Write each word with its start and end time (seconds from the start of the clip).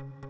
And 0.00 0.23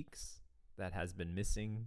critiques 0.00 0.40
that 0.78 0.92
has 0.92 1.12
been 1.12 1.34
missing 1.34 1.86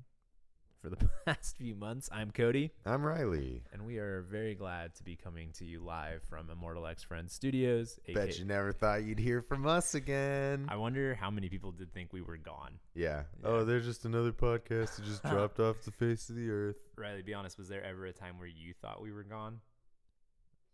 for 0.81 0.89
the 0.89 0.97
past 1.25 1.57
few 1.57 1.73
months. 1.75 2.09
I'm 2.11 2.29
Cody, 2.31 2.71
I'm 2.85 3.03
Riley. 3.03 3.63
and 3.71 3.85
we 3.85 3.97
are 3.97 4.21
very 4.29 4.53
glad 4.53 4.93
to 4.95 5.03
be 5.03 5.15
coming 5.15 5.51
to 5.53 5.65
you 5.65 5.79
live 5.83 6.21
from 6.29 6.49
Immortal 6.49 6.85
X 6.85 7.01
Friends 7.03 7.33
Studios. 7.33 7.99
Bet 8.13 8.37
you 8.37 8.45
never 8.45 8.71
thought 8.71 9.03
you'd 9.03 9.19
hear 9.19 9.41
from 9.41 9.65
us 9.65 9.95
again. 9.95 10.67
I 10.69 10.75
wonder 10.75 11.15
how 11.15 11.31
many 11.31 11.49
people 11.49 11.71
did 11.71 11.91
think 11.93 12.13
we 12.13 12.21
were 12.21 12.37
gone. 12.37 12.73
yeah. 12.93 13.23
Yeah. 13.41 13.47
Oh, 13.49 13.65
they're 13.65 13.79
just 13.79 14.05
another 14.05 14.31
podcast 14.31 14.97
that 14.97 15.05
just 15.05 15.23
dropped 15.29 15.59
off 15.59 15.81
the 15.83 15.91
face 15.91 16.29
of 16.29 16.35
the 16.35 16.49
earth. 16.49 16.77
Riley, 16.97 17.21
be 17.23 17.33
honest, 17.33 17.57
was 17.57 17.67
there 17.69 17.83
ever 17.83 18.05
a 18.05 18.13
time 18.13 18.37
where 18.37 18.47
you 18.47 18.73
thought 18.81 19.01
we 19.01 19.11
were 19.11 19.23
gone? 19.23 19.59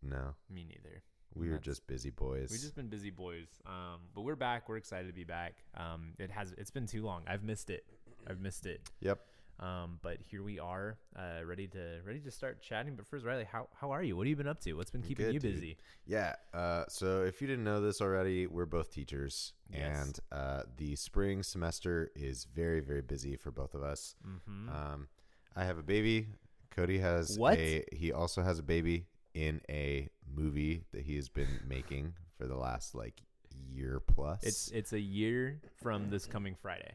No, 0.01 0.33
Me 0.49 0.63
neither. 0.65 1.03
We 1.35 1.47
were 1.47 1.53
That's- 1.53 1.65
just 1.65 1.87
busy 1.87 2.09
boys. 2.09 2.49
We've 2.51 2.59
just 2.61 2.75
been 2.75 2.87
busy 2.87 3.09
boys. 3.11 3.47
Um, 3.65 4.01
but 4.15 4.21
we're 4.21 4.35
back. 4.35 4.67
We're 4.69 4.77
excited 4.77 5.07
to 5.07 5.13
be 5.13 5.23
back. 5.23 5.55
Um, 5.75 6.13
it 6.19 6.31
has 6.31 6.53
it's 6.57 6.71
been 6.71 6.87
too 6.87 7.03
long. 7.03 7.23
I've 7.27 7.43
missed 7.43 7.69
it. 7.69 7.85
I've 8.27 8.39
missed 8.39 8.65
it. 8.65 8.81
Yep. 9.01 9.19
Um, 9.61 9.99
but 10.01 10.19
here 10.21 10.41
we 10.41 10.57
are, 10.57 10.97
uh, 11.17 11.43
ready 11.45 11.67
to 11.67 11.99
ready 12.05 12.19
to 12.21 12.31
start 12.31 12.61
chatting. 12.61 12.95
But 12.95 13.05
first, 13.05 13.25
Riley, 13.25 13.43
how 13.43 13.67
how 13.73 13.91
are 13.91 14.01
you? 14.01 14.15
What 14.15 14.25
have 14.25 14.29
you 14.29 14.35
been 14.37 14.47
up 14.47 14.61
to? 14.61 14.73
What's 14.73 14.89
been 14.91 15.01
keeping 15.01 15.25
Good, 15.25 15.33
you 15.33 15.39
dude. 15.41 15.53
busy? 15.55 15.77
Yeah. 16.07 16.35
Uh, 16.53 16.85
so 16.87 17.23
if 17.23 17.41
you 17.41 17.47
didn't 17.47 17.65
know 17.65 17.81
this 17.81 17.99
already, 18.01 18.47
we're 18.47 18.65
both 18.65 18.89
teachers, 18.89 19.51
Yes. 19.69 19.97
and 20.07 20.19
uh, 20.31 20.63
the 20.77 20.95
spring 20.95 21.43
semester 21.43 22.09
is 22.15 22.45
very, 22.45 22.79
very 22.79 23.01
busy 23.01 23.35
for 23.35 23.51
both 23.51 23.73
of 23.75 23.83
us. 23.83 24.15
Mm-hmm. 24.25 24.69
Um, 24.69 25.07
I 25.57 25.65
have 25.65 25.77
a 25.77 25.83
baby. 25.83 26.27
Cody 26.71 26.99
has 26.99 27.37
What? 27.37 27.57
a. 27.57 27.83
He 27.91 28.13
also 28.13 28.41
has 28.41 28.59
a 28.59 28.63
baby 28.63 29.07
in 29.33 29.61
a 29.69 30.09
movie 30.33 30.83
that 30.91 31.01
he 31.01 31.15
has 31.15 31.29
been 31.29 31.59
making 31.67 32.13
for 32.37 32.47
the 32.47 32.55
last 32.55 32.95
like 32.95 33.21
year 33.73 33.99
plus. 33.99 34.43
it's 34.43 34.69
it's 34.69 34.93
a 34.93 34.99
year 34.99 35.59
from 35.81 36.09
this 36.09 36.25
coming 36.25 36.55
Friday. 36.61 36.93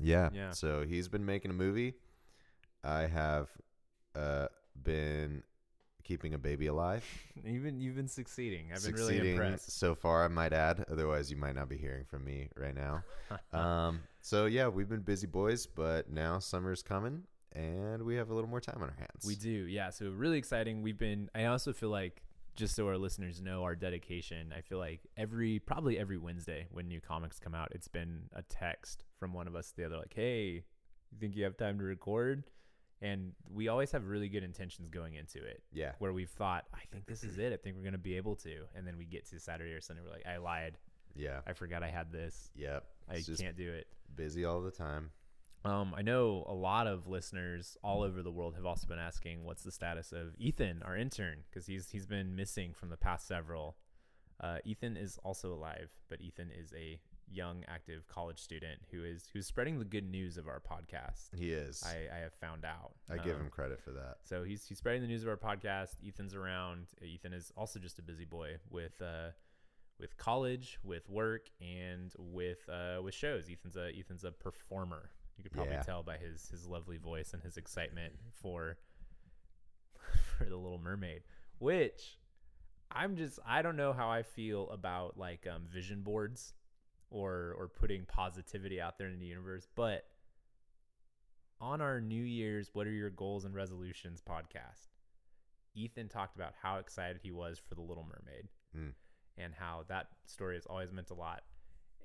Yeah. 0.00 0.30
Yeah. 0.32 0.50
So 0.50 0.84
he's 0.86 1.08
been 1.08 1.24
making 1.24 1.50
a 1.50 1.54
movie. 1.54 1.94
I 2.82 3.06
have 3.06 3.48
uh, 4.14 4.48
been 4.82 5.42
keeping 6.02 6.34
a 6.34 6.38
baby 6.38 6.66
alive. 6.66 7.04
You've 7.44 7.64
been 7.64 7.80
you've 7.80 7.96
been 7.96 8.08
succeeding. 8.08 8.66
I've 8.74 8.84
been 8.84 8.94
really 8.94 9.30
impressed. 9.30 9.78
so 9.78 9.94
far, 9.94 10.24
I 10.24 10.28
might 10.28 10.52
add. 10.52 10.84
Otherwise, 10.90 11.30
you 11.30 11.36
might 11.36 11.54
not 11.54 11.68
be 11.68 11.76
hearing 11.76 12.04
from 12.04 12.24
me 12.24 12.48
right 12.56 12.74
now. 12.74 13.02
um, 13.58 14.00
so 14.20 14.46
yeah, 14.46 14.68
we've 14.68 14.88
been 14.88 15.00
busy 15.00 15.26
boys, 15.26 15.66
but 15.66 16.10
now 16.10 16.38
summer's 16.38 16.82
coming, 16.82 17.22
and 17.54 18.02
we 18.02 18.16
have 18.16 18.30
a 18.30 18.34
little 18.34 18.50
more 18.50 18.60
time 18.60 18.76
on 18.82 18.88
our 18.90 18.96
hands. 18.98 19.24
We 19.26 19.34
do, 19.36 19.48
yeah. 19.50 19.90
So 19.90 20.10
really 20.10 20.38
exciting. 20.38 20.82
We've 20.82 20.98
been. 20.98 21.28
I 21.34 21.44
also 21.46 21.72
feel 21.72 21.90
like 21.90 22.22
just 22.56 22.76
so 22.76 22.86
our 22.86 22.96
listeners 22.98 23.40
know 23.40 23.62
our 23.64 23.74
dedication. 23.74 24.52
I 24.56 24.60
feel 24.60 24.78
like 24.78 25.00
every 25.16 25.58
probably 25.58 25.98
every 25.98 26.18
Wednesday 26.18 26.66
when 26.70 26.86
new 26.88 27.00
comics 27.00 27.38
come 27.38 27.54
out, 27.54 27.68
it's 27.72 27.88
been 27.88 28.24
a 28.32 28.42
text 28.42 29.04
from 29.18 29.32
one 29.32 29.46
of 29.48 29.54
us 29.56 29.70
to 29.70 29.76
the 29.78 29.84
other, 29.86 29.96
like, 29.98 30.14
"Hey, 30.14 30.46
you 31.12 31.18
think 31.18 31.34
you 31.36 31.44
have 31.44 31.56
time 31.56 31.78
to 31.78 31.84
record?" 31.84 32.44
And 33.02 33.32
we 33.52 33.68
always 33.68 33.90
have 33.92 34.06
really 34.06 34.28
good 34.28 34.44
intentions 34.44 34.88
going 34.88 35.14
into 35.14 35.44
it. 35.44 35.62
Yeah. 35.72 35.92
Where 35.98 36.12
we've 36.12 36.30
thought, 36.30 36.64
I 36.72 36.78
think 36.90 37.04
this 37.06 37.22
is 37.22 37.36
it. 37.38 37.52
I 37.52 37.56
think 37.56 37.76
we're 37.76 37.82
gonna 37.84 37.98
be 37.98 38.16
able 38.16 38.36
to. 38.36 38.64
And 38.74 38.86
then 38.86 38.96
we 38.96 39.04
get 39.04 39.28
to 39.30 39.38
Saturday 39.40 39.72
or 39.72 39.80
Sunday, 39.82 40.00
we're 40.02 40.10
like, 40.12 40.26
I 40.26 40.38
lied. 40.38 40.78
Yeah. 41.14 41.40
I 41.46 41.52
forgot 41.52 41.82
I 41.82 41.88
had 41.90 42.10
this. 42.12 42.50
Yep. 42.54 42.84
I 43.10 43.14
It's 43.16 43.26
just 43.26 43.42
can't 43.42 43.56
do 43.56 43.70
it. 43.72 43.88
busy 44.14 44.44
all 44.46 44.62
the 44.62 44.70
time. 44.70 45.10
Um, 45.64 45.94
I 45.96 46.02
know 46.02 46.44
a 46.46 46.52
lot 46.54 46.86
of 46.86 47.06
listeners 47.08 47.76
all 47.82 48.02
over 48.02 48.22
the 48.22 48.30
world 48.30 48.54
have 48.56 48.66
also 48.66 48.86
been 48.86 48.98
asking 48.98 49.44
what's 49.44 49.62
the 49.62 49.72
status 49.72 50.12
of 50.12 50.34
Ethan, 50.38 50.82
our 50.84 50.96
intern, 50.96 51.38
because 51.48 51.66
he's 51.66 51.90
he's 51.90 52.06
been 52.06 52.36
missing 52.36 52.72
from 52.74 52.90
the 52.90 52.96
past 52.96 53.26
several. 53.26 53.76
Uh, 54.40 54.58
Ethan 54.64 54.96
is 54.96 55.18
also 55.24 55.54
alive, 55.54 55.90
but 56.10 56.20
Ethan 56.20 56.50
is 56.50 56.72
a 56.74 56.98
young, 57.30 57.64
active 57.66 58.06
college 58.06 58.38
student 58.38 58.78
who 58.90 59.02
is 59.04 59.28
who's 59.32 59.46
spreading 59.46 59.78
the 59.78 59.84
good 59.86 60.04
news 60.08 60.36
of 60.36 60.46
our 60.48 60.60
podcast. 60.60 61.34
He 61.34 61.52
is. 61.52 61.82
I, 61.82 62.14
I, 62.14 62.18
have 62.20 62.34
found 62.34 62.64
out. 62.66 62.92
I 63.10 63.16
give 63.16 63.36
Um, 63.36 63.44
him 63.44 63.50
credit 63.50 63.80
for 63.80 63.92
that. 63.92 64.18
so 64.24 64.44
he's 64.44 64.66
he's 64.66 64.76
spreading 64.78 65.00
the 65.00 65.08
news 65.08 65.22
of 65.22 65.28
our 65.30 65.36
podcast. 65.38 65.96
Ethan's 66.06 66.34
around. 66.34 66.88
Ethan 67.02 67.32
is 67.32 67.50
also 67.56 67.78
just 67.78 67.98
a 67.98 68.02
busy 68.02 68.26
boy 68.26 68.56
with 68.70 69.00
uh 69.00 69.30
with 69.98 70.18
college, 70.18 70.78
with 70.82 71.08
work, 71.08 71.48
and 71.62 72.12
with 72.18 72.68
uh 72.68 73.00
with 73.02 73.14
shows. 73.14 73.48
Ethan's 73.50 73.76
a 73.76 73.90
Ethan's 73.98 74.24
a 74.24 74.30
performer. 74.32 75.10
You 75.36 75.42
could 75.42 75.52
probably 75.52 75.74
Yeah. 75.74 75.82
tell 75.82 76.02
by 76.02 76.16
his 76.18 76.48
his 76.50 76.66
lovely 76.66 76.96
voice 76.98 77.32
and 77.34 77.42
his 77.42 77.56
excitement 77.56 78.14
for 78.32 78.78
for 80.38 80.44
the 80.44 80.56
Little 80.56 80.78
Mermaid, 80.78 81.22
which 81.58 82.18
I'm 82.90 83.16
just 83.16 83.38
I 83.44 83.62
don't 83.62 83.76
know 83.76 83.92
how 83.92 84.10
I 84.10 84.22
feel 84.22 84.68
about 84.70 85.18
like 85.18 85.46
um 85.46 85.66
vision 85.66 86.02
boards 86.02 86.54
or 87.10 87.54
or 87.58 87.68
putting 87.68 88.04
positivity 88.06 88.80
out 88.80 88.98
there 88.98 89.08
in 89.08 89.18
the 89.18 89.26
universe, 89.26 89.66
but 89.74 90.04
on 91.60 91.80
our 91.80 92.00
New 92.00 92.22
Year's 92.22 92.70
What 92.74 92.86
Are 92.86 92.92
Your 92.92 93.10
Goals 93.10 93.44
and 93.44 93.54
Resolutions 93.54 94.20
podcast, 94.20 94.88
Ethan 95.74 96.08
talked 96.08 96.36
about 96.36 96.54
how 96.60 96.76
excited 96.78 97.20
he 97.22 97.30
was 97.30 97.58
for 97.58 97.74
The 97.74 97.80
Little 97.82 98.04
Mermaid 98.04 98.48
Mm. 98.76 98.92
and 99.38 99.54
how 99.54 99.84
that 99.88 100.08
story 100.26 100.56
has 100.56 100.66
always 100.66 100.90
meant 100.92 101.10
a 101.10 101.14
lot. 101.14 101.44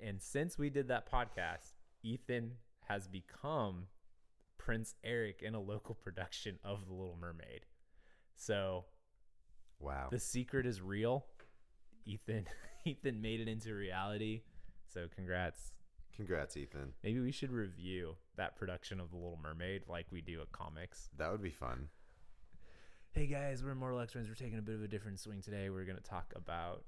And 0.00 0.22
since 0.22 0.56
we 0.56 0.70
did 0.70 0.86
that 0.88 1.10
podcast, 1.10 1.74
Ethan 2.02 2.56
has 2.90 3.06
become 3.06 3.86
Prince 4.58 4.96
Eric 5.04 5.42
in 5.42 5.54
a 5.54 5.60
local 5.60 5.94
production 6.04 6.58
of 6.64 6.86
The 6.88 6.92
Little 6.92 7.16
Mermaid. 7.20 7.66
So 8.34 8.84
Wow. 9.78 10.08
the 10.10 10.18
secret 10.18 10.66
is 10.66 10.82
real. 10.82 11.24
Ethan 12.04 12.46
Ethan 12.84 13.20
made 13.22 13.40
it 13.40 13.46
into 13.46 13.74
reality. 13.74 14.42
So 14.92 15.06
congrats. 15.14 15.70
Congrats, 16.16 16.56
Ethan. 16.56 16.92
Maybe 17.04 17.20
we 17.20 17.30
should 17.30 17.52
review 17.52 18.16
that 18.36 18.56
production 18.56 18.98
of 18.98 19.10
The 19.10 19.16
Little 19.16 19.38
Mermaid 19.40 19.82
like 19.88 20.06
we 20.10 20.20
do 20.20 20.40
at 20.40 20.50
comics. 20.50 21.10
That 21.16 21.30
would 21.30 21.42
be 21.42 21.50
fun. 21.50 21.88
Hey 23.12 23.26
guys, 23.26 23.62
we're 23.62 23.70
Immortal 23.70 24.00
X 24.00 24.12
Friends. 24.12 24.28
We're 24.28 24.34
taking 24.34 24.58
a 24.58 24.62
bit 24.62 24.74
of 24.74 24.82
a 24.82 24.88
different 24.88 25.20
swing 25.20 25.40
today. 25.40 25.70
We're 25.70 25.84
going 25.84 25.96
to 25.96 26.02
talk 26.02 26.32
about 26.34 26.82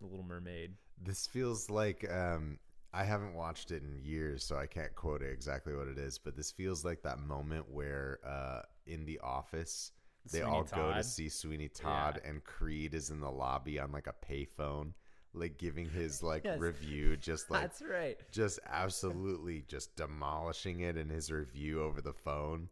The 0.00 0.06
Little 0.06 0.24
Mermaid. 0.26 0.74
This 1.02 1.26
feels 1.26 1.70
like 1.70 2.06
um, 2.12 2.58
I 2.92 3.04
haven't 3.04 3.34
watched 3.34 3.70
it 3.70 3.82
in 3.82 4.00
years, 4.02 4.42
so 4.44 4.56
I 4.56 4.66
can't 4.66 4.94
quote 4.96 5.22
it 5.22 5.30
exactly 5.32 5.74
what 5.74 5.88
it 5.88 5.98
is. 5.98 6.18
But 6.18 6.36
this 6.36 6.50
feels 6.50 6.84
like 6.84 7.02
that 7.02 7.20
moment 7.20 7.70
where 7.70 8.18
uh, 8.26 8.62
in 8.86 9.04
the 9.06 9.20
office 9.20 9.92
they 10.30 10.40
Sweeney 10.40 10.42
all 10.42 10.64
go 10.64 10.92
to 10.92 11.02
see 11.02 11.28
Sweeney 11.28 11.68
Todd, 11.68 12.20
and 12.24 12.44
Creed 12.44 12.94
is 12.94 13.10
in 13.10 13.20
the 13.20 13.30
lobby 13.30 13.78
on 13.78 13.92
like 13.92 14.06
a 14.08 14.14
payphone, 14.26 14.92
like 15.32 15.56
giving 15.58 15.88
his 15.90 16.22
like 16.22 16.44
Yes. 16.44 16.60
review, 16.60 17.16
just 17.16 17.50
like 17.50 17.62
That's 17.62 17.82
right. 17.82 18.18
just 18.32 18.58
absolutely 18.66 19.62
just 19.68 19.96
demolishing 19.96 20.80
it 20.80 20.96
in 20.96 21.08
his 21.08 21.30
review 21.32 21.82
over 21.82 22.00
the 22.00 22.12
phone. 22.12 22.68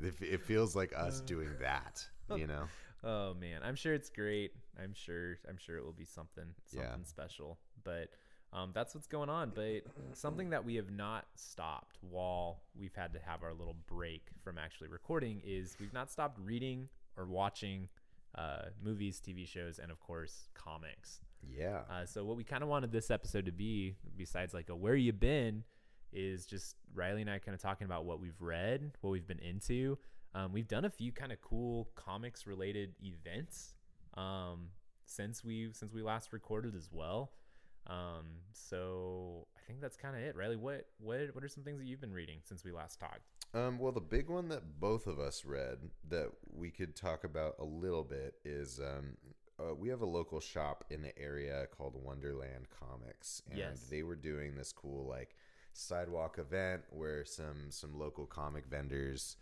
It, 0.00 0.14
it 0.22 0.42
feels 0.42 0.76
like 0.76 0.92
us 0.96 1.20
doing 1.20 1.56
that, 1.60 2.06
you 2.28 2.46
know? 2.48 2.70
Oh 3.04 3.34
man, 3.34 3.60
I'm 3.62 3.74
sure 3.76 3.92
it's 3.94 4.08
great. 4.10 4.52
I'm 4.82 4.94
sure 4.94 5.36
I'm 5.48 5.58
sure 5.58 5.76
it 5.76 5.84
will 5.84 5.92
be 5.92 6.06
something 6.06 6.54
something 6.64 7.04
Yeah. 7.04 7.04
special. 7.04 7.58
But 7.82 8.08
um, 8.54 8.70
that's 8.72 8.94
what's 8.94 9.08
going 9.08 9.28
on. 9.28 9.52
But 9.54 9.82
something 10.12 10.50
that 10.50 10.64
we 10.64 10.76
have 10.76 10.90
not 10.90 11.26
stopped 11.34 11.98
while 12.00 12.60
we've 12.78 12.94
had 12.94 13.12
to 13.14 13.18
have 13.18 13.42
our 13.42 13.52
little 13.52 13.76
break 13.86 14.28
from 14.42 14.58
actually 14.58 14.88
recording 14.88 15.42
is 15.44 15.76
we've 15.80 15.92
not 15.92 16.10
stopped 16.10 16.38
reading 16.42 16.88
or 17.16 17.26
watching 17.26 17.88
uh, 18.36 18.66
movies, 18.82 19.20
TV 19.24 19.46
shows, 19.46 19.78
and 19.78 19.90
of 19.90 20.00
course 20.00 20.48
comics. 20.54 21.20
Yeah. 21.42 21.80
Uh, 21.90 22.06
so 22.06 22.24
what 22.24 22.36
we 22.36 22.44
kind 22.44 22.62
of 22.62 22.68
wanted 22.68 22.92
this 22.92 23.10
episode 23.10 23.46
to 23.46 23.52
be, 23.52 23.96
besides 24.16 24.54
like 24.54 24.68
a 24.68 24.76
where 24.76 24.96
you 24.96 25.12
been, 25.12 25.64
is 26.12 26.46
just 26.46 26.76
Riley 26.94 27.22
and 27.22 27.30
I 27.30 27.38
kind 27.38 27.54
of 27.54 27.60
talking 27.60 27.86
about 27.86 28.04
what 28.04 28.20
we've 28.20 28.40
read, 28.40 28.92
what 29.00 29.10
we've 29.10 29.26
been 29.26 29.40
into. 29.40 29.98
Um, 30.34 30.52
we've 30.52 30.68
done 30.68 30.84
a 30.84 30.90
few 30.90 31.12
kind 31.12 31.32
of 31.32 31.40
cool 31.40 31.90
comics 31.94 32.46
related 32.46 32.94
events 33.02 33.74
um, 34.14 34.68
since 35.06 35.44
we 35.44 35.70
since 35.72 35.92
we 35.92 36.02
last 36.02 36.32
recorded 36.32 36.74
as 36.76 36.88
well. 36.92 37.32
Um, 37.86 38.24
so 38.52 39.46
I 39.56 39.60
think 39.66 39.80
that's 39.80 39.96
kind 39.96 40.16
of 40.16 40.22
it, 40.22 40.36
Riley. 40.36 40.56
What 40.56 40.86
what 40.98 41.34
what 41.34 41.44
are 41.44 41.48
some 41.48 41.64
things 41.64 41.78
that 41.78 41.86
you've 41.86 42.00
been 42.00 42.12
reading 42.12 42.38
since 42.42 42.64
we 42.64 42.72
last 42.72 42.98
talked? 42.98 43.20
Um, 43.52 43.78
well, 43.78 43.92
the 43.92 44.00
big 44.00 44.28
one 44.28 44.48
that 44.48 44.80
both 44.80 45.06
of 45.06 45.18
us 45.20 45.44
read 45.44 45.78
that 46.08 46.28
we 46.52 46.70
could 46.70 46.96
talk 46.96 47.24
about 47.24 47.54
a 47.58 47.64
little 47.64 48.02
bit 48.02 48.34
is 48.44 48.80
um, 48.80 49.16
uh, 49.60 49.74
we 49.74 49.88
have 49.90 50.00
a 50.00 50.06
local 50.06 50.40
shop 50.40 50.84
in 50.90 51.02
the 51.02 51.16
area 51.18 51.66
called 51.76 51.94
Wonderland 52.02 52.66
Comics, 52.70 53.42
and 53.48 53.58
Yes. 53.58 53.86
they 53.90 54.02
were 54.02 54.16
doing 54.16 54.56
this 54.56 54.72
cool 54.72 55.06
like 55.06 55.36
sidewalk 55.72 56.38
event 56.38 56.82
where 56.90 57.24
some 57.24 57.70
some 57.70 57.98
local 57.98 58.26
comic 58.26 58.64
vendors 58.66 59.36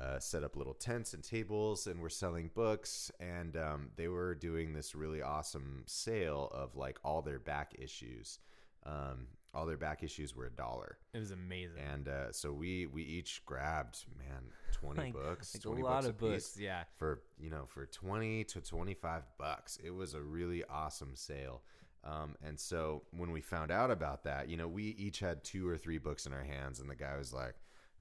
uh, 0.00 0.18
set 0.18 0.42
up 0.42 0.56
little 0.56 0.74
tents 0.74 1.14
and 1.14 1.22
tables 1.22 1.86
and 1.86 2.00
were 2.00 2.08
selling 2.10 2.50
books, 2.54 3.10
and 3.20 3.56
um, 3.56 3.90
they 3.96 4.08
were 4.08 4.34
doing 4.34 4.72
this 4.72 4.94
really 4.94 5.22
awesome 5.22 5.82
sale 5.86 6.50
of 6.52 6.74
like 6.76 6.98
all 7.04 7.22
their 7.22 7.38
back 7.38 7.74
issues. 7.78 8.38
Um, 8.84 9.28
all 9.54 9.66
their 9.66 9.76
back 9.76 10.02
issues 10.02 10.34
were 10.34 10.46
a 10.46 10.50
dollar. 10.50 10.98
It 11.12 11.20
was 11.20 11.30
amazing. 11.30 11.78
And 11.92 12.08
uh, 12.08 12.32
so 12.32 12.52
we 12.52 12.86
we 12.86 13.02
each 13.02 13.40
grabbed 13.46 14.04
man 14.18 14.42
twenty 14.72 15.00
Like- 15.00 15.12
books, 15.12 15.54
like 15.54 15.62
twenty 15.62 15.82
a 15.82 15.84
lot 15.84 15.94
bucks 16.02 16.06
of 16.08 16.18
books. 16.18 16.56
Yeah. 16.58 16.82
for 16.98 17.22
you 17.38 17.50
know 17.50 17.64
for 17.66 17.86
twenty 17.86 18.42
to 18.44 18.60
twenty 18.60 18.94
five 18.94 19.22
bucks. 19.38 19.78
It 19.82 19.90
was 19.94 20.14
a 20.14 20.20
really 20.20 20.64
awesome 20.68 21.12
sale. 21.14 21.62
Um, 22.02 22.34
and 22.44 22.58
so 22.60 23.04
when 23.12 23.30
we 23.30 23.40
found 23.40 23.70
out 23.70 23.90
about 23.90 24.24
that, 24.24 24.50
you 24.50 24.58
know, 24.58 24.68
we 24.68 24.88
each 24.98 25.20
had 25.20 25.42
two 25.42 25.66
or 25.66 25.78
three 25.78 25.96
books 25.96 26.26
in 26.26 26.34
our 26.34 26.42
hands, 26.44 26.80
and 26.80 26.90
the 26.90 26.94
guy 26.94 27.16
was 27.16 27.32
like, 27.32 27.54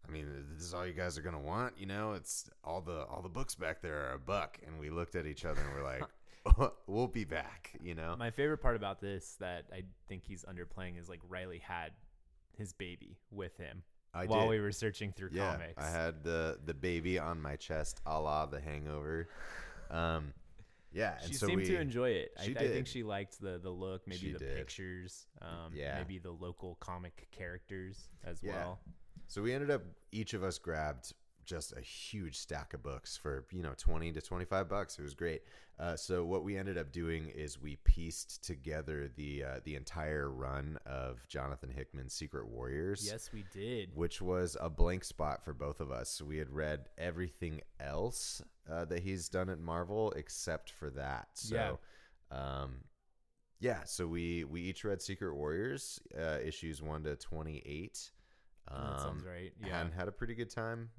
"I 0.08 0.12
mean, 0.12 0.28
this 0.56 0.64
is 0.64 0.74
all 0.74 0.86
you 0.86 0.94
guys 0.94 1.18
are 1.18 1.22
gonna 1.22 1.40
want, 1.40 1.78
you 1.78 1.86
know? 1.86 2.14
It's 2.14 2.50
all 2.64 2.82
the 2.82 3.06
all 3.06 3.22
the 3.22 3.30
books 3.30 3.56
back 3.56 3.82
there 3.82 4.10
are 4.10 4.14
a 4.14 4.20
buck." 4.20 4.60
And 4.66 4.80
we 4.80 4.90
looked 4.90 5.16
at 5.16 5.26
each 5.26 5.46
other 5.46 5.62
and 5.62 5.74
we're 5.74 5.84
like, 5.84 6.04
"We'll 6.88 7.08
be 7.08 7.24
back," 7.26 7.72
you 7.82 7.96
know. 7.96 8.16
My 8.18 8.32
favorite 8.32 8.58
part 8.60 8.76
about 8.76 9.00
this 9.00 9.36
that 9.40 9.66
I 9.72 9.84
think 10.08 10.24
he's 10.24 10.44
underplaying 10.46 11.00
is 11.00 11.10
like 11.10 11.22
Riley 11.28 11.60
had 11.60 11.92
his 12.58 12.74
baby 12.74 13.18
with 13.32 13.58
him 13.58 13.84
I 14.14 14.26
while 14.26 14.42
did. 14.42 14.50
we 14.50 14.60
were 14.60 14.72
searching 14.72 15.12
through 15.12 15.30
yeah, 15.32 15.54
comics. 15.54 15.82
I 15.84 15.90
had 15.90 16.24
the 16.24 16.60
the 16.66 16.74
baby 16.74 17.18
on 17.18 17.42
my 17.42 17.56
chest, 17.56 18.02
a 18.06 18.20
la 18.20 18.46
The 18.46 18.60
Hangover. 18.62 19.30
Um, 19.90 20.34
yeah, 20.92 21.18
and 21.22 21.28
she 21.32 21.34
so 21.36 21.48
seemed 21.48 21.62
we, 21.64 21.68
to 21.70 21.80
enjoy 21.80 22.10
it. 22.10 22.32
I, 22.40 22.44
I 22.44 22.68
think 22.68 22.86
she 22.88 23.02
liked 23.04 23.42
the 23.42 23.58
the 23.58 23.70
look, 23.70 24.08
maybe 24.08 24.20
She 24.20 24.32
the 24.34 24.40
did. 24.40 24.56
pictures, 24.56 25.26
um, 25.42 25.72
Yeah. 25.74 25.98
maybe 25.98 26.20
the 26.20 26.32
local 26.32 26.76
comic 26.76 27.28
characters 27.32 28.10
as 28.24 28.44
Yeah. 28.44 28.52
well. 28.54 28.80
So 29.34 29.42
we 29.42 29.52
ended 29.52 29.72
up 29.72 29.82
each 30.12 30.36
of 30.36 30.44
us 30.44 30.60
grabbed 30.60 31.12
just 31.44 31.74
a 31.76 31.82
huge 31.82 32.38
stack 32.38 32.76
of 32.76 32.84
books 32.84 33.18
for 33.18 33.46
you 33.52 33.64
know 33.64 33.74
20 33.76 34.12
to 34.12 34.22
25 34.22 34.70
bucks. 34.70 35.00
It 35.00 35.02
was 35.02 35.16
great. 35.16 35.42
Uh, 35.80 35.96
so 35.96 36.24
what 36.24 36.44
we 36.44 36.56
ended 36.56 36.78
up 36.78 36.92
doing 36.92 37.30
is 37.30 37.60
we 37.60 37.78
pieced 37.78 38.44
together 38.44 39.10
the 39.16 39.44
uh, 39.44 39.60
the 39.64 39.74
entire 39.74 40.30
run 40.30 40.78
of 40.86 41.28
jonathan 41.28 41.72
hickman's 41.76 42.14
secret 42.14 42.48
warriors 42.48 43.10
Yes, 43.12 43.32
we 43.34 43.44
did. 43.52 43.90
which 43.96 44.22
was 44.22 44.56
a 44.62 44.70
blank 44.70 45.04
spot 45.04 45.44
for 45.44 45.56
both 45.56 45.80
of 45.80 45.90
us. 45.90 46.22
We 46.22 46.38
had 46.38 46.52
read 46.52 46.90
everything 47.00 47.62
else 47.80 48.40
uh, 48.72 48.86
that 48.86 49.02
he's 49.02 49.30
done 49.30 49.50
at 49.50 49.58
marvel 49.58 50.12
except 50.16 50.70
for 50.70 50.92
that. 50.92 51.30
So 51.34 51.80
um 52.30 52.82
yeah 53.60 53.80
so 53.86 54.06
we 54.06 54.44
we 54.44 54.62
each 54.62 54.84
read 54.84 55.02
secret 55.02 55.34
warriors 55.34 56.00
uh, 56.16 56.38
issues 56.46 56.84
1 56.84 57.04
to 57.06 57.16
28 57.16 58.12
that 58.70 59.00
sounds 59.00 59.24
um, 59.24 59.28
right. 59.30 59.52
Yeah. 59.66 59.82
and 59.82 59.94
had 59.94 60.08
a 60.08 60.12
pretty 60.12 60.36
good 60.36 60.50
time 60.50 60.90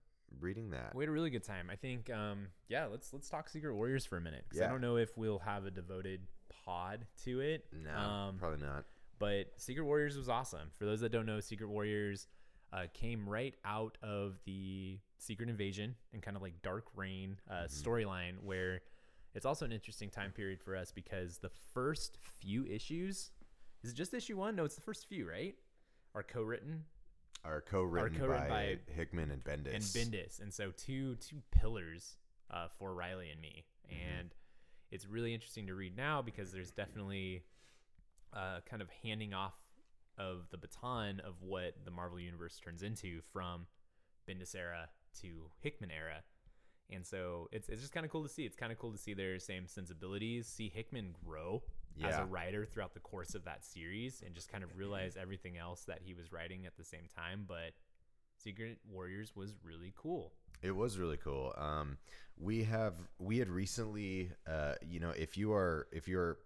reading 0.40 0.70
that. 0.70 0.94
We 0.94 1.05
had 1.05 1.08
a 1.08 1.12
really 1.12 1.31
good 1.31 1.44
time. 1.44 1.69
I 1.70 1.76
think, 1.76 2.11
um, 2.11 2.49
yeah. 2.69 2.87
Let's 2.87 3.12
let's 3.12 3.28
talk 3.28 3.49
Secret 3.49 3.75
Warriors 3.75 4.05
for 4.05 4.16
a 4.16 4.20
minute 4.20 4.44
because 4.49 4.61
Yeah. 4.61 4.66
I 4.66 4.70
don't 4.70 4.81
know 4.81 4.96
if 4.96 5.16
we'll 5.16 5.38
have 5.40 5.64
a 5.64 5.70
devoted 5.70 6.20
pod 6.64 7.06
to 7.25 7.40
it. 7.40 7.66
No, 7.72 7.90
Um, 7.96 8.38
probably 8.38 8.64
not. 8.64 8.84
but 9.19 9.52
Secret 9.56 9.84
Warriors 9.84 10.16
was 10.16 10.28
awesome. 10.28 10.70
For 10.78 10.84
those 10.87 11.00
that 11.00 11.11
don't 11.12 11.26
know, 11.26 11.40
Secret 11.40 11.69
Warriors 11.69 12.26
uh, 12.72 12.87
came 12.93 13.28
right 13.28 13.55
out 13.64 13.96
of 14.02 14.37
the 14.46 14.99
Secret 15.19 15.49
Invasion 15.49 15.94
and 16.12 16.20
kind 16.22 16.37
of 16.37 16.43
like 16.43 16.60
Dark 16.62 16.87
Reign 16.96 17.37
uh, 17.49 17.64
Mm-hmm. 17.64 17.88
storyline, 17.88 18.43
where 18.43 18.81
it's 19.34 19.46
also 19.46 19.64
an 19.64 19.72
interesting 19.72 20.10
time 20.10 20.32
period 20.32 20.60
for 20.60 20.76
us 20.76 20.90
because 20.93 21.38
the 21.38 21.50
first 21.72 22.19
few 22.40 22.64
issues 22.67 23.31
is 23.84 23.90
it 23.90 23.94
just 23.94 24.12
issue 24.14 24.37
one? 24.37 24.56
No, 24.56 24.64
it's 24.64 24.75
the 24.75 24.81
first 24.81 25.06
few, 25.06 25.28
right? 25.28 25.55
Are 26.14 26.22
co-written 26.22 26.84
Are 27.44 27.61
co-written, 27.61 28.19
co-written 28.19 28.49
by, 28.49 28.79
by- 28.87 28.93
Hickman 28.94 29.31
and 29.31 29.44
Bendis. 29.44 29.75
and 29.75 29.82
Bendis, 29.85 30.41
and 30.41 30.52
so 30.52 30.70
two 30.76 31.17
two 31.17 31.43
pillars 31.50 32.17
uh, 32.50 32.69
for 32.79 32.94
Riley 32.94 33.31
and 33.31 33.41
me, 33.41 33.64
Mm-hmm. 33.93 34.19
and 34.20 34.35
it's 34.91 35.06
really 35.06 35.35
interesting 35.35 35.67
to 35.67 35.75
read 35.75 35.94
now 35.96 36.23
because 36.23 36.52
there's 36.52 36.70
definitely 36.70 37.43
uh, 38.32 38.61
kind 38.69 38.81
of 38.81 38.88
handing 39.02 39.35
off 39.35 39.55
of 40.17 40.46
the 40.50 40.56
baton 40.56 41.20
of 41.20 41.35
what 41.43 41.75
the 41.85 41.91
Marvel 41.91 42.19
universe 42.20 42.58
turns 42.64 42.82
into 42.82 43.20
from 43.32 43.67
Bendis 44.29 44.55
era 44.55 44.88
to 45.20 45.50
Hickman 45.61 45.91
era. 45.91 46.23
And 46.91 47.05
so 47.05 47.49
it's, 47.52 47.69
it's 47.69 47.81
just 47.81 47.93
kind 47.93 48.06
of 48.06 48.12
cool 48.12 48.23
to 48.23 48.29
see. 48.29 48.44
It's 48.44 48.56
kind 48.56 48.70
of 48.73 48.79
cool 48.79 48.93
to 48.93 48.99
see 48.99 49.14
their 49.14 49.38
same 49.38 49.67
sensibilities, 49.67 50.46
see 50.46 50.69
Hickman 50.69 51.14
grow 51.26 51.62
as 52.02 52.19
a 52.19 52.25
writer 52.25 52.64
throughout 52.64 52.94
the 52.94 53.00
course 53.00 53.35
of 53.35 53.44
that 53.44 53.64
series, 53.64 54.23
and 54.25 54.35
just 54.35 54.50
kind 54.50 54.64
of 54.64 54.76
realize 54.76 55.17
everything 55.20 55.58
else 55.58 55.85
that 55.85 56.00
he 56.02 56.14
was 56.14 56.32
writing 56.32 56.67
at 56.67 56.76
the 56.76 56.85
same 56.85 57.06
time. 57.14 57.44
But 57.46 57.73
Secret 58.37 58.79
Warriors 58.91 59.37
was 59.37 59.55
really 59.62 59.93
cool. 59.96 60.32
It 60.62 60.75
was 60.75 60.99
really 60.99 61.19
cool. 61.19 61.52
Um, 61.56 61.99
we 62.38 62.64
have 62.64 62.94
we 63.19 63.38
had 63.38 63.49
recently, 63.49 64.31
uh, 64.50 64.75
you 64.87 65.00
know, 65.00 65.11
if 65.11 65.37
you 65.37 65.52
are 65.52 65.87
if 65.93 66.08
you're 66.08 66.38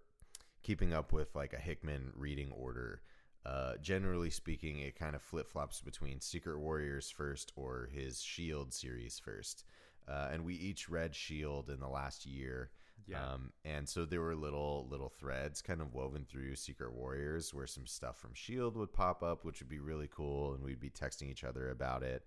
keeping 0.61 0.93
up 0.93 1.13
with 1.13 1.35
like 1.35 1.53
a 1.53 1.59
Hickman 1.59 2.11
reading 2.15 2.51
order, 2.51 3.01
uh, 3.45 3.73
generally 3.81 4.29
speaking, 4.29 4.79
it 4.79 4.95
kind 4.99 5.15
of 5.15 5.21
flip 5.21 5.47
flops 5.47 5.81
between 5.81 6.19
Secret 6.19 6.59
Warriors 6.59 7.09
first 7.09 7.51
or 7.55 7.89
his 7.91 8.21
Shield 8.21 8.73
series 8.73 9.19
first. 9.19 9.63
Uh, 10.07 10.29
and 10.31 10.43
we 10.43 10.55
each 10.55 10.89
read 10.89 11.15
Shield 11.15 11.69
in 11.69 11.79
the 11.79 11.87
last 11.87 12.25
year. 12.25 12.71
Yeah. 13.07 13.23
Um, 13.23 13.51
and 13.65 13.87
so 13.87 14.05
there 14.05 14.21
were 14.21 14.35
little 14.35 14.87
little 14.89 15.09
threads 15.09 15.61
kind 15.61 15.81
of 15.81 15.93
woven 15.93 16.25
through 16.29 16.55
Secret 16.55 16.93
Warriors 16.93 17.53
where 17.53 17.67
some 17.67 17.87
stuff 17.87 18.17
from 18.17 18.33
Shield 18.33 18.75
would 18.77 18.93
pop 18.93 19.23
up, 19.23 19.45
which 19.45 19.59
would 19.59 19.69
be 19.69 19.79
really 19.79 20.09
cool, 20.11 20.53
and 20.53 20.63
we'd 20.63 20.79
be 20.79 20.89
texting 20.89 21.29
each 21.29 21.43
other 21.43 21.69
about 21.69 22.03
it. 22.03 22.23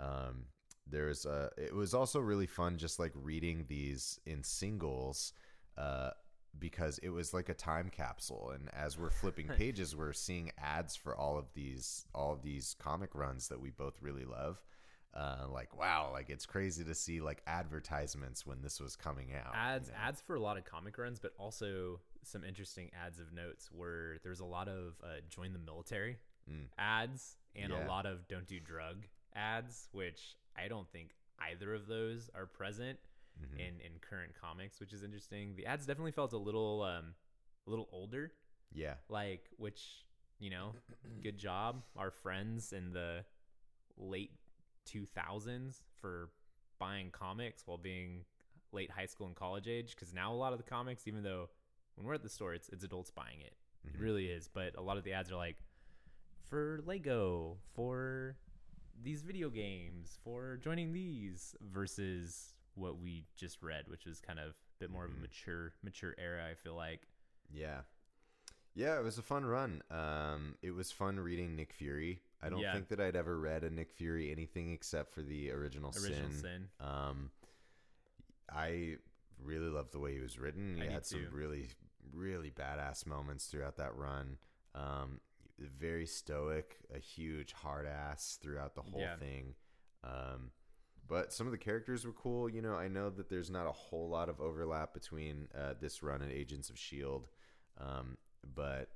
Um, 0.00 0.46
there's 0.86 1.26
uh, 1.26 1.50
it 1.56 1.74
was 1.74 1.94
also 1.94 2.20
really 2.20 2.46
fun 2.46 2.78
just 2.78 2.98
like 2.98 3.12
reading 3.14 3.64
these 3.68 4.20
in 4.26 4.42
singles, 4.42 5.32
uh, 5.76 6.10
because 6.58 6.98
it 6.98 7.10
was 7.10 7.34
like 7.34 7.48
a 7.48 7.54
time 7.54 7.90
capsule, 7.90 8.50
and 8.54 8.70
as 8.74 8.98
we're 8.98 9.10
flipping 9.10 9.48
pages, 9.56 9.96
we're 9.96 10.12
seeing 10.12 10.50
ads 10.58 10.96
for 10.96 11.16
all 11.16 11.38
of 11.38 11.52
these 11.54 12.06
all 12.14 12.32
of 12.32 12.42
these 12.42 12.74
comic 12.78 13.14
runs 13.14 13.48
that 13.48 13.60
we 13.60 13.70
both 13.70 14.00
really 14.00 14.24
love. 14.24 14.62
Uh, 15.18 15.46
like 15.50 15.76
wow, 15.76 16.10
like 16.12 16.30
it's 16.30 16.46
crazy 16.46 16.84
to 16.84 16.94
see 16.94 17.20
like 17.20 17.42
advertisements 17.48 18.46
when 18.46 18.62
this 18.62 18.78
was 18.78 18.94
coming 18.94 19.32
out. 19.34 19.52
you 19.52 19.58
ads 19.60 19.88
know? 19.88 19.94
ads 20.00 20.20
for 20.20 20.36
a 20.36 20.40
lot 20.40 20.56
of 20.56 20.64
comic 20.64 20.96
runs, 20.96 21.18
but 21.18 21.32
also 21.38 21.98
some 22.22 22.44
interesting 22.44 22.88
ads 23.04 23.18
of 23.18 23.32
notes 23.32 23.68
where 23.72 24.18
there's 24.22 24.38
a 24.40 24.44
lot 24.44 24.68
of 24.68 24.94
uh, 25.02 25.06
join 25.28 25.52
the 25.52 25.58
military 25.58 26.18
Mm. 26.48 26.68
ads 26.78 27.36
and 27.56 27.72
Yeah. 27.72 27.84
a 27.84 27.88
lot 27.88 28.06
of 28.06 28.26
don't 28.28 28.46
do 28.46 28.58
drug 28.60 29.06
ads, 29.34 29.88
which 29.92 30.36
I 30.56 30.68
don't 30.68 30.88
think 30.90 31.14
either 31.40 31.74
of 31.74 31.86
those 31.88 32.30
are 32.34 32.46
present 32.46 32.98
Mhm. 33.42 33.58
in 33.58 33.80
in 33.80 33.98
current 34.00 34.34
comics, 34.34 34.78
which 34.80 34.92
is 34.92 35.02
interesting. 35.02 35.56
The 35.56 35.66
ads 35.66 35.84
definitely 35.84 36.12
felt 36.12 36.32
a 36.32 36.38
little 36.38 36.82
um 36.82 37.14
a 37.66 37.70
little 37.70 37.88
older, 37.92 38.32
Yeah. 38.72 38.94
like 39.08 39.50
which 39.56 40.04
you 40.38 40.50
know, 40.50 40.74
good 41.22 41.36
job 41.38 41.82
our 41.96 42.10
friends 42.12 42.72
in 42.72 42.92
the 42.92 43.24
late 43.96 44.30
2000s 44.92 45.82
for 46.00 46.30
buying 46.78 47.10
comics 47.10 47.66
while 47.66 47.78
being 47.78 48.24
late 48.72 48.90
high 48.90 49.06
school 49.06 49.26
and 49.26 49.34
college 49.36 49.66
age 49.68 49.94
because 49.94 50.12
now 50.14 50.32
a 50.32 50.34
lot 50.36 50.52
of 50.52 50.58
the 50.58 50.64
comics 50.64 51.06
even 51.08 51.22
though 51.22 51.48
when 51.96 52.06
we're 52.06 52.14
at 52.14 52.22
the 52.22 52.28
store 52.28 52.54
it's 52.54 52.68
it's 52.68 52.84
adults 52.84 53.10
buying 53.10 53.40
it 53.40 53.54
Mhm. 53.86 53.94
it 53.94 54.00
really 54.00 54.26
is 54.26 54.48
but 54.48 54.76
a 54.76 54.80
lot 54.82 54.96
of 54.96 55.04
the 55.04 55.12
ads 55.12 55.30
are 55.32 55.36
like 55.36 55.56
for 56.48 56.80
lego 56.86 57.56
for 57.74 58.36
these 59.02 59.22
video 59.22 59.48
games 59.50 60.18
for 60.24 60.56
joining 60.58 60.92
these 60.92 61.54
versus 61.60 62.54
what 62.74 62.98
we 62.98 63.24
just 63.36 63.62
read 63.62 63.84
which 63.88 64.04
was 64.06 64.20
kind 64.20 64.38
of 64.38 64.50
a 64.50 64.54
bit 64.80 64.90
more 64.90 65.04
of 65.04 65.10
Mhm. 65.12 65.18
a 65.18 65.20
mature 65.22 65.72
mature 65.82 66.14
era 66.18 66.46
i 66.50 66.54
feel 66.54 66.74
like 66.74 67.08
Yeah. 67.50 67.80
Yeah, 68.78 68.96
it 68.96 69.02
was 69.02 69.18
a 69.18 69.22
fun 69.22 69.44
run. 69.44 69.82
Um, 69.90 70.54
it 70.62 70.70
was 70.70 70.92
fun 70.92 71.18
reading 71.18 71.56
Nick 71.56 71.72
Fury. 71.72 72.20
I 72.40 72.48
don't 72.48 72.60
Yeah. 72.60 72.72
think 72.72 72.86
that 72.90 73.00
I'd 73.00 73.16
ever 73.16 73.36
read 73.36 73.64
a 73.64 73.70
Nick 73.70 73.90
Fury 73.90 74.30
anything 74.30 74.72
except 74.72 75.12
for 75.12 75.20
the 75.20 75.50
original, 75.50 75.90
original 75.90 76.30
Sin. 76.30 76.40
sin 76.40 76.68
Um, 76.78 77.32
I 78.48 78.98
really 79.42 79.68
loved 79.68 79.90
the 79.90 79.98
way 79.98 80.14
he 80.14 80.20
was 80.20 80.38
written. 80.38 80.76
He 80.76 80.86
I 80.86 80.92
had 80.92 81.04
some 81.04 81.26
really, 81.32 81.66
really 82.12 82.52
badass 82.52 83.04
moments 83.04 83.46
throughout 83.46 83.78
that 83.78 83.96
run. 83.96 84.38
Um, 84.76 85.20
very 85.58 86.06
stoic, 86.06 86.76
a 86.94 87.00
huge 87.00 87.52
hard 87.54 87.84
ass 87.84 88.38
throughout 88.40 88.76
the 88.76 88.82
whole 88.82 89.00
Yeah. 89.00 89.16
thing. 89.16 89.56
Um, 90.04 90.52
but 91.08 91.32
some 91.32 91.48
of 91.48 91.50
the 91.50 91.58
characters 91.58 92.06
were 92.06 92.12
cool. 92.12 92.48
You 92.48 92.62
know, 92.62 92.74
I 92.76 92.86
know 92.86 93.10
that 93.10 93.28
there's 93.28 93.50
not 93.50 93.66
a 93.66 93.72
whole 93.72 94.08
lot 94.08 94.28
of 94.28 94.40
overlap 94.40 94.94
between 94.94 95.48
uh, 95.52 95.74
this 95.80 96.00
run 96.00 96.22
and 96.22 96.30
Agents 96.30 96.70
of 96.70 96.78
Shield, 96.78 97.28
um, 97.78 98.16
but 98.54 98.90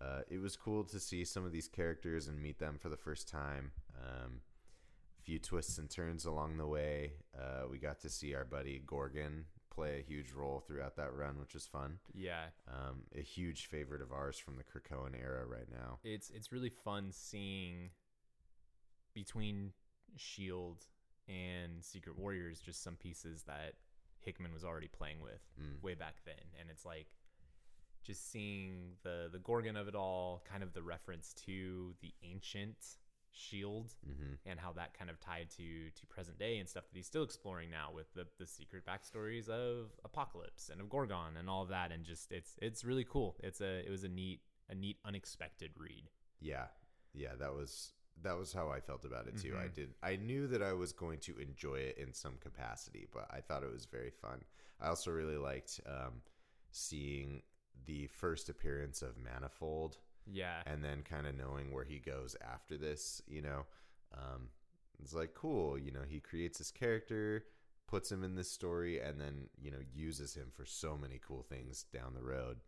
uh, 0.00 0.20
it 0.30 0.38
was 0.40 0.56
cool 0.56 0.84
to 0.84 0.98
see 1.00 1.24
some 1.24 1.44
of 1.44 1.52
these 1.52 1.68
characters 1.68 2.26
and 2.28 2.42
meet 2.42 2.58
them 2.58 2.78
for 2.78 2.88
the 2.88 2.96
first 2.96 3.28
time. 3.28 3.72
Um, 4.02 4.40
few 5.22 5.38
twists 5.38 5.76
and 5.78 5.90
turns 5.90 6.24
along 6.24 6.56
the 6.56 6.66
way. 6.66 7.12
Uh, 7.38 7.68
we 7.70 7.78
got 7.78 8.00
to 8.00 8.08
see 8.08 8.34
our 8.34 8.44
buddy 8.44 8.82
Gorgon 8.86 9.44
play 9.68 9.98
a 10.00 10.02
huge 10.02 10.32
role 10.32 10.60
throughout 10.66 10.96
that 10.96 11.14
run, 11.14 11.38
which 11.38 11.54
was 11.54 11.66
fun. 11.66 11.98
Yeah, 12.14 12.46
Um, 12.66 13.02
a 13.16 13.20
huge 13.20 13.66
favorite 13.66 14.00
of 14.02 14.10
ours 14.12 14.38
from 14.38 14.56
the 14.56 14.64
Krakoan 14.64 15.14
era 15.20 15.44
right 15.46 15.70
now. 15.70 15.98
it's 16.02 16.30
it's 16.30 16.50
really 16.50 16.70
fun 16.70 17.12
seeing 17.12 17.90
between 19.14 19.72
Shield 20.16 20.86
and 21.28 21.84
Secret 21.84 22.18
Warriors 22.18 22.60
just 22.60 22.82
some 22.82 22.96
pieces 22.96 23.42
that 23.44 23.74
Hickman 24.20 24.52
was 24.52 24.64
already 24.64 24.88
playing 24.88 25.20
with 25.20 25.40
Mm. 25.60 25.80
way 25.82 25.94
back 25.94 26.22
then, 26.24 26.42
and 26.58 26.70
it's 26.70 26.84
like 26.84 27.08
just 28.02 28.30
seeing 28.30 28.92
the 29.02 29.28
the 29.32 29.38
Gorgon 29.38 29.76
of 29.76 29.88
it 29.88 29.94
all, 29.94 30.42
kind 30.50 30.62
of 30.62 30.72
the 30.72 30.82
reference 30.82 31.34
to 31.46 31.94
the 32.00 32.12
ancient 32.22 32.96
Shield 33.32 33.94
hmm 34.04 34.34
and 34.44 34.58
how 34.58 34.72
that 34.72 34.92
kind 34.98 35.08
of 35.08 35.20
tied 35.20 35.50
to 35.50 35.90
to 35.90 36.06
present 36.08 36.36
day 36.38 36.58
and 36.58 36.68
stuff 36.68 36.84
that 36.90 36.96
he's 36.96 37.06
still 37.06 37.22
exploring 37.22 37.70
now 37.70 37.90
with 37.94 38.12
the 38.14 38.26
the 38.38 38.46
secret 38.46 38.84
backstories 38.84 39.48
of 39.48 39.90
Apocalypse 40.04 40.68
and 40.68 40.80
of 40.80 40.88
Gorgon 40.90 41.36
and 41.38 41.48
all 41.48 41.62
of 41.62 41.68
that 41.68 41.92
and 41.92 42.04
just 42.04 42.32
it's 42.32 42.56
it's 42.60 42.84
really 42.84 43.04
cool. 43.04 43.36
It's 43.40 43.60
a 43.60 43.86
it 43.86 43.90
was 43.90 44.02
a 44.02 44.08
neat 44.08 44.40
a 44.68 44.74
neat 44.74 44.98
unexpected 45.04 45.70
read. 45.76 46.10
Yeah, 46.40 46.66
yeah, 47.14 47.34
that 47.38 47.54
was 47.54 47.92
that 48.22 48.36
was 48.36 48.52
how 48.52 48.68
I 48.68 48.80
felt 48.80 49.04
about 49.04 49.28
it 49.28 49.36
too. 49.38 49.56
I 49.56 49.68
Mhm. 49.68 49.74
did. 49.74 49.94
I 50.02 50.16
knew 50.16 50.46
that 50.48 50.62
I 50.62 50.72
was 50.72 50.92
going 50.92 51.20
to 51.20 51.38
enjoy 51.38 51.76
it 51.76 51.98
in 51.98 52.12
some 52.12 52.36
capacity, 52.38 53.06
but 53.12 53.28
I 53.30 53.40
thought 53.40 53.62
it 53.62 53.70
was 53.72 53.86
very 53.86 54.10
fun. 54.10 54.44
I 54.80 54.88
also 54.88 55.10
really 55.12 55.38
liked 55.38 55.80
um, 55.86 56.22
seeing 56.72 57.42
the 57.86 58.06
first 58.08 58.48
appearance 58.48 59.02
of 59.02 59.16
Manifold, 59.16 59.98
Yeah. 60.26 60.62
and 60.66 60.82
then 60.84 61.02
kind 61.02 61.26
of 61.26 61.34
knowing 61.36 61.72
where 61.72 61.84
he 61.84 61.98
goes 61.98 62.36
after 62.40 62.76
this. 62.76 63.22
You 63.26 63.42
know, 63.42 63.66
um, 64.16 64.48
it's 65.02 65.12
like 65.14 65.34
cool. 65.34 65.78
You 65.78 65.90
know, 65.92 66.02
he 66.08 66.20
creates 66.20 66.58
his 66.58 66.70
character, 66.70 67.44
puts 67.86 68.10
him 68.12 68.22
in 68.24 68.34
this 68.36 68.50
story, 68.50 69.00
and 69.00 69.20
then 69.20 69.48
you 69.60 69.70
know 69.70 69.80
uses 69.94 70.34
him 70.34 70.50
for 70.54 70.64
so 70.64 70.96
many 70.96 71.18
cool 71.26 71.42
things 71.42 71.84
down 71.92 72.14
the 72.14 72.22
road, 72.22 72.58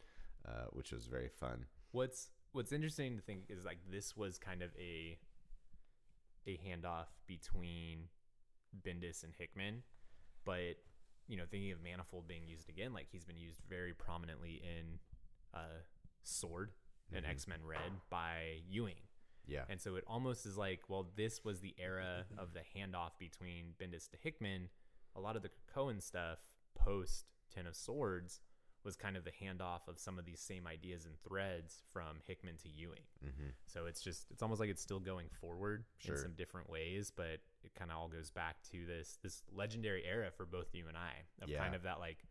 uh, 0.47 0.66
which 0.73 0.92
was 0.92 1.07
very 1.07 1.28
fun. 1.28 1.66
What's 1.92 2.31
what's 2.52 2.73
interesting 2.73 3.16
to 3.16 3.23
think 3.23 3.45
is 3.49 3.64
like 3.64 3.78
this 3.90 4.16
was 4.16 4.38
kind 4.38 4.62
of 4.62 4.71
a 4.78 5.19
a 6.47 6.59
handoff 6.66 7.07
between 7.26 8.09
Bendis 8.85 9.23
and 9.23 9.33
Hickman, 9.38 9.83
but 10.45 10.76
you 11.29 11.37
know, 11.37 11.45
thinking 11.50 11.73
of 11.73 11.83
Manifold 11.83 12.26
being 12.29 12.47
used 12.47 12.69
again, 12.69 12.93
like 12.93 13.07
he's 13.11 13.25
been 13.25 13.37
used 13.38 13.61
very 13.69 13.95
prominently 13.95 14.62
in 14.62 14.99
uh, 15.55 15.81
Sword 16.23 16.73
and 17.12 17.25
Mhm. 17.25 17.29
X 17.31 17.47
Men 17.47 17.64
Red 17.64 18.00
by 18.11 18.62
Ewing. 18.69 19.09
Yeah. 19.47 19.64
And 19.69 19.81
so 19.81 19.97
it 19.97 20.05
almost 20.07 20.47
is 20.47 20.57
like, 20.57 20.88
well, 20.88 21.11
this 21.17 21.45
was 21.45 21.61
the 21.61 21.75
era 21.79 22.26
of 22.38 22.52
the 22.55 22.61
handoff 22.76 23.19
between 23.19 23.75
Bendis 23.81 24.09
to 24.11 24.17
Hickman. 24.17 24.69
A 25.17 25.21
lot 25.21 25.37
of 25.37 25.43
the 25.43 25.50
Krakoan 25.50 26.00
stuff 26.02 26.38
post 26.75 27.26
Ten 27.50 27.67
of 27.67 27.75
Swords 27.76 28.41
was 28.85 28.97
kind 28.97 29.17
of 29.17 29.25
the 29.25 29.31
handoff 29.31 29.87
of 29.88 29.99
some 29.99 30.19
of 30.19 30.25
these 30.25 30.41
same 30.41 30.67
ideas 30.67 31.05
and 31.05 31.17
threads 31.23 31.83
from 31.93 32.21
Hickman 32.26 32.57
to 32.59 32.69
Ewing. 32.69 33.05
hmm 33.21 33.50
So 33.67 33.87
it's 33.87 34.00
just 34.02 34.31
it's 34.31 34.43
almost 34.43 34.61
like 34.61 34.71
it's 34.71 34.83
still 34.83 35.00
going 35.00 35.29
forward 35.29 35.85
Sure. 35.99 36.14
in 36.17 36.21
some 36.23 36.35
different 36.35 36.69
ways, 36.71 37.11
but 37.11 37.41
it 37.64 37.75
kind 37.75 37.90
of 37.90 37.97
all 37.99 38.09
goes 38.09 38.31
back 38.31 38.62
to 38.71 38.85
this 38.87 39.19
this 39.23 39.42
legendary 39.52 40.04
era 40.04 40.31
for 40.31 40.45
both 40.47 40.75
you 40.75 40.87
and 40.88 40.97
I 40.97 41.12
of 41.40 41.49
Yeah. 41.49 41.59
kind 41.59 41.75
of 41.75 41.83
that 41.83 41.99
like 41.99 42.25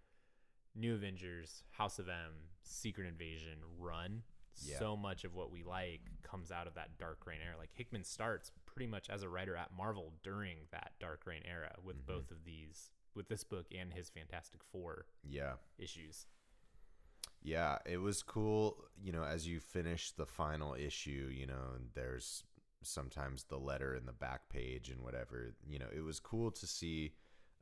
New 0.75 0.95
Avengers, 0.95 1.63
House 1.71 1.99
of 1.99 2.07
M, 2.07 2.49
Secret 2.63 3.05
Invasion 3.07 3.59
run. 3.77 4.23
Yeah. 4.63 4.79
So 4.79 4.95
much 4.97 5.23
of 5.23 5.33
what 5.33 5.51
we 5.51 5.63
like 5.63 6.01
comes 6.23 6.51
out 6.51 6.67
of 6.67 6.75
that 6.75 6.97
Dark 6.97 7.25
Reign 7.25 7.39
era. 7.45 7.57
Like 7.57 7.71
Hickman 7.73 8.03
starts 8.03 8.51
pretty 8.65 8.87
much 8.87 9.09
as 9.09 9.23
a 9.23 9.29
writer 9.29 9.55
at 9.55 9.71
Marvel 9.73 10.13
during 10.23 10.67
that 10.71 10.91
Dark 10.99 11.25
Reign 11.25 11.41
era 11.45 11.75
with 11.83 11.97
Mhm. 12.01 12.05
both 12.05 12.31
of 12.31 12.43
these 12.45 12.89
with 13.13 13.27
this 13.27 13.43
book 13.43 13.67
and 13.73 13.91
his 13.93 14.09
Fantastic 14.09 14.63
Four 14.63 15.07
Yeah. 15.23 15.57
issues. 15.77 16.25
Yeah, 17.41 17.79
it 17.85 17.97
was 17.97 18.21
cool. 18.23 18.87
You 18.97 19.11
know, 19.11 19.23
as 19.23 19.47
you 19.47 19.59
finish 19.59 20.11
the 20.11 20.25
final 20.25 20.73
issue, 20.75 21.29
you 21.33 21.47
know, 21.47 21.73
and 21.75 21.91
there's 21.93 22.43
sometimes 22.83 23.43
the 23.43 23.57
letter 23.57 23.95
in 23.95 24.05
the 24.05 24.13
back 24.13 24.49
page 24.49 24.89
and 24.89 25.01
whatever. 25.01 25.53
You 25.67 25.79
know, 25.79 25.87
it 25.95 26.01
was 26.01 26.19
cool 26.19 26.51
to 26.51 26.67
see 26.67 27.13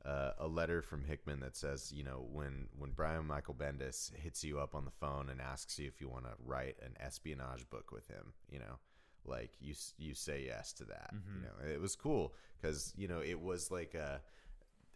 uh, 0.04 0.32
a 0.38 0.46
letter 0.46 0.80
from 0.82 1.04
Hickman 1.04 1.40
that 1.40 1.56
says, 1.56 1.92
you 1.92 2.02
know, 2.04 2.26
when 2.30 2.68
when 2.78 2.90
Brian 2.92 3.26
Michael 3.26 3.54
Bendis 3.54 4.14
hits 4.16 4.42
you 4.44 4.58
up 4.58 4.74
on 4.74 4.84
the 4.84 4.90
phone 4.90 5.28
and 5.28 5.40
asks 5.40 5.78
you 5.78 5.86
if 5.88 6.00
you 6.00 6.08
want 6.08 6.24
to 6.24 6.32
write 6.44 6.76
an 6.82 6.94
espionage 6.98 7.68
book 7.68 7.92
with 7.92 8.06
him, 8.08 8.32
you 8.48 8.58
know, 8.58 8.78
like 9.24 9.50
you 9.60 9.74
you 9.98 10.14
say 10.14 10.44
yes 10.46 10.72
to 10.74 10.84
that. 10.84 11.10
You 11.12 11.40
Mhm. 11.40 11.42
know, 11.42 11.72
it 11.74 11.80
was 11.80 11.96
cool 11.96 12.34
because 12.60 12.92
you 12.96 13.08
know 13.08 13.20
it 13.20 13.40
was 13.40 13.70
like 13.70 13.94
a 13.94 14.22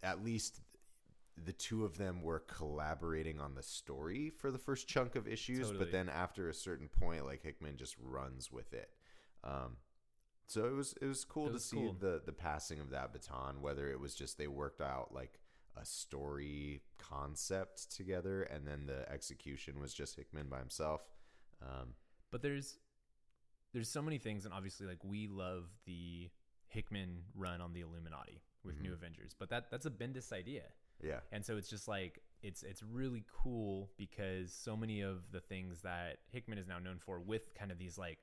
at 0.03 0.25
least 0.25 0.61
the 1.37 1.53
two 1.53 1.85
of 1.85 1.99
them 1.99 2.23
were 2.23 2.39
collaborating 2.41 3.41
on 3.41 3.55
the 3.57 3.63
story 3.63 4.31
for 4.31 4.51
the 4.53 4.59
first 4.59 4.87
chunk 4.87 5.17
of 5.17 5.27
issues, 5.27 5.67
Totally. 5.67 5.79
but 5.79 5.91
then 5.93 6.09
after 6.09 6.49
a 6.49 6.55
certain 6.55 6.89
point, 6.89 7.27
like 7.27 7.43
Hickman 7.43 7.77
just 7.77 7.97
runs 8.01 8.53
with 8.53 8.73
it. 8.73 8.91
Um, 9.43 9.77
so 10.47 10.67
it 10.67 10.73
was 10.73 10.95
it 11.01 11.07
was 11.07 11.25
cool 11.25 11.49
It 11.49 11.53
to 11.53 11.59
see 11.61 11.77
cool. 11.77 11.97
the 11.99 12.23
the 12.25 12.33
passing 12.33 12.81
of 12.81 12.91
that 12.91 13.13
baton. 13.13 13.61
Whether 13.61 13.89
it 13.91 14.01
was 14.01 14.15
just 14.15 14.39
they 14.39 14.47
worked 14.49 14.81
out 14.81 15.13
like 15.15 15.41
a 15.77 15.85
story 15.85 16.83
concept 16.99 17.95
together, 17.97 18.43
and 18.45 18.67
then 18.67 18.87
the 18.87 19.11
execution 19.11 19.81
was 19.81 19.93
just 19.95 20.17
Hickman 20.17 20.49
by 20.49 20.59
himself. 20.59 21.03
Um, 21.63 21.95
but 22.31 22.43
there's 22.43 22.79
there's 23.73 23.89
so 23.89 24.03
many 24.03 24.19
things 24.19 24.45
and 24.45 24.55
obviously 24.55 24.87
like 24.87 25.03
we 25.03 25.27
love 25.27 25.65
the 25.85 26.31
hickman 26.69 27.23
run 27.35 27.61
on 27.61 27.73
the 27.73 27.81
illuminati 27.81 28.41
with 28.65 28.81
new 28.81 28.91
Mhm. 28.91 28.95
avengers 28.95 29.35
but 29.39 29.49
that 29.51 29.71
that's 29.71 29.87
a 29.87 29.91
bendis 29.91 30.33
idea 30.33 30.65
yeah, 31.03 31.21
and 31.33 31.45
so 31.45 31.57
it's 31.57 31.69
just 31.69 31.89
like 31.89 32.21
it's 32.43 32.63
it's 32.63 32.83
really 32.83 33.25
cool 33.43 33.91
because 33.97 34.53
so 34.53 34.77
many 34.77 35.01
of 35.01 35.31
the 35.33 35.41
things 35.41 35.83
that 35.83 36.19
hickman 36.31 36.57
is 36.59 36.67
now 36.69 36.79
known 36.79 36.99
for 36.99 37.19
with 37.21 37.53
kind 37.55 37.73
of 37.73 37.79
these 37.79 37.99
like 37.99 38.19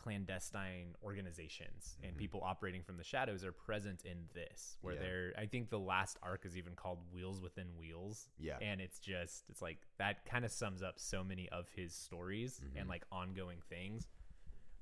clandestine 0.00 0.94
organizations 1.02 1.98
and 2.02 2.14
Mhm. 2.14 2.18
people 2.18 2.40
operating 2.42 2.82
from 2.82 2.96
the 2.96 3.04
shadows 3.04 3.44
are 3.44 3.52
present 3.52 4.04
in 4.06 4.28
this 4.32 4.78
where 4.80 4.94
Yeah. 4.94 5.00
they're 5.00 5.34
i 5.36 5.46
think 5.46 5.68
the 5.68 5.78
last 5.78 6.16
arc 6.22 6.46
is 6.46 6.56
even 6.56 6.74
called 6.74 7.12
wheels 7.12 7.40
within 7.40 7.76
wheels 7.76 8.30
yeah, 8.38 8.56
and 8.62 8.80
it's 8.80 8.98
just 8.98 9.44
it's 9.50 9.60
like 9.60 9.78
that 9.98 10.24
kind 10.24 10.44
of 10.46 10.50
sums 10.50 10.82
up 10.82 10.98
so 10.98 11.22
many 11.22 11.48
of 11.50 11.68
his 11.70 11.94
stories 11.94 12.60
Mhm. 12.60 12.80
and 12.80 12.88
like 12.88 13.04
ongoing 13.12 13.60
things 13.60 14.08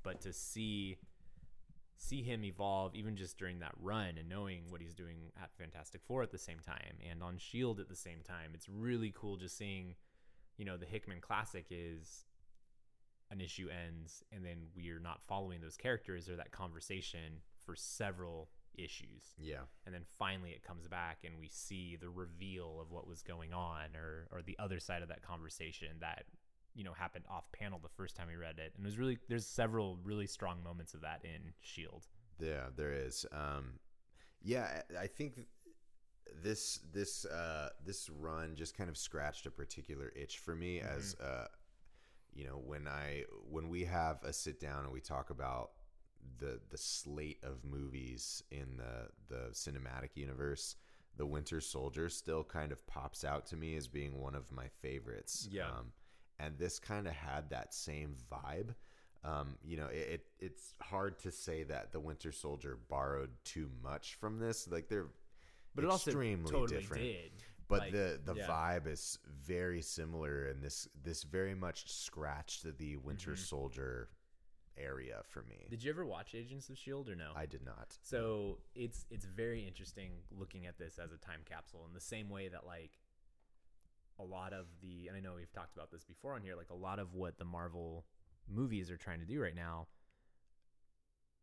but 0.04 0.20
to 0.20 0.32
see 0.32 0.98
see 1.96 2.22
him 2.22 2.44
evolve 2.44 2.94
even 2.94 3.16
just 3.16 3.37
during 3.38 3.58
that 3.58 3.75
run 3.76 4.16
and 4.18 4.28
knowing 4.28 4.70
what 4.70 4.80
he's 4.80 4.94
doing 4.94 5.32
at 5.37 5.52
fantastic 5.56 6.00
four 6.04 6.22
at 6.22 6.30
the 6.30 6.38
same 6.38 6.60
time 6.60 6.96
and 7.02 7.25
on 7.25 7.37
shield 7.38 7.80
at 7.80 7.88
the 7.88 7.96
same 7.96 8.22
time 8.22 8.52
it's 8.54 8.68
really 8.68 9.10
cool 9.10 9.37
just 9.37 9.56
seeing 9.56 9.96
you 10.56 10.64
know 10.64 10.76
the 10.76 10.87
hickman 10.87 11.20
classic 11.20 11.66
is 11.70 12.25
an 13.30 13.40
issue 13.40 13.68
ends 13.68 14.23
and 14.32 14.44
then 14.44 14.56
we're 14.75 14.99
not 15.00 15.20
following 15.26 15.61
those 15.61 15.76
characters 15.76 16.28
or 16.28 16.37
that 16.37 16.50
conversation 16.50 17.40
for 17.64 17.76
several 17.76 18.49
issues. 18.75 19.35
Yeah, 19.38 19.62
and 19.87 19.94
then 19.94 20.02
finally 20.18 20.50
it 20.50 20.62
comes 20.62 20.87
back 20.88 21.18
and 21.25 21.35
we 21.38 21.49
see 21.49 21.97
the 22.00 22.08
reveal 22.08 22.80
of 22.80 22.90
what 22.90 23.06
was 23.06 23.23
going 23.23 23.52
on 23.52 23.97
or 23.97 24.28
or 24.32 24.42
the 24.42 24.56
other 24.58 24.80
side 24.80 25.02
of 25.02 25.08
that 25.08 25.23
conversation 25.23 25.88
that 26.00 26.25
you 26.75 26.85
know 26.85 26.92
happened 26.92 27.25
off 27.28 27.50
panel 27.52 27.78
the 27.82 27.88
first 27.88 28.16
time 28.16 28.28
we 28.28 28.37
read 28.37 28.58
it. 28.58 28.73
And 28.76 28.85
it 28.85 28.88
was 28.88 28.99
really 28.99 29.18
there's 29.28 29.47
several 29.47 29.99
really 30.02 30.26
strong 30.26 30.62
moments 30.62 30.94
of 30.94 31.00
that 31.02 31.20
in 31.25 31.52
shield 31.61 32.06
Yeah, 32.40 32.68
there 32.76 32.92
is. 32.92 33.26
Um, 33.32 33.80
yeah, 34.42 34.82
I 34.99 35.06
think 35.06 35.47
this 36.42 36.80
this 36.92 37.25
uh, 37.25 37.70
this 37.85 38.08
run 38.11 38.54
just 38.54 38.76
kind 38.76 38.88
of 38.88 38.97
scratched 38.97 39.47
a 39.47 39.50
particular 39.50 40.12
itch 40.14 40.38
for 40.38 40.54
me 40.54 40.80
as 40.80 41.16
uh, 41.23 41.47
you 42.35 42.44
know 42.44 42.61
when 42.64 42.87
I 42.87 43.25
when 43.50 43.68
we 43.68 43.85
have 43.85 44.23
a 44.23 44.32
sit 44.32 44.61
down 44.61 44.85
and 44.85 44.92
we 44.92 45.00
talk 45.00 45.30
about 45.30 45.70
the 46.38 46.61
the 46.70 46.78
slate 46.78 47.38
of 47.42 47.64
movies 47.64 48.42
in 48.50 48.76
the 48.76 49.08
the 49.35 49.50
cinematic 49.52 50.11
universe. 50.14 50.76
The 51.16 51.26
Winter 51.26 51.61
Soldier 51.61 52.08
still 52.08 52.44
kind 52.44 52.70
of 52.70 52.87
pops 52.87 53.25
out 53.25 53.47
to 53.47 53.56
me 53.56 53.75
as 53.75 53.88
being 53.88 54.20
one 54.20 54.37
of 54.37 54.52
my 54.52 54.68
favorites. 54.80 55.49
Yeah. 55.50 55.66
Um, 55.66 55.92
and 56.38 56.56
this 56.56 56.78
kind 56.78 57.08
of 57.08 57.12
had 57.12 57.50
that 57.50 57.75
same 57.75 58.14
vibe. 58.30 58.76
Um, 59.25 59.56
you 59.64 59.76
know, 59.76 59.87
it, 59.87 60.08
it 60.08 60.26
it's 60.38 60.75
hard 60.80 61.18
to 61.20 61.32
say 61.32 61.64
that 61.64 61.90
the 61.90 61.99
Winter 61.99 62.30
Soldier 62.30 62.78
borrowed 62.88 63.30
too 63.44 63.68
much 63.82 64.14
from 64.14 64.38
this. 64.38 64.68
Like 64.68 64.88
they're 64.88 65.08
but 65.75 65.85
it 65.85 65.90
also 65.90 66.11
extremely 66.11 66.50
totally 66.50 66.80
different. 66.80 67.02
did 67.02 67.30
But 67.68 67.80
Like, 67.80 67.92
the 67.92 68.20
the 68.25 68.34
yeah. 68.34 68.46
vibe 68.48 68.87
is 68.87 69.18
very 69.26 69.82
similar, 69.82 70.46
and 70.46 70.62
this 70.62 70.88
this 70.94 71.22
very 71.22 71.54
much 71.54 71.90
scratched 71.90 72.64
the 72.78 72.96
Winter 72.96 73.32
Mhm. 73.32 73.38
Soldier 73.38 74.10
area 74.76 75.22
for 75.25 75.42
me. 75.42 75.66
did 75.68 75.82
you 75.82 75.90
ever 75.90 76.06
watch 76.06 76.34
agents 76.37 76.70
of 76.70 76.78
shield 76.78 77.08
or 77.08 77.16
no 77.16 77.32
I 77.34 77.46
did 77.46 77.62
not. 77.64 77.98
So 78.02 78.60
it's 78.75 79.06
it's 79.10 79.25
very 79.26 79.66
interesting 79.66 80.22
looking 80.30 80.66
at 80.66 80.78
this 80.78 80.98
as 80.98 81.12
a 81.12 81.18
time 81.18 81.42
capsule 81.44 81.84
in 81.87 81.92
the 81.94 82.00
same 82.00 82.28
way 82.30 82.48
that 82.48 82.64
like 82.64 82.98
a 84.20 84.25
lot 84.25 84.52
of 84.52 84.66
the 84.80 85.08
and 85.08 85.16
I 85.16 85.20
know 85.20 85.34
we've 85.34 85.52
talked 85.52 85.75
about 85.75 85.90
this 85.90 86.04
before 86.04 86.34
on 86.34 86.42
here, 86.42 86.54
like 86.56 86.70
a 86.70 86.75
lot 86.76 86.98
of 87.00 87.12
what 87.14 87.38
the 87.38 87.44
Marvel 87.44 88.06
movies 88.46 88.88
are 88.90 88.96
trying 88.96 89.20
to 89.20 89.26
do 89.26 89.40
right 89.42 89.54
now 89.54 89.88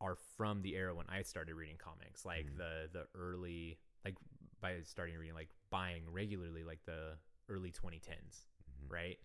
are 0.01 0.15
from 0.15 0.61
the 0.61 0.75
era 0.75 0.93
when 0.95 1.07
I 1.09 1.21
started 1.21 1.55
reading 1.55 1.77
comics, 1.77 2.25
like 2.25 2.47
Mhm. 2.47 2.57
the 2.57 2.89
the 2.91 3.07
early 3.13 3.77
like 4.03 4.15
by 4.61 4.81
starting 4.83 5.17
reading 5.17 5.35
like 5.35 5.49
buying 5.75 6.09
regularly 6.09 6.63
like 6.63 6.85
the 6.85 7.17
early 7.49 7.69
2010s, 7.71 8.45
Mhm. 8.79 8.89
right? 8.91 9.19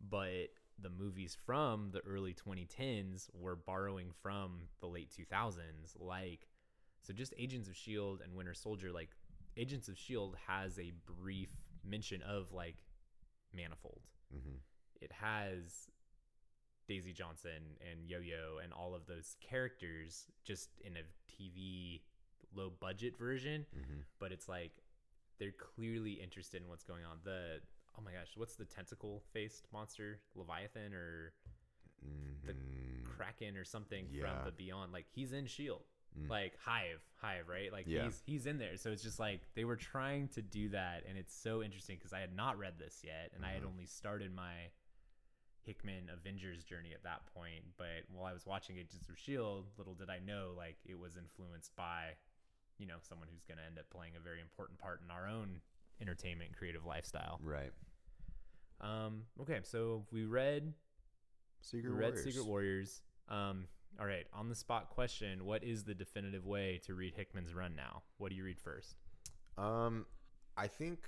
But 0.00 0.46
the 0.78 0.88
movies 0.88 1.34
from 1.34 1.90
the 1.90 2.00
early 2.00 2.32
2010s 2.32 3.28
were 3.34 3.54
borrowing 3.54 4.10
from 4.22 4.66
the 4.80 4.88
late 4.88 5.10
2000s 5.10 5.94
like 5.96 6.48
so 7.02 7.12
just 7.12 7.34
Agents 7.36 7.68
of 7.68 7.76
Shield 7.76 8.22
and 8.22 8.34
Winter 8.34 8.54
Soldier 8.54 8.90
like 8.92 9.10
Agents 9.58 9.88
of 9.88 9.98
Shield 9.98 10.36
has 10.36 10.78
a 10.78 10.90
brief 11.04 11.50
mention 11.84 12.22
of 12.22 12.50
like 12.52 12.78
Manifold. 13.52 14.06
Mhm. 14.32 14.60
It 15.02 15.12
has 15.12 15.90
Daisy 16.86 17.12
Johnson 17.12 17.76
and 17.80 18.08
Yo-Yo 18.08 18.58
and 18.58 18.72
all 18.72 18.94
of 18.94 19.04
those 19.06 19.36
characters 19.40 20.30
just 20.44 20.70
in 20.80 20.96
a 20.96 21.02
TV 21.28 22.02
low 22.52 22.70
budget 22.70 23.16
version, 23.18 23.66
Mhm. 23.76 24.04
but 24.18 24.32
it's 24.32 24.48
like 24.48 24.79
they're 25.40 25.50
clearly 25.50 26.12
interested 26.12 26.62
in 26.62 26.68
what's 26.68 26.84
going 26.84 27.04
on. 27.04 27.18
The 27.24 27.60
oh 27.98 28.02
my 28.02 28.12
gosh, 28.12 28.36
what's 28.36 28.54
the 28.54 28.64
tentacle 28.64 29.22
faced 29.32 29.66
monster? 29.72 30.20
Leviathan 30.36 30.94
or 30.94 31.32
Mhm. 32.06 33.04
Kraken 33.04 33.56
or 33.56 33.64
something 33.64 34.08
Yeah. 34.10 34.20
from 34.36 34.44
the 34.44 34.52
Beyond? 34.52 34.92
Like 34.92 35.06
he's 35.10 35.32
in 35.32 35.46
Shield. 35.46 35.84
Mm. 36.18 36.28
Like 36.28 36.56
Hive, 36.58 37.00
Hive, 37.16 37.48
right? 37.48 37.70
Like 37.72 37.86
Yeah. 37.86 38.04
he's 38.04 38.22
he's 38.26 38.46
in 38.46 38.58
there. 38.58 38.76
So 38.76 38.90
it's 38.92 39.02
just 39.02 39.18
like 39.18 39.42
they 39.54 39.64
were 39.64 39.76
trying 39.76 40.28
to 40.28 40.42
do 40.42 40.68
that 40.70 41.04
and 41.06 41.16
it's 41.18 41.34
so 41.34 41.62
interesting 41.62 41.96
because 41.96 42.12
I 42.12 42.20
had 42.20 42.34
not 42.34 42.58
read 42.58 42.78
this 42.78 43.02
yet 43.04 43.32
and 43.34 43.44
I 43.44 43.52
had 43.52 43.62
Mhm. 43.62 43.66
only 43.66 43.86
started 43.86 44.32
my 44.32 44.70
Hickman 45.62 46.08
Avengers 46.08 46.64
journey 46.64 46.94
at 46.94 47.02
that 47.02 47.26
point. 47.26 47.76
But 47.76 48.08
while 48.08 48.24
I 48.24 48.32
was 48.32 48.46
watching 48.46 48.78
Agents 48.78 49.08
of 49.08 49.18
Shield, 49.18 49.70
little 49.76 49.94
did 49.94 50.08
I 50.10 50.18
know 50.18 50.52
like 50.56 50.78
it 50.84 50.94
was 50.98 51.16
influenced 51.16 51.76
by, 51.76 52.16
you 52.80 52.86
know, 52.86 52.96
someone 53.06 53.28
who's 53.30 53.44
going 53.44 53.58
to 53.58 53.64
end 53.64 53.78
up 53.78 53.84
playing 53.90 54.14
a 54.16 54.20
very 54.20 54.40
important 54.40 54.78
part 54.78 55.00
in 55.04 55.10
our 55.10 55.28
own 55.28 55.60
entertainment 56.00 56.56
creative 56.56 56.86
lifestyle. 56.86 57.38
Right. 57.44 57.70
Um, 58.80 59.24
okay, 59.42 59.60
so 59.62 60.06
we 60.10 60.24
read 60.24 60.72
Secret 61.60 61.92
we 61.92 61.98
read 61.98 62.14
Warriors. 62.14 62.24
Secret 62.24 62.46
Warriors. 62.46 63.02
Um, 63.28 63.66
all 64.00 64.06
right, 64.06 64.26
on 64.32 64.48
the 64.48 64.54
spot 64.54 64.88
question: 64.88 65.44
What 65.44 65.62
is 65.62 65.84
the 65.84 65.94
definitive 65.94 66.46
way 66.46 66.80
to 66.86 66.94
read 66.94 67.14
Hickman's 67.14 67.52
run 67.52 67.76
now? 67.76 68.02
What 68.16 68.30
do 68.30 68.36
you 68.36 68.44
read 68.44 68.58
first? 68.58 68.96
Um, 69.58 70.06
I 70.56 70.66
think, 70.66 71.00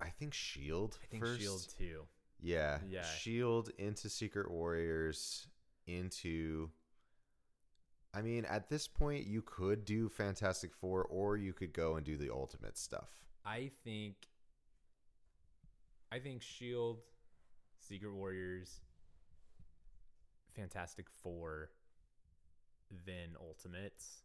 I 0.00 0.10
think 0.10 0.32
Shield. 0.32 0.96
I 1.02 1.06
think 1.06 1.24
first. 1.24 1.40
Shield 1.40 1.66
too. 1.76 2.02
Yeah. 2.40 2.78
Yeah. 2.88 3.02
Shield 3.02 3.70
into 3.78 4.08
Secret 4.08 4.48
Warriors 4.48 5.48
into. 5.88 6.70
I 8.16 8.22
mean, 8.22 8.46
at 8.46 8.70
this 8.70 8.88
point, 8.88 9.26
you 9.26 9.42
could 9.42 9.84
do 9.84 10.08
Fantastic 10.08 10.74
Four, 10.74 11.04
or 11.04 11.36
you 11.36 11.52
could 11.52 11.74
go 11.74 11.96
and 11.96 12.06
do 12.06 12.16
the 12.16 12.30
Ultimate 12.30 12.78
stuff. 12.78 13.10
I 13.44 13.70
think. 13.84 14.14
I 16.10 16.18
think 16.18 16.40
Shield, 16.40 17.00
Secret 17.78 18.14
Warriors, 18.14 18.80
Fantastic 20.54 21.10
Four, 21.22 21.72
then 23.04 23.36
Ultimates, 23.38 24.22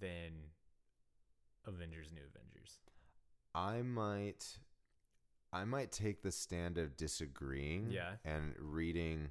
then 0.00 0.32
Avengers, 1.64 2.08
New 2.12 2.22
Avengers. 2.22 2.78
I 3.54 3.82
might, 3.82 4.58
I 5.52 5.64
might 5.64 5.92
take 5.92 6.22
the 6.22 6.32
stand 6.32 6.76
of 6.76 6.96
disagreeing. 6.96 7.92
Yeah. 7.92 8.14
And 8.24 8.54
reading 8.58 9.28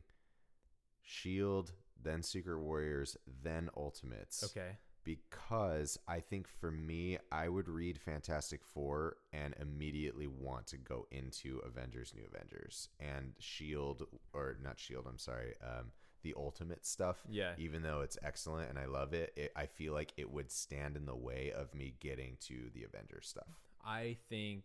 Shield, 1.01 1.73
then 2.03 2.23
Secret 2.23 2.59
Warriors, 2.59 3.17
then 3.43 3.69
Ultimates. 3.77 4.43
Okay. 4.43 4.77
because 5.03 5.97
I 6.07 6.19
think 6.19 6.47
for 6.47 6.69
me, 6.71 7.17
I 7.31 7.49
would 7.49 7.67
read 7.67 7.99
Fantastic 7.99 8.63
Four 8.63 9.17
and 9.33 9.55
immediately 9.59 10.27
want 10.27 10.67
to 10.67 10.77
go 10.77 11.07
into 11.11 11.59
Avengers, 11.65 12.13
New 12.15 12.23
Avengers, 12.31 12.89
and 12.99 13.33
Shield, 13.39 14.03
or 14.33 14.57
not 14.63 14.79
Shield. 14.79 15.07
I'm 15.09 15.17
sorry, 15.17 15.55
um, 15.63 15.91
the 16.21 16.35
Ultimate 16.37 16.85
stuff. 16.85 17.17
Yeah. 17.27 17.53
Even 17.57 17.81
though 17.81 18.01
it's 18.01 18.17
excellent 18.21 18.69
and 18.69 18.77
I 18.77 18.85
love 18.85 19.13
it, 19.13 19.33
it, 19.35 19.51
I 19.55 19.65
feel 19.65 19.93
like 19.93 20.13
it 20.17 20.31
would 20.31 20.51
stand 20.51 20.95
in 20.95 21.07
the 21.07 21.15
way 21.15 21.51
of 21.55 21.73
me 21.73 21.95
getting 21.99 22.37
to 22.41 22.69
the 22.75 22.83
Avengers 22.83 23.27
stuff. 23.27 23.47
I 23.83 24.17
think 24.29 24.63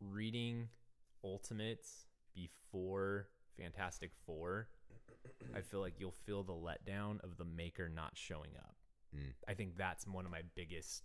reading 0.00 0.68
Ultimates 1.24 2.04
before 2.34 3.28
Fantastic 3.58 4.10
Four, 4.26 4.68
I 5.54 5.60
feel 5.60 5.80
like 5.80 5.94
you'll 5.98 6.10
feel 6.26 6.42
the 6.42 6.52
letdown 6.52 7.20
of 7.22 7.36
the 7.36 7.44
maker 7.44 7.88
not 7.88 8.16
showing 8.16 8.50
up. 8.58 8.76
Mm. 9.16 9.32
I 9.48 9.54
think 9.54 9.76
that's 9.76 10.06
one 10.06 10.24
of 10.24 10.30
my 10.30 10.42
biggest 10.54 11.02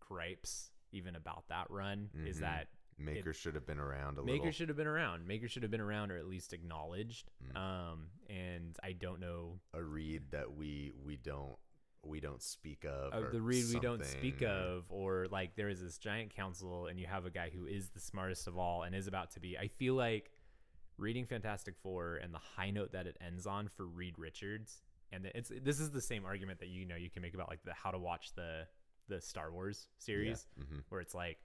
gripes, 0.00 0.70
even 0.92 1.16
about 1.16 1.44
that 1.48 1.70
run, 1.70 2.10
is 2.24 2.38
Mhm. 2.38 2.40
that 2.40 2.68
Maker 3.00 3.32
should 3.32 3.54
have 3.54 3.64
been 3.64 3.78
around 3.78 4.18
a 4.18 4.22
Maker 4.24 4.38
little. 4.38 4.50
should 4.52 4.68
have 4.70 4.76
been 4.76 4.88
around. 4.88 5.24
Maker 5.24 5.46
should 5.46 5.62
have 5.62 5.70
been 5.70 5.80
around 5.80 6.10
or 6.10 6.16
at 6.16 6.26
least 6.26 6.52
acknowledged. 6.52 7.30
Mm. 7.44 7.56
Um, 7.56 8.10
and 8.28 8.76
I 8.82 8.92
don't 8.92 9.20
know 9.20 9.60
a 9.72 9.80
read 9.84 10.32
that 10.32 10.52
we 10.54 10.90
we 11.04 11.16
don't 11.16 11.56
we 12.02 12.18
don't 12.18 12.42
speak 12.42 12.84
of. 12.84 13.14
or 13.14 13.30
the 13.30 13.40
read 13.40 13.66
we 13.72 13.78
don't 13.78 14.04
speak 14.04 14.42
of 14.42 14.90
or 14.90 15.28
like 15.28 15.54
there 15.54 15.68
is 15.68 15.80
this 15.80 15.96
giant 15.98 16.34
council 16.34 16.86
and 16.88 16.98
you 16.98 17.06
have 17.06 17.24
a 17.24 17.30
guy 17.30 17.50
who 17.50 17.66
is 17.66 17.90
the 17.90 18.00
smartest 18.00 18.48
of 18.48 18.56
all 18.58 18.82
and 18.84 18.94
is 18.96 19.06
about 19.08 19.30
to 19.32 19.40
be 19.40 19.58
i 19.58 19.66
feel 19.68 19.94
like 19.94 20.32
reading 20.98 21.24
fantastic 21.26 21.74
four 21.82 22.16
and 22.16 22.34
the 22.34 22.38
high 22.38 22.70
note 22.70 22.92
that 22.92 23.06
it 23.06 23.16
ends 23.24 23.46
on 23.46 23.68
for 23.68 23.86
reed 23.86 24.14
richards 24.18 24.82
and 25.12 25.24
it's 25.34 25.50
this 25.62 25.80
is 25.80 25.90
the 25.90 26.00
same 26.00 26.24
argument 26.26 26.58
that 26.60 26.68
you 26.68 26.84
know 26.84 26.96
you 26.96 27.08
can 27.08 27.22
make 27.22 27.34
about 27.34 27.48
like 27.48 27.62
the 27.64 27.72
how 27.72 27.90
to 27.90 27.98
watch 27.98 28.34
the 28.34 28.66
the 29.08 29.20
star 29.20 29.50
wars 29.50 29.88
series 29.98 30.46
Yeah. 30.56 30.64
Mhm. 30.64 30.82
where 30.90 31.00
it's 31.00 31.14
like 31.14 31.38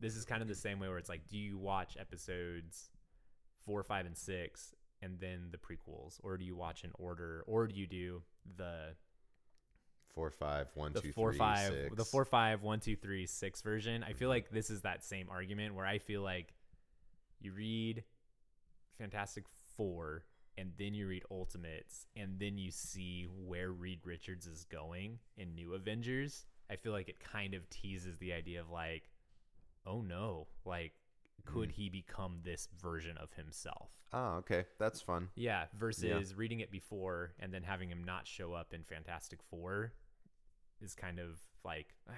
this 0.00 0.16
is 0.16 0.24
kind 0.24 0.42
of 0.42 0.48
the 0.48 0.54
same 0.54 0.78
way 0.80 0.88
where 0.88 0.98
it's 0.98 1.08
like 1.08 1.28
do 1.28 1.36
you 1.38 1.58
watch 1.58 1.96
episodes 2.00 2.90
four 3.66 3.82
five 3.84 4.06
and 4.06 4.16
six 4.16 4.74
and 5.02 5.20
then 5.20 5.50
the 5.52 5.58
prequels 5.58 6.18
or 6.22 6.36
do 6.36 6.44
you 6.44 6.56
watch 6.56 6.82
in 6.84 6.90
order 6.98 7.44
or 7.46 7.66
do 7.66 7.74
you 7.74 7.86
do 7.86 8.22
the 8.56 8.94
Four 10.14 10.30
five 10.30 10.66
one 10.74 10.92
the 10.94 11.00
two 11.00 11.12
four 11.12 11.30
three, 11.30 11.38
five 11.38 11.72
the 11.94 12.04
four 12.04 12.24
five 12.24 12.62
one 12.62 12.80
two 12.80 12.96
three 12.96 13.24
six 13.26 13.62
version 13.62 14.02
i 14.02 14.12
feel 14.14 14.26
Mhm. 14.28 14.32
like 14.32 14.50
this 14.50 14.68
is 14.70 14.80
that 14.82 15.04
same 15.04 15.28
argument 15.30 15.74
where 15.76 15.86
i 15.86 15.98
feel 15.98 16.22
like 16.22 16.54
you 17.40 17.52
read 17.52 18.02
fantastic 18.98 19.44
four 19.76 20.24
and 20.56 20.72
then 20.76 20.92
you 20.92 21.06
read 21.06 21.22
ultimates 21.30 22.06
and 22.16 22.38
then 22.40 22.58
you 22.58 22.70
see 22.70 23.26
where 23.46 23.70
reed 23.70 24.00
richards 24.04 24.46
is 24.46 24.64
going 24.64 25.18
in 25.36 25.54
new 25.54 25.74
avengers 25.74 26.46
i 26.70 26.74
feel 26.76 26.92
like 26.92 27.08
it 27.08 27.20
kind 27.20 27.54
of 27.54 27.68
teases 27.70 28.18
the 28.18 28.32
idea 28.32 28.60
of 28.60 28.68
like 28.70 29.08
oh 29.86 30.00
no 30.00 30.46
like 30.64 30.92
could 31.44 31.68
Mm. 31.70 31.72
he 31.72 31.88
become 31.88 32.40
this 32.44 32.68
version 32.82 33.16
of 33.16 33.32
himself 33.34 33.90
Oh, 34.12 34.36
okay, 34.38 34.64
that's 34.78 35.00
fun. 35.02 35.28
yeah 35.36 35.66
versus 35.78 36.34
reading 36.34 36.60
it 36.60 36.70
before 36.70 37.32
and 37.38 37.52
then 37.54 37.62
having 37.62 37.90
him 37.90 38.02
not 38.04 38.26
show 38.26 38.52
up 38.54 38.72
in 38.74 38.82
fantastic 38.82 39.38
four 39.50 39.92
is 40.82 40.94
kind 40.94 41.18
of 41.20 41.38
like 41.64 41.94
ah, 42.08 42.12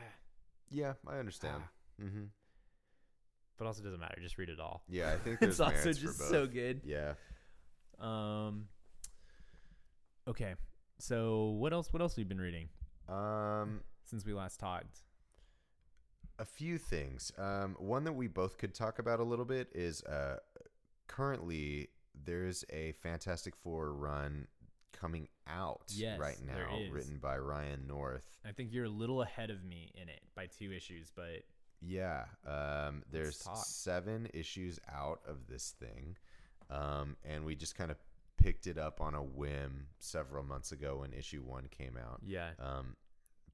Yeah, 0.71 0.95
I 1.07 1.19
understand. 1.19 1.63
Ah. 1.65 2.03
hmm 2.05 2.25
but 3.61 3.67
also 3.67 3.83
doesn't 3.83 4.01
matter. 4.01 4.19
Just 4.23 4.39
read 4.39 4.49
it 4.49 4.59
all. 4.59 4.83
Yeah, 4.89 5.13
I 5.13 5.17
think 5.19 5.39
it's 5.43 5.61
also 5.61 5.93
just 5.93 6.19
so 6.31 6.47
good. 6.47 6.81
Yeah. 6.83 7.13
Um. 8.01 8.69
Okay, 10.27 10.55
so 10.99 11.51
what 11.59 11.73
else? 11.73 11.93
What 11.93 12.01
else 12.01 12.13
have 12.15 12.19
you 12.21 12.25
been 12.25 12.41
reading 12.41 12.69
Um, 13.09 13.81
since 14.07 14.25
we 14.25 14.33
last 14.33 14.59
talked? 14.59 15.03
a 16.39 16.45
few 16.47 16.79
things. 16.79 17.31
Um, 17.37 17.77
one 17.79 18.05
that 18.05 18.15
we 18.15 18.27
both 18.27 18.57
could 18.57 18.75
talk 18.75 18.99
about 18.99 19.21
a 19.21 19.25
little 19.25 19.45
bit 19.45 19.69
is 19.75 20.03
uh, 20.05 20.37
currently 21.07 21.89
there's 22.25 22.65
a 22.71 22.93
Fantastic 23.03 23.55
Four 23.57 23.93
run 23.93 24.47
coming 24.93 25.29
out 25.47 25.83
Yes, 25.89 26.19
right 26.19 26.39
now, 26.43 26.79
written 26.91 27.19
by 27.19 27.37
Ryan 27.37 27.87
North. 27.87 28.25
I 28.47 28.53
think 28.53 28.73
you're 28.73 28.87
a 28.87 28.89
little 28.89 29.21
ahead 29.21 29.51
of 29.51 29.63
me 29.65 29.93
in 29.95 30.09
it 30.09 30.23
by 30.35 30.47
two 30.47 30.73
issues, 30.73 31.13
but 31.15 31.43
Yeah, 31.81 32.25
um, 32.47 33.03
there's 33.11 33.43
seven 33.65 34.29
issues 34.35 34.79
out 34.93 35.21
of 35.27 35.47
this 35.49 35.75
thing, 35.81 36.17
um, 36.69 37.17
and 37.25 37.45
we 37.45 37.55
just 37.57 37.75
kind 37.75 37.91
of 37.91 37.97
picked 38.37 38.67
it 38.67 38.79
up 38.79 39.01
on 39.01 39.15
a 39.15 39.23
whim 39.23 39.87
several 39.99 40.43
months 40.45 40.73
ago 40.73 40.99
when 41.01 41.13
issue 41.13 41.43
one 41.43 41.69
came 41.71 41.97
out. 41.97 42.21
yeah, 42.25 42.51
Um, 42.59 42.97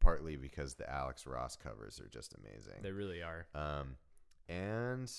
partly 0.00 0.36
because 0.36 0.74
the 0.74 0.88
Alex 0.90 1.26
Ross 1.26 1.56
covers 1.56 2.00
are 2.00 2.08
just 2.08 2.34
amazing. 2.34 2.82
they 2.82 2.92
really 2.92 3.22
are. 3.22 3.46
um, 3.54 3.96
and 4.48 5.10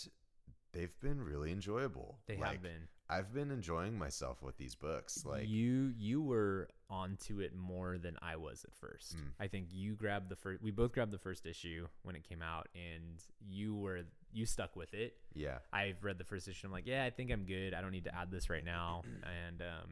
they've 0.73 0.97
been 1.01 1.21
really 1.21 1.51
enjoyable. 1.51 2.19
They 2.27 2.37
Like, 2.37 2.51
have 2.53 2.61
been. 2.61 2.87
I've 3.09 3.33
been 3.33 3.51
enjoying 3.51 3.97
myself 3.97 4.41
with 4.41 4.57
these 4.57 4.75
books. 4.75 5.23
Like, 5.25 5.47
you, 5.47 5.93
you 5.97 6.21
were 6.21 6.67
onto 6.89 7.39
it 7.39 7.55
more 7.55 7.97
than 7.97 8.17
I 8.21 8.35
was 8.35 8.65
at 8.65 8.75
first. 8.75 9.15
Mm. 9.15 9.31
I 9.39 9.47
think 9.47 9.67
you 9.71 9.93
grabbed 9.95 10.29
the 10.29 10.35
first. 10.35 10.61
We 10.61 10.71
both 10.71 10.91
grabbed 10.91 11.11
the 11.11 11.17
first 11.17 11.45
issue 11.45 11.87
when 12.03 12.15
it 12.15 12.27
came 12.27 12.41
out, 12.41 12.67
and 12.75 13.21
you 13.47 13.75
were 13.75 14.01
you 14.33 14.45
stuck 14.45 14.75
with 14.75 14.93
it. 14.93 15.15
yeah, 15.33 15.59
I've 15.71 16.03
read 16.03 16.17
the 16.17 16.25
first 16.25 16.47
issue. 16.47 16.67
I'm 16.67 16.73
like, 16.73 16.85
yeah, 16.85 17.05
I 17.05 17.09
think 17.09 17.31
I'm 17.31 17.45
good. 17.45 17.73
I 17.73 17.81
don't 17.81 17.91
need 17.91 18.03
to 18.05 18.15
add 18.15 18.29
this 18.29 18.49
right 18.49 18.63
now. 18.65 19.03
And 19.47 19.61
um, 19.61 19.89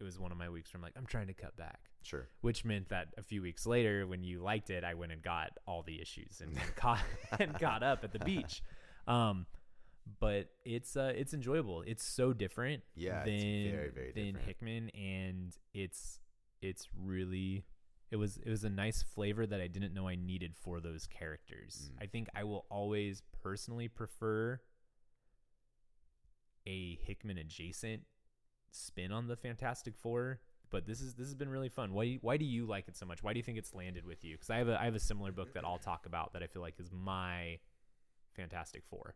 it 0.00 0.04
was 0.04 0.18
one 0.18 0.32
of 0.32 0.38
my 0.38 0.48
weeks 0.48 0.72
where 0.72 0.78
I'm 0.78 0.82
like, 0.82 0.94
I'm 0.96 1.06
trying 1.06 1.28
to 1.28 1.32
cut 1.32 1.56
back. 1.56 1.90
Sure. 2.02 2.26
Which 2.40 2.64
meant 2.64 2.88
that 2.88 3.08
a 3.16 3.22
few 3.22 3.42
weeks 3.42 3.66
later, 3.66 4.06
when 4.06 4.24
you 4.24 4.42
liked 4.42 4.70
it, 4.70 4.84
I 4.84 4.94
went 4.94 5.12
and 5.12 5.22
got 5.22 5.50
all 5.66 5.82
the 5.82 6.00
issues 6.00 6.40
and, 6.40 6.50
and 6.56 6.76
caught 6.76 7.00
and 7.38 7.56
got 7.58 7.82
up 7.82 8.04
at 8.04 8.12
the 8.12 8.18
beach. 8.18 8.62
Um, 9.06 9.46
but 10.20 10.50
it's 10.64 10.96
uh, 10.96 11.12
it's 11.14 11.34
enjoyable. 11.34 11.82
It's 11.86 12.04
so 12.04 12.32
different. 12.32 12.82
Yeah, 12.94 13.24
than, 13.24 13.34
it's 13.34 13.70
very, 13.70 13.90
very 13.90 14.12
than 14.12 14.24
different. 14.24 14.46
Hickman, 14.46 14.90
and 14.90 15.56
it's 15.74 16.20
it's 16.60 16.88
really 16.96 17.64
it 18.10 18.16
was 18.16 18.38
it 18.44 18.50
was 18.50 18.64
a 18.64 18.70
nice 18.70 19.02
flavor 19.02 19.46
that 19.46 19.60
I 19.60 19.66
didn't 19.66 19.94
know 19.94 20.08
I 20.08 20.16
needed 20.16 20.54
for 20.54 20.80
those 20.80 21.06
characters. 21.06 21.90
Mm. 21.92 22.02
I 22.02 22.06
think 22.06 22.28
I 22.34 22.44
will 22.44 22.66
always 22.70 23.22
personally 23.42 23.88
prefer 23.88 24.60
a 26.66 26.98
Hickman 27.02 27.38
adjacent 27.38 28.02
spin 28.70 29.12
on 29.12 29.28
the 29.28 29.36
Fantastic 29.36 29.96
Four. 29.96 30.40
But 30.70 30.86
this 30.86 31.00
is 31.00 31.14
this 31.14 31.26
has 31.26 31.34
been 31.34 31.50
really 31.50 31.68
fun. 31.68 31.92
Why 31.92 32.18
why 32.22 32.36
do 32.36 32.44
you 32.44 32.66
like 32.66 32.88
it 32.88 32.96
so 32.96 33.06
much? 33.06 33.22
Why 33.22 33.32
do 33.32 33.38
you 33.38 33.42
think 33.42 33.58
it's 33.58 33.74
landed 33.74 34.06
with 34.06 34.24
you? 34.24 34.34
Because 34.34 34.50
I 34.50 34.56
have 34.56 34.68
a 34.68 34.80
I 34.80 34.84
have 34.84 34.94
a 34.94 35.00
similar 35.00 35.32
book 35.32 35.52
that 35.54 35.64
I'll 35.64 35.78
talk 35.78 36.06
about 36.06 36.32
that 36.32 36.42
I 36.42 36.46
feel 36.46 36.62
like 36.62 36.74
is 36.78 36.90
my 36.92 37.58
Fantastic 38.34 38.82
Four. 38.88 39.14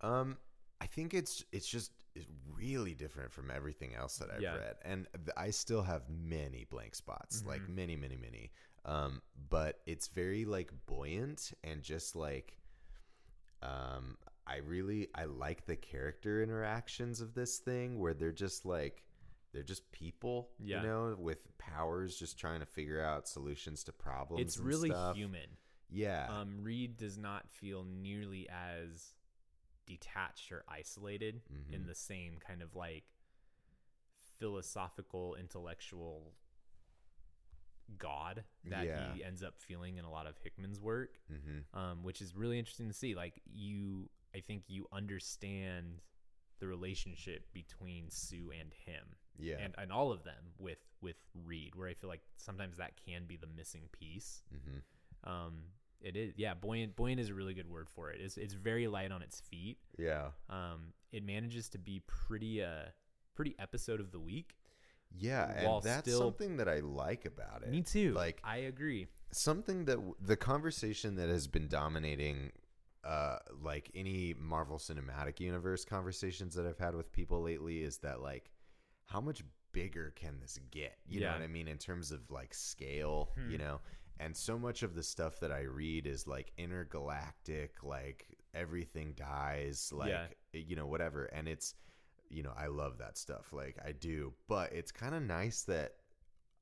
Um, 0.00 0.38
I 0.80 0.86
think 0.86 1.12
it's 1.14 1.44
it's 1.52 1.66
just 1.68 1.92
it's 2.14 2.26
really 2.52 2.94
different 2.94 3.32
from 3.32 3.50
everything 3.50 3.94
else 3.94 4.18
that 4.18 4.30
I've 4.30 4.40
Yeah. 4.40 4.56
read, 4.56 4.76
and 4.82 5.06
th- 5.14 5.30
I 5.36 5.50
still 5.50 5.82
have 5.82 6.08
many 6.08 6.64
blank 6.64 6.94
spots, 6.94 7.44
like 7.44 7.62
Mhm. 7.62 7.68
many, 7.74 7.96
many, 7.96 8.16
many. 8.16 8.52
Um, 8.84 9.22
but 9.48 9.80
it's 9.86 10.08
very 10.08 10.44
like 10.44 10.72
buoyant 10.86 11.52
and 11.64 11.82
just 11.82 12.16
like, 12.16 12.58
um, 13.62 14.16
I 14.46 14.56
really 14.58 15.08
I 15.14 15.24
like 15.24 15.66
the 15.66 15.76
character 15.76 16.42
interactions 16.42 17.20
of 17.20 17.34
this 17.34 17.58
thing 17.58 17.98
where 17.98 18.14
they're 18.14 18.32
just 18.32 18.64
like 18.64 19.04
they're 19.52 19.62
just 19.62 19.90
people, 19.92 20.50
Yeah. 20.58 20.82
you 20.82 20.86
know, 20.88 21.16
with 21.18 21.56
powers, 21.58 22.16
just 22.18 22.38
trying 22.38 22.60
to 22.60 22.66
figure 22.66 23.00
out 23.02 23.26
solutions 23.26 23.82
to 23.84 23.92
problems. 23.92 24.42
It's 24.42 24.58
really 24.58 24.90
stuff. 24.90 25.16
human. 25.16 25.56
Yeah, 25.90 26.26
Um, 26.30 26.62
Reed 26.62 26.98
does 26.98 27.16
not 27.16 27.48
feel 27.48 27.82
nearly 27.82 28.46
as 28.50 29.14
detached 29.88 30.52
or 30.52 30.62
isolated 30.68 31.42
in 31.72 31.82
Mhm. 31.82 31.86
the 31.86 31.94
same 31.94 32.38
kind 32.38 32.62
of 32.62 32.76
like 32.76 33.04
philosophical, 34.38 35.34
intellectual 35.34 36.34
god 37.96 38.44
that 38.64 38.84
Yeah. 38.86 39.14
he 39.14 39.24
ends 39.24 39.42
up 39.42 39.58
feeling 39.58 39.96
in 39.96 40.04
a 40.04 40.10
lot 40.10 40.26
of 40.26 40.36
Hickman's 40.38 40.80
work, 40.80 41.18
hmm 41.28 41.60
um, 41.72 42.02
which 42.02 42.20
is 42.20 42.34
really 42.36 42.58
interesting 42.58 42.88
to 42.88 42.94
see. 42.94 43.14
Like 43.14 43.40
you, 43.46 44.10
I 44.34 44.40
think 44.40 44.64
you 44.68 44.86
understand 44.92 46.02
the 46.58 46.66
relationship 46.66 47.50
between 47.52 48.10
Sue 48.10 48.50
and 48.50 48.74
him, 48.74 49.16
yeah, 49.38 49.56
and 49.58 49.74
and 49.78 49.90
all 49.92 50.12
of 50.12 50.22
them 50.24 50.52
with 50.58 50.78
with 51.00 51.16
Reed, 51.34 51.74
where 51.76 51.88
I 51.88 51.94
feel 51.94 52.10
like 52.10 52.22
sometimes 52.36 52.76
that 52.76 52.96
can 52.96 53.26
be 53.26 53.36
the 53.36 53.46
missing 53.46 53.88
piece. 53.92 54.42
hmm 54.50 54.78
Um, 55.24 55.72
it 56.00 56.16
is, 56.16 56.32
yeah. 56.36 56.54
Buoyant, 56.54 56.94
buoyant 56.96 57.20
is 57.20 57.28
a 57.30 57.34
really 57.34 57.54
good 57.54 57.68
word 57.68 57.88
for 57.90 58.10
it. 58.10 58.20
It's 58.20 58.36
it's 58.36 58.54
very 58.54 58.86
light 58.86 59.10
on 59.12 59.22
its 59.22 59.40
feet. 59.40 59.78
yeah. 59.98 60.28
Um, 60.48 60.92
it 61.12 61.24
manages 61.24 61.68
to 61.70 61.78
be 61.78 62.02
pretty 62.06 62.62
uh 62.62 62.90
pretty 63.34 63.54
episode 63.58 64.00
of 64.00 64.10
the 64.12 64.20
week. 64.20 64.56
Yeah, 65.16 65.50
and 65.50 65.82
that's 65.82 66.14
something 66.14 66.58
that 66.58 66.68
I 66.68 66.80
like 66.80 67.24
about 67.24 67.62
it. 67.62 67.70
Me 67.70 67.80
too. 67.82 68.12
Like 68.12 68.40
I 68.44 68.58
agree. 68.58 69.06
something 69.32 69.86
that 69.86 69.94
w- 69.96 70.14
the 70.20 70.36
conversation 70.36 71.16
that 71.16 71.28
has 71.30 71.46
been 71.48 71.66
dominating 71.68 72.52
uh 73.04 73.38
like 73.62 73.90
any 73.94 74.34
Marvel 74.38 74.76
Cinematic 74.78 75.40
Universe 75.40 75.84
conversations 75.84 76.54
that 76.56 76.66
I've 76.66 76.78
had 76.78 76.94
with 76.94 77.10
people 77.10 77.40
lately 77.42 77.82
is 77.82 77.98
that 77.98 78.20
like 78.20 78.50
how 79.06 79.20
much 79.22 79.42
bigger 79.72 80.12
can 80.14 80.40
this 80.40 80.58
get? 80.70 80.98
You 81.08 81.20
know 81.20 81.32
what 81.32 81.40
I 81.42 81.46
mean 81.46 81.68
in 81.68 81.78
terms 81.78 82.12
of 82.12 82.30
like 82.30 82.52
scale, 82.52 83.30
Hmm. 83.34 83.50
you 83.50 83.58
know? 83.58 83.80
And 84.20 84.36
so 84.36 84.58
much 84.58 84.82
of 84.82 84.94
the 84.94 85.02
stuff 85.02 85.38
that 85.40 85.52
I 85.52 85.60
read 85.62 86.06
is 86.06 86.26
like 86.26 86.52
intergalactic, 86.58 87.82
like 87.82 88.26
everything 88.54 89.12
dies, 89.16 89.92
like 89.94 90.08
Yeah. 90.10 90.26
you 90.52 90.76
know 90.76 90.86
whatever 90.86 91.26
and 91.26 91.48
it's 91.48 91.74
you 92.30 92.42
know, 92.42 92.52
I 92.58 92.66
love 92.66 92.98
that 92.98 93.16
stuff. 93.16 93.52
Like 93.54 93.76
I 93.84 93.92
do, 93.92 94.34
but 94.48 94.72
it's 94.72 94.92
kind 94.92 95.14
of 95.14 95.22
nice 95.22 95.62
that 95.62 95.92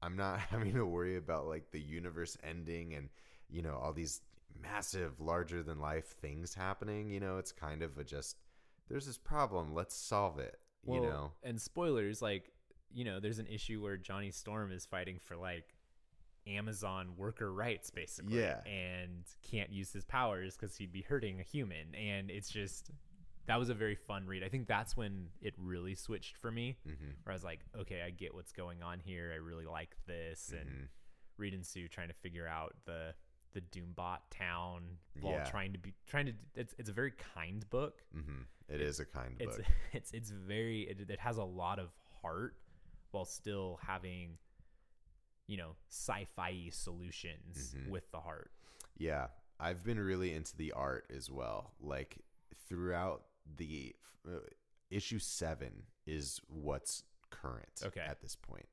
I'm 0.02 0.16
not 0.16 0.38
having 0.50 0.74
to 0.74 0.86
worry 0.86 1.16
about 1.16 1.46
like 1.48 1.70
the 1.72 1.80
universe 1.80 2.36
ending 2.44 2.94
and 2.94 3.08
you 3.48 3.62
know 3.62 3.74
all 3.76 3.92
these 3.92 4.20
massive, 4.62 5.20
larger 5.20 5.62
than 5.62 5.80
life 5.80 6.14
things 6.20 6.54
happening. 6.54 7.10
You 7.10 7.20
know, 7.20 7.38
it's 7.38 7.52
kind 7.52 7.82
of 7.82 7.98
a 7.98 8.04
just 8.04 8.36
there's 8.88 9.06
this 9.06 9.18
problem, 9.18 9.74
let's 9.74 9.96
solve 9.96 10.38
it. 10.38 10.56
Well, 10.84 11.02
you 11.02 11.08
know, 11.08 11.32
and 11.42 11.60
spoilers, 11.60 12.22
like 12.22 12.52
you 12.92 13.04
know, 13.04 13.18
there's 13.18 13.40
an 13.40 13.46
issue 13.48 13.82
where 13.82 13.96
Johnny 13.96 14.30
Storm 14.30 14.70
is 14.70 14.86
fighting 14.86 15.18
for 15.18 15.36
like 15.36 15.75
Amazon 16.46 17.16
worker 17.16 17.52
rights, 17.52 17.90
basically, 17.90 18.38
Yeah. 18.40 18.60
and 18.64 19.24
can't 19.42 19.70
use 19.70 19.92
his 19.92 20.04
powers 20.04 20.56
because 20.56 20.76
he'd 20.76 20.92
be 20.92 21.02
hurting 21.02 21.40
a 21.40 21.42
human, 21.42 21.94
and 21.94 22.30
it's 22.30 22.48
just 22.50 22.90
that 23.46 23.58
was 23.60 23.68
a 23.68 23.74
very 23.74 23.94
fun 23.94 24.26
read. 24.26 24.42
I 24.42 24.48
think 24.48 24.66
that's 24.66 24.96
when 24.96 25.28
it 25.40 25.54
really 25.56 25.94
switched 25.94 26.36
for 26.36 26.50
me, 26.50 26.78
hmm 26.84 26.92
where 27.22 27.32
I 27.32 27.34
was 27.34 27.44
like, 27.44 27.60
okay, 27.78 28.02
I 28.02 28.10
get 28.10 28.34
what's 28.34 28.52
going 28.52 28.82
on 28.82 28.98
here. 29.00 29.30
I 29.32 29.36
really 29.36 29.66
like 29.66 29.96
this, 30.06 30.52
and 30.58 30.68
hmm 30.68 30.84
Reed 31.38 31.52
and 31.52 31.66
Sue 31.66 31.86
trying 31.86 32.08
to 32.08 32.14
figure 32.14 32.46
out 32.48 32.74
the 32.86 33.14
the 33.52 33.60
Doombot 33.60 34.18
town 34.30 34.82
while 35.20 35.34
Yeah. 35.34 35.44
trying 35.44 35.72
to 35.74 35.78
be 35.78 35.94
trying 36.06 36.26
to. 36.26 36.32
It's 36.54 36.74
it's 36.78 36.88
a 36.90 36.92
very 36.92 37.12
kind 37.34 37.68
book. 37.70 38.02
hmm 38.12 38.42
It 38.68 38.80
is 38.80 39.00
a 39.00 39.04
kind 39.06 39.36
It's 39.38 39.56
book. 39.56 39.66
it's 39.92 40.12
it's 40.12 40.30
very 40.30 40.82
it, 40.82 41.10
it 41.10 41.20
has 41.20 41.36
a 41.38 41.44
lot 41.44 41.78
of 41.78 41.90
heart 42.22 42.56
while 43.12 43.24
still 43.24 43.78
having 43.82 44.36
you 45.46 45.56
know 45.56 45.76
sci-fi 45.88 46.68
solutions 46.70 47.74
Mhm. 47.74 47.88
with 47.90 48.10
the 48.10 48.20
heart. 48.20 48.52
Yeah, 48.96 49.28
I've 49.60 49.84
been 49.84 50.00
really 50.00 50.34
into 50.34 50.56
the 50.56 50.72
art 50.72 51.10
as 51.14 51.30
well. 51.30 51.74
Like 51.80 52.18
throughout 52.68 53.26
the 53.56 53.94
uh, 54.26 54.40
issue 54.90 55.18
seven 55.18 55.86
is 56.06 56.40
what's 56.48 57.04
current 57.30 57.82
Okay. 57.84 58.00
at 58.00 58.20
this 58.20 58.36
point. 58.36 58.68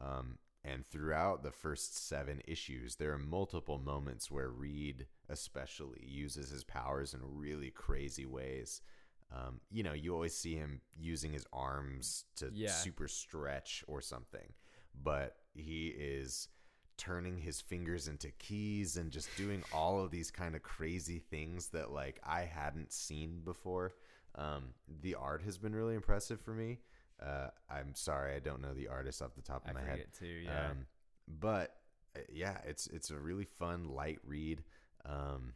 Um, 0.00 0.38
and 0.62 0.86
throughout 0.86 1.42
the 1.42 1.50
first 1.52 1.96
seven 2.06 2.42
issues, 2.46 2.96
there 2.96 3.12
are 3.12 3.18
multiple 3.18 3.78
moments 3.78 4.30
where 4.30 4.50
Reed, 4.50 5.06
especially, 5.28 6.04
uses 6.04 6.50
his 6.50 6.64
powers 6.64 7.14
in 7.14 7.20
really 7.22 7.70
crazy 7.70 8.26
ways. 8.26 8.82
Um, 9.30 9.60
you 9.70 9.82
know, 9.82 9.92
you 9.92 10.12
always 10.12 10.36
see 10.36 10.56
him 10.56 10.82
using 10.96 11.32
his 11.32 11.46
arms 11.52 12.24
to 12.36 12.50
Yeah. 12.52 12.72
super 12.72 13.08
stretch 13.08 13.84
or 13.86 14.00
something, 14.02 14.52
but 14.94 15.39
he 15.54 15.88
is 15.88 16.48
turning 16.96 17.38
his 17.38 17.60
fingers 17.60 18.08
into 18.08 18.30
keys 18.32 18.96
and 18.96 19.10
just 19.10 19.34
doing 19.36 19.62
all 19.72 20.00
of 20.04 20.10
these 20.10 20.30
kind 20.30 20.54
of 20.54 20.62
crazy 20.62 21.18
things 21.18 21.68
that 21.68 21.90
like 21.90 22.20
I 22.24 22.42
hadn't 22.42 22.92
seen 22.92 23.40
before. 23.44 23.92
Um, 24.34 24.74
the 25.00 25.14
art 25.14 25.42
has 25.42 25.56
been 25.58 25.74
really 25.74 25.94
impressive 25.94 26.40
for 26.40 26.52
me. 26.52 26.78
Uh, 27.20 27.48
I'm 27.70 27.94
sorry, 27.94 28.34
I 28.34 28.38
don't 28.38 28.62
know 28.62 28.74
the 28.74 28.88
artist 28.88 29.20
off 29.22 29.34
the 29.34 29.42
top 29.42 29.64
of 29.64 29.70
I 29.70 29.80
my 29.80 29.86
head. 29.86 30.04
too. 30.18 30.26
Yeah. 30.26 30.70
Um, 30.70 30.86
but 31.26 31.74
uh, 32.16 32.20
yeah, 32.32 32.58
it's 32.66 32.86
it's 32.88 33.10
a 33.10 33.18
really 33.18 33.44
fun 33.44 33.88
light 33.88 34.18
read. 34.24 34.62
Um, 35.04 35.54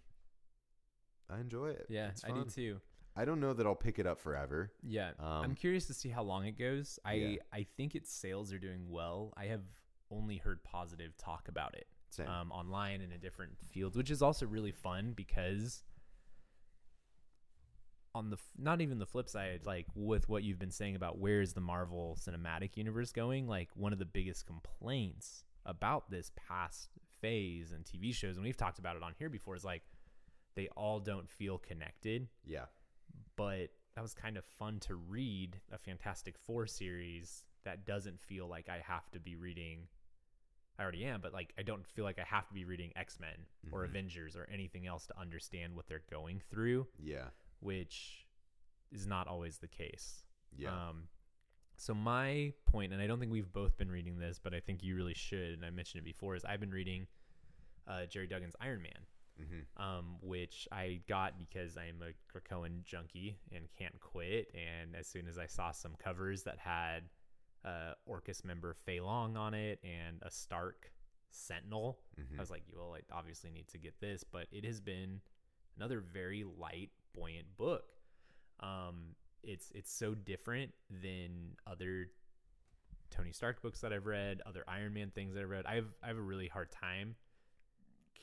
I 1.30 1.40
enjoy 1.40 1.68
it. 1.70 1.87
yeah, 1.88 2.11
I 2.26 2.33
do 2.33 2.44
too. 2.44 2.80
I 3.16 3.24
don't 3.24 3.38
know 3.40 3.52
that 3.52 3.64
I'll 3.66 3.74
pick 3.76 3.98
it 3.98 4.07
up 4.07 4.18
forever. 4.18 4.72
Yeah. 4.83 5.12
I'm 5.20 5.44
Um, 5.50 5.54
curious 5.54 5.87
to 5.87 5.94
see 5.94 6.09
how 6.09 6.22
long 6.22 6.46
it 6.46 6.59
goes. 6.59 6.98
I 7.04 7.12
Yeah. 7.14 7.37
I 7.52 7.62
think 7.76 7.94
its 7.94 8.12
sales 8.12 8.52
are 8.52 8.59
doing 8.59 8.90
well. 8.90 9.33
I 9.37 9.44
have 9.46 9.62
only 10.14 10.37
heard 10.37 10.62
positive 10.64 11.16
talk 11.16 11.48
about 11.48 11.74
it. 11.74 11.87
Um, 12.29 12.53
online 12.53 13.00
and 13.00 13.12
in 13.12 13.18
different 13.18 13.53
fields, 13.72 13.96
which 13.96 14.09
is 14.09 14.22
also 14.22 14.46
really 14.46 14.70
fun 14.70 15.14
because 15.16 15.83
on 18.14 18.31
the 18.31 18.37
f- 18.37 18.53
not 18.57 18.81
even 18.81 19.00
the 19.00 19.07
flip 19.07 19.29
side, 19.29 19.62
like 19.64 19.87
with 19.96 20.29
what 20.29 20.44
you've 20.44 20.59
been 20.61 20.70
saying 20.70 20.94
about 20.94 21.18
where 21.18 21.40
is 21.40 21.55
the 21.55 21.61
Marvel 21.61 22.16
Cinematic 22.20 22.77
Universe 22.77 23.11
going, 23.11 23.48
like 23.48 23.70
one 23.74 23.92
of 23.92 23.98
the 23.98 24.05
biggest 24.05 24.46
complaints 24.46 25.42
about 25.66 26.09
this 26.09 26.31
past 26.37 26.88
phase 27.20 27.72
and 27.72 27.85
TV 27.85 28.14
shows, 28.14 28.37
and 28.37 28.44
we've 28.44 28.57
talked 28.57 28.79
about 28.79 28.94
it 28.94 29.03
on 29.03 29.12
here 29.18 29.29
before, 29.29 29.57
is 29.57 29.64
like 29.64 29.83
they 30.55 30.68
all 30.77 31.00
don't 31.00 31.29
feel 31.29 31.59
connected 31.59 32.29
yeah. 32.46 32.66
but 33.35 33.70
that 33.96 34.03
was 34.03 34.14
kind 34.14 34.37
of 34.37 34.44
fun 34.44 34.81
to 34.81 34.94
read 34.94 35.61
a 35.72 35.79
Fantastic 35.79 36.37
Four 36.38 36.66
series 36.66 37.44
that 37.64 37.87
doesn't 37.87 38.20
feel 38.20 38.48
like 38.48 38.68
I 38.68 38.79
have 38.87 39.11
to 39.12 39.20
be 39.20 39.37
reading. 39.37 39.87
I 40.78 40.82
already 40.82 41.04
am, 41.04 41.20
but 41.20 41.32
like 41.32 41.52
I 41.58 41.62
don't 41.62 41.87
feel 41.87 42.04
like 42.04 42.18
I 42.18 42.24
have 42.24 42.46
to 42.48 42.54
be 42.54 42.64
reading 42.64 42.92
X 42.96 43.18
Men 43.20 43.46
or 43.70 43.82
Mhm. 43.82 43.88
Avengers 43.90 44.37
or 44.37 44.44
anything 44.50 44.87
else 44.87 45.06
to 45.06 45.18
understand 45.18 45.74
what 45.76 45.87
they're 45.87 46.02
going 46.10 46.40
through, 46.40 46.88
Yeah. 46.98 47.30
which 47.60 48.26
is 48.90 49.06
not 49.06 49.28
always 49.28 49.58
the 49.58 49.68
case. 49.68 50.24
Yeah. 50.56 50.88
Um, 50.88 51.08
so 51.76 51.94
my 51.94 52.52
point, 52.66 52.92
and 52.92 53.00
I 53.02 53.06
don't 53.06 53.18
think 53.20 53.32
we've 53.32 53.52
both 53.52 53.76
been 53.76 53.90
reading 53.90 54.18
this, 54.18 54.38
but 54.38 54.54
I 54.54 54.60
think 54.60 54.82
you 54.82 54.94
really 54.96 55.14
should, 55.14 55.52
and 55.54 55.64
I 55.64 55.70
mentioned 55.70 56.00
it 56.02 56.04
before, 56.04 56.34
is 56.37 56.44
I've 56.44 56.60
been 56.60 56.70
reading 56.70 57.06
uh, 57.87 58.06
Gerry 58.06 58.26
Duggan's 58.26 58.56
Iron 58.60 58.82
Man 58.82 59.06
hmm 59.37 59.82
um, 59.82 60.16
which 60.22 60.68
I 60.70 61.00
got 61.08 61.37
because 61.38 61.76
I'm 61.76 62.00
a 62.02 62.12
Krakoan 62.32 62.84
junkie 62.84 63.37
and 63.50 63.68
can't 63.76 63.98
quit. 64.00 64.54
And 64.54 64.94
as 64.94 65.08
soon 65.08 65.26
as 65.26 65.38
I 65.38 65.46
saw 65.46 65.72
some 65.72 65.96
covers 65.96 66.44
that 66.44 66.58
had 66.60 67.08
uh, 67.64 67.94
Orchis 68.07 68.44
member 68.44 68.77
Feilong 68.87 69.37
on 69.37 69.55
it 69.55 69.79
and 69.83 70.18
a 70.22 70.31
Stark 70.31 70.92
Sentinel. 71.31 71.98
Mhm. 72.18 72.37
I 72.37 72.40
was 72.40 72.50
like, 72.50 72.62
well, 72.72 72.94
I 72.94 73.00
obviously 73.12 73.50
need 73.50 73.68
to 73.68 73.79
get 73.79 73.98
this, 74.00 74.22
but 74.24 74.46
it 74.53 74.64
has 74.64 74.81
been 74.81 75.20
another 75.77 76.00
very 76.00 76.44
light, 76.44 76.90
buoyant 77.14 77.57
book. 77.57 77.85
Um, 78.61 79.14
it's 79.42 79.70
it's 79.74 79.92
so 79.92 80.14
different 80.14 80.72
than 80.90 81.57
other 81.66 82.11
Tony 83.11 83.33
Stark 83.33 83.62
books 83.62 83.81
that 83.81 83.92
I've 83.92 84.07
read, 84.07 84.42
other 84.46 84.64
Iron 84.68 84.92
Man 84.94 85.11
things 85.11 85.35
that 85.35 85.42
I've 85.42 85.50
read. 85.50 85.66
I 85.66 85.74
have 85.77 85.88
I 86.03 86.07
have 86.09 86.16
a 86.18 86.22
really 86.22 86.48
hard 86.48 86.70
time 86.70 87.16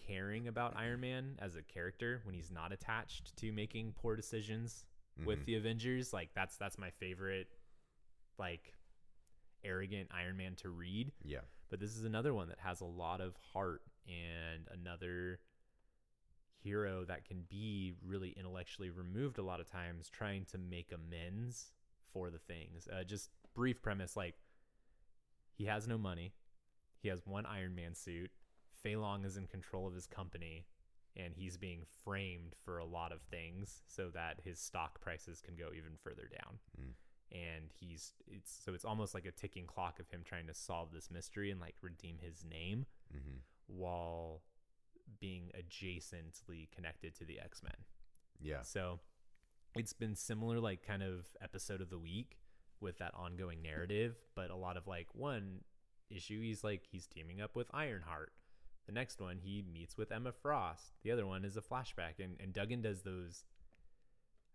caring 0.07 0.47
about 0.47 0.75
Iron 0.75 0.99
Man 1.01 1.35
as 1.39 1.55
a 1.55 1.61
character 1.61 2.21
when 2.23 2.33
he's 2.35 2.51
not 2.51 2.71
attached 2.71 3.35
to 3.37 3.51
making 3.51 3.93
poor 3.93 4.15
decisions 4.15 4.85
with 5.25 5.39
Mhm. 5.39 5.45
the 5.45 5.55
Avengers. 5.55 6.13
Like 6.13 6.33
that's 6.33 6.57
that's 6.57 6.77
my 6.77 6.89
favorite 6.91 7.47
like 8.37 8.73
arrogant 9.63 10.09
Iron 10.11 10.37
Man 10.37 10.55
to 10.57 10.69
read. 10.69 11.11
yeah, 11.23 11.39
But 11.69 11.79
this 11.79 11.95
is 11.95 12.05
another 12.05 12.33
one 12.33 12.49
that 12.49 12.59
has 12.59 12.81
a 12.81 12.85
lot 12.85 13.21
of 13.21 13.35
heart 13.53 13.81
and 14.07 14.67
another 14.71 15.39
hero 16.63 17.03
that 17.05 17.25
can 17.25 17.43
be 17.49 17.93
really 18.05 18.33
intellectually 18.37 18.89
removed 18.89 19.39
a 19.39 19.43
lot 19.43 19.59
of 19.59 19.69
times 19.69 20.09
trying 20.09 20.45
to 20.45 20.57
make 20.57 20.91
amends 20.91 21.71
for 22.13 22.29
the 22.29 22.37
things. 22.37 22.87
Uh, 22.91 23.03
just 23.03 23.29
brief 23.55 23.81
premise 23.81 24.15
like 24.15 24.35
he 25.53 25.65
has 25.65 25.87
no 25.87 25.97
money. 25.97 26.33
He 27.01 27.09
has 27.09 27.25
one 27.25 27.45
Iron 27.45 27.75
Man 27.75 27.95
suit. 27.95 28.31
Feilong 28.85 29.25
is 29.25 29.37
in 29.37 29.47
control 29.47 29.87
of 29.87 29.93
his 29.93 30.07
company 30.07 30.65
and 31.15 31.33
he's 31.35 31.57
being 31.57 31.81
framed 32.03 32.55
for 32.63 32.77
a 32.77 32.85
lot 32.85 33.11
of 33.11 33.21
things 33.23 33.81
so 33.87 34.09
that 34.13 34.39
his 34.43 34.59
stock 34.59 35.01
prices 35.01 35.41
can 35.41 35.55
go 35.55 35.69
even 35.75 35.91
further 36.03 36.29
down. 36.31 36.57
Mm. 36.79 36.93
And 37.31 37.69
he's 37.79 38.11
it's 38.27 38.59
so 38.63 38.73
it's 38.73 38.83
almost 38.85 39.13
like 39.13 39.25
a 39.25 39.31
ticking 39.31 39.65
clock 39.65 39.99
of 39.99 40.09
him 40.09 40.21
trying 40.25 40.47
to 40.47 40.53
solve 40.53 40.89
this 40.93 41.09
mystery 41.09 41.49
and 41.49 41.61
like 41.61 41.75
redeem 41.81 42.17
his 42.21 42.43
name 42.43 42.85
hmm 43.11 43.37
while 43.67 44.41
being 45.19 45.49
adjacently 45.57 46.69
connected 46.75 47.15
to 47.15 47.23
the 47.25 47.39
X-Men. 47.39 47.71
yeah, 48.41 48.61
So 48.63 48.99
it's 49.75 49.93
been 49.93 50.15
similar, 50.15 50.59
like 50.59 50.85
kind 50.85 51.01
of 51.01 51.27
episode 51.41 51.79
of 51.79 51.89
the 51.89 51.97
week 51.99 52.37
with 52.81 52.97
that 52.97 53.13
ongoing 53.15 53.61
narrative, 53.61 54.17
but 54.35 54.49
a 54.49 54.55
lot 54.55 54.75
of 54.75 54.87
like 54.87 55.07
one 55.13 55.61
issue, 56.09 56.41
he's 56.41 56.63
like 56.63 56.83
he's 56.91 57.07
teaming 57.07 57.39
up 57.39 57.55
with 57.55 57.67
Ironheart. 57.73 58.33
The 58.87 58.91
next 58.91 59.21
one, 59.21 59.37
he 59.41 59.63
meets 59.71 59.97
with 59.97 60.11
Emma 60.11 60.31
Frost. 60.33 60.91
The 61.03 61.11
other 61.11 61.25
one 61.25 61.45
is 61.45 61.55
a 61.55 61.61
flashback, 61.61 62.19
and 62.19 62.35
and 62.41 62.51
Duggan 62.51 62.81
does 62.81 63.03
those. 63.03 63.45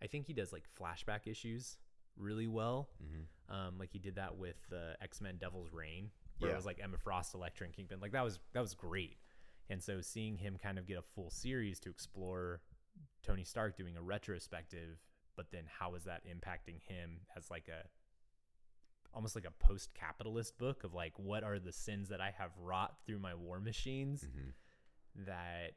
I 0.01 0.05
think 0.07 0.27
he 0.27 0.33
does 0.33 0.53
like 0.53 0.65
flashback 0.79 1.25
issues 1.25 1.77
really 2.17 2.47
well. 2.47 2.89
hmm 2.99 3.53
Um, 3.53 3.77
like 3.79 3.91
he 3.91 3.99
did 3.99 4.15
that 4.15 4.35
with 4.37 4.57
the 4.69 4.95
X 5.01 5.21
Men 5.21 5.37
Devil's 5.37 5.71
Reign, 5.71 6.11
where 6.39 6.49
Yeah. 6.49 6.55
it 6.55 6.57
was 6.57 6.65
like 6.65 6.79
Emma 6.81 6.97
Frost, 6.97 7.33
Elektra, 7.33 7.65
and 7.65 7.73
Kingpin. 7.75 7.99
Like 7.99 8.11
that 8.11 8.23
was 8.23 8.39
that 8.53 8.61
was 8.61 8.73
great. 8.73 9.17
And 9.69 9.81
so 9.83 10.01
seeing 10.01 10.37
him 10.37 10.57
kind 10.61 10.77
of 10.79 10.85
get 10.87 10.97
a 10.97 11.01
full 11.01 11.29
series 11.29 11.79
to 11.81 11.89
explore 11.89 12.61
Tony 13.23 13.43
Stark 13.43 13.75
doing 13.77 13.97
a 13.97 14.01
retrospective, 14.01 14.97
but 15.35 15.51
then 15.51 15.65
how 15.67 15.95
is 15.95 16.03
that 16.05 16.23
impacting 16.25 16.81
him 16.81 17.21
as 17.35 17.49
like 17.51 17.67
a 17.67 17.87
almost 19.13 19.35
like 19.35 19.45
a 19.45 19.51
post-capitalist 19.65 20.57
book 20.57 20.83
of 20.83 20.93
like 20.93 21.13
what 21.17 21.43
are 21.43 21.59
the 21.59 21.71
sins 21.71 22.09
that 22.09 22.21
I 22.21 22.31
have 22.37 22.51
wrought 22.59 22.95
through 23.05 23.19
my 23.19 23.33
war 23.33 23.59
machines 23.59 24.21
hmm 24.23 24.49
that 25.25 25.71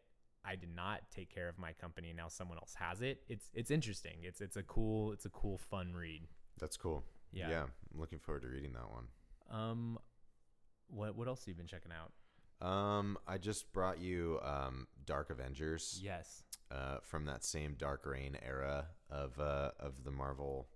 I 0.44 0.56
did 0.56 0.74
not 0.74 1.02
take 1.14 1.32
care 1.34 1.48
of 1.48 1.58
my 1.58 1.72
company 1.72 2.08
and 2.08 2.16
now 2.16 2.28
someone 2.28 2.58
else 2.58 2.74
has 2.78 3.00
it. 3.02 3.22
It's 3.28 3.50
it's 3.54 3.70
interesting. 3.70 4.18
It's 4.22 4.40
it's 4.40 4.56
a 4.56 4.62
cool 4.62 5.12
it's 5.12 5.26
a 5.26 5.30
cool 5.30 5.58
fun 5.58 5.92
read. 5.94 6.22
that's 6.58 6.76
cool. 6.76 7.04
Yeah. 7.32 7.48
yeah, 7.50 7.62
I'm 7.62 8.00
looking 8.00 8.18
forward 8.18 8.42
to 8.42 8.48
reading 8.48 8.72
that 8.72 8.90
one. 8.90 9.04
Um, 9.50 9.98
what 10.88 11.16
what 11.16 11.28
else 11.28 11.40
have 11.40 11.48
you 11.48 11.54
been 11.54 11.66
checking 11.66 11.92
out? 11.92 12.12
Um, 12.66 13.16
I 13.26 13.38
just 13.38 13.72
brought 13.72 14.00
you 14.00 14.38
um, 14.42 14.86
Dark 15.06 15.30
Avengers 15.30 15.98
Yes. 16.02 16.42
uh, 16.70 16.98
from 17.02 17.24
that 17.26 17.44
same 17.44 17.74
Dark 17.78 18.04
Reign 18.04 18.36
era 18.44 18.86
of 19.08 19.38
uh, 19.38 19.70
of 19.78 20.04
the 20.04 20.10
Marvel 20.10 20.68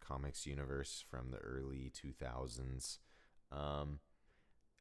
comics 0.00 0.46
universe 0.46 1.04
from 1.10 1.30
the 1.30 1.36
early 1.38 1.92
2000s. 1.94 2.98
Um, 3.52 4.00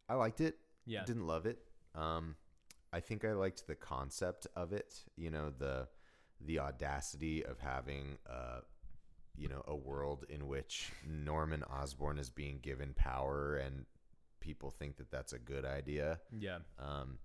I 0.10 0.14
liked 0.16 0.40
it. 0.42 0.58
Yeah. 0.86 1.04
Didn't 1.06 1.28
love 1.28 1.46
it. 1.46 1.60
Um, 1.94 2.36
I 2.94 3.00
think 3.00 3.26
I 3.26 3.34
liked 3.34 3.68
the 3.68 3.76
concept 3.76 4.48
of 4.56 4.74
it. 4.74 5.02
You 5.16 5.30
know 5.30 5.52
the 5.58 5.88
the 6.42 6.60
audacity 6.60 7.44
of 7.46 7.60
having 7.60 8.18
uh, 8.30 8.60
you 9.36 9.48
know 9.48 9.64
a 9.68 9.76
world 9.76 10.26
in 10.30 10.48
which 10.48 10.92
Norman 11.06 11.64
Osborn 11.64 12.18
is 12.18 12.30
being 12.30 12.60
given 12.62 12.94
power 12.94 13.58
and 13.58 13.86
people 14.40 14.70
think 14.70 14.98
that 14.98 15.12
that's 15.12 15.34
a 15.34 15.40
good 15.40 15.66
idea. 15.66 16.20
Yeah. 16.38 16.60
Um, 16.80 17.18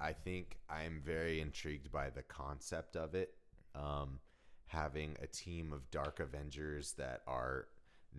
I 0.00 0.12
think 0.12 0.58
I'm 0.68 1.00
very 1.04 1.40
intrigued 1.40 1.90
by 1.90 2.10
the 2.10 2.22
concept 2.22 2.96
of 2.96 3.14
it. 3.14 3.34
Um, 3.74 4.20
having 4.66 5.16
a 5.22 5.26
team 5.26 5.72
of 5.72 5.90
Dark 5.90 6.18
Avengers 6.20 6.92
that 6.98 7.22
are 7.26 7.68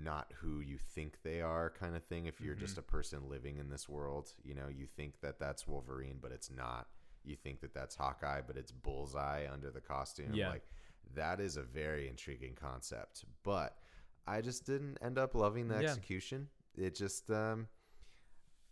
not 0.02 0.32
who 0.42 0.60
you 0.60 0.78
think 0.78 1.22
they 1.24 1.42
are, 1.42 1.70
kind 1.70 1.96
of 1.96 2.04
thing. 2.04 2.26
If 2.26 2.40
you're 2.42 2.56
just 2.56 2.78
a 2.78 2.82
person 2.82 3.30
living 3.30 3.58
in 3.58 3.70
this 3.70 3.88
world, 3.90 4.32
you 4.44 4.54
know, 4.56 4.68
you 4.68 4.86
think 4.86 5.20
that 5.22 5.40
that's 5.40 5.68
Wolverine, 5.68 6.18
but 6.22 6.32
it's 6.32 6.50
not. 6.52 6.88
You 7.24 7.36
think 7.36 7.62
that 7.62 7.74
that's 7.74 7.96
Hawkeye, 7.96 8.42
but 8.46 8.58
it's 8.58 8.72
Bullseye 8.72 9.48
under 9.52 9.70
the 9.72 9.82
costume. 9.82 10.34
Yeah. 10.34 10.50
Like, 10.50 10.68
that 11.16 11.40
is 11.40 11.58
a 11.58 11.62
very 11.64 12.08
intriguing 12.10 12.56
concept. 12.56 13.26
But 13.44 13.78
I 14.26 14.42
just 14.42 14.66
didn't 14.66 14.98
end 15.02 15.18
up 15.18 15.36
loving 15.36 15.68
the 15.68 15.76
Yeah. 15.82 15.90
execution. 15.90 16.50
It 16.76 16.96
just, 16.96 17.30
um, 17.32 17.68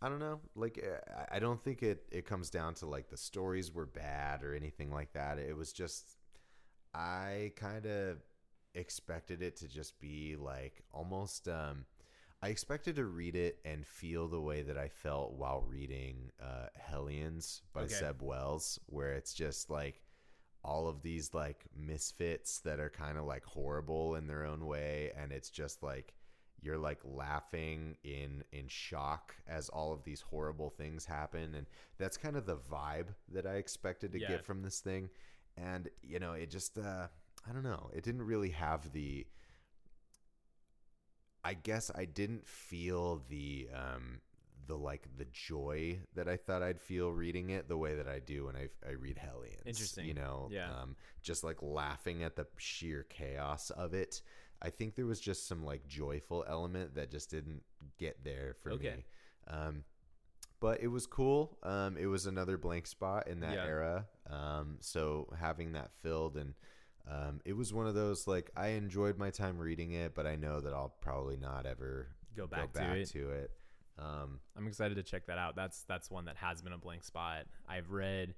I 0.02 0.08
don't 0.08 0.18
know. 0.20 0.40
Like, 0.54 0.78
I- 0.84 1.36
I 1.36 1.38
don't 1.38 1.60
think 1.62 1.82
it 1.82 2.06
it 2.10 2.26
comes 2.26 2.50
down 2.50 2.74
to 2.74 2.86
like 2.86 3.08
the 3.08 3.16
stories 3.16 3.72
were 3.72 3.86
bad 3.86 4.42
or 4.44 4.54
anything 4.54 4.90
like 4.92 5.12
that. 5.14 5.38
It 5.38 5.56
was 5.56 5.72
just, 5.72 6.18
I 6.94 7.52
kind 7.56 7.86
of 7.86 8.22
expected 8.76 9.42
it 9.42 9.56
to 9.58 9.68
just 9.68 9.98
be 10.00 10.36
like 10.36 10.82
almost. 10.92 11.48
um 11.48 11.86
I 12.42 12.48
expected 12.48 12.96
to 12.96 13.06
read 13.06 13.34
it 13.34 13.58
and 13.64 13.86
feel 13.86 14.28
the 14.28 14.40
way 14.40 14.62
that 14.62 14.76
I 14.76 14.88
felt 14.88 15.32
while 15.32 15.62
reading 15.62 16.30
uh, 16.40 16.66
Hellions 16.76 17.62
by 17.72 17.84
Okay. 17.84 17.94
Zeb 17.94 18.20
Wells, 18.22 18.78
where 18.86 19.14
it's 19.14 19.32
just 19.34 19.70
like 19.70 20.02
all 20.62 20.86
of 20.88 21.02
these 21.02 21.32
like 21.32 21.64
misfits 21.74 22.60
that 22.60 22.78
are 22.80 22.90
kind 22.90 23.16
of 23.18 23.24
like 23.24 23.44
horrible 23.44 24.16
in 24.16 24.26
their 24.26 24.44
own 24.44 24.66
way, 24.66 25.12
and 25.16 25.32
it's 25.32 25.50
just 25.50 25.82
like 25.82 26.14
you're 26.60 26.78
like 26.78 27.00
laughing 27.04 27.96
in 28.04 28.44
in 28.52 28.68
shock 28.68 29.34
as 29.46 29.68
all 29.70 29.92
of 29.92 30.04
these 30.04 30.20
horrible 30.20 30.70
things 30.70 31.04
happen 31.06 31.54
and 31.54 31.66
that's 31.98 32.16
kind 32.16 32.34
of 32.36 32.46
the 32.46 32.56
vibe 32.56 33.08
that 33.30 33.46
i 33.46 33.54
expected 33.56 34.10
to 34.12 34.18
Yeah. 34.18 34.28
get 34.28 34.44
from 34.44 34.62
this 34.62 34.80
thing 34.80 35.10
and 35.56 35.88
you 36.02 36.18
know 36.18 36.32
it 36.32 36.50
just 36.50 36.78
uh 36.78 37.08
i 37.48 37.52
don't 37.52 37.62
know 37.62 37.90
it 37.94 38.02
didn't 38.04 38.22
really 38.22 38.50
have 38.50 38.92
the 38.92 39.26
i 41.44 41.54
guess 41.54 41.90
i 41.94 42.04
didn't 42.04 42.46
feel 42.46 43.22
the 43.28 43.68
um 43.74 44.20
the 44.66 44.76
like 44.76 45.06
the 45.16 45.26
joy 45.26 45.96
that 46.16 46.26
I 46.28 46.36
thought 46.36 46.60
I'd 46.60 46.80
feel 46.80 47.12
reading 47.12 47.50
it 47.50 47.68
the 47.68 47.76
way 47.76 47.94
that 47.94 48.08
I 48.08 48.18
do 48.18 48.46
when 48.46 48.56
I, 48.56 48.66
I 48.84 48.94
read 48.94 49.16
Hellions. 49.16 49.62
Interesting. 49.64 50.06
You 50.06 50.14
know, 50.14 50.48
Yeah. 50.50 50.66
um, 50.82 50.96
just 51.22 51.44
like 51.44 51.62
laughing 51.62 52.24
at 52.24 52.34
the 52.34 52.48
sheer 52.56 53.04
chaos 53.08 53.70
of 53.70 53.94
it. 53.94 54.22
I 54.60 54.70
think 54.70 54.96
there 54.96 55.06
was 55.06 55.20
just 55.20 55.46
some 55.46 55.64
like 55.64 55.86
joyful 55.86 56.44
element 56.48 56.96
that 56.96 57.12
just 57.12 57.30
didn't 57.30 57.62
get 57.96 58.24
there 58.24 58.56
for 58.60 58.72
Okay. 58.72 58.88
me. 58.96 59.04
Um, 59.46 59.84
but 60.58 60.80
it 60.82 60.88
was 60.88 61.06
cool. 61.06 61.58
Um, 61.62 61.96
it 61.96 62.06
was 62.06 62.26
another 62.26 62.58
blank 62.58 62.88
spot 62.88 63.28
in 63.28 63.38
that 63.42 63.54
Yeah. 63.54 63.66
era. 63.66 64.06
Um, 64.28 64.78
so 64.80 65.28
having 65.38 65.74
that 65.74 65.92
filled 66.02 66.36
and 66.36 66.54
um, 67.08 67.40
it 67.44 67.52
was 67.54 67.72
one 67.72 67.86
of 67.86 67.94
those 67.94 68.26
like 68.26 68.50
I 68.56 68.68
enjoyed 68.68 69.16
my 69.18 69.30
time 69.30 69.58
reading 69.58 69.92
it, 69.92 70.14
but 70.14 70.26
I 70.26 70.36
know 70.36 70.60
that 70.60 70.72
I'll 70.72 70.94
probably 71.00 71.36
not 71.36 71.66
ever 71.66 72.08
Go 72.36 72.46
back, 72.46 72.72
go 72.72 72.80
back 72.80 72.92
to 72.94 73.00
it. 73.00 73.08
to 73.10 73.30
it. 73.30 73.50
Um, 73.98 74.40
I'm 74.56 74.66
excited 74.66 74.96
to 74.96 75.02
check 75.02 75.26
that 75.26 75.38
out. 75.38 75.56
That's 75.56 75.82
that's 75.84 76.10
one 76.10 76.26
that 76.26 76.36
has 76.36 76.60
been 76.62 76.72
a 76.72 76.78
blank 76.78 77.02
spot. 77.04 77.46
I've 77.68 77.90
read. 77.90 78.34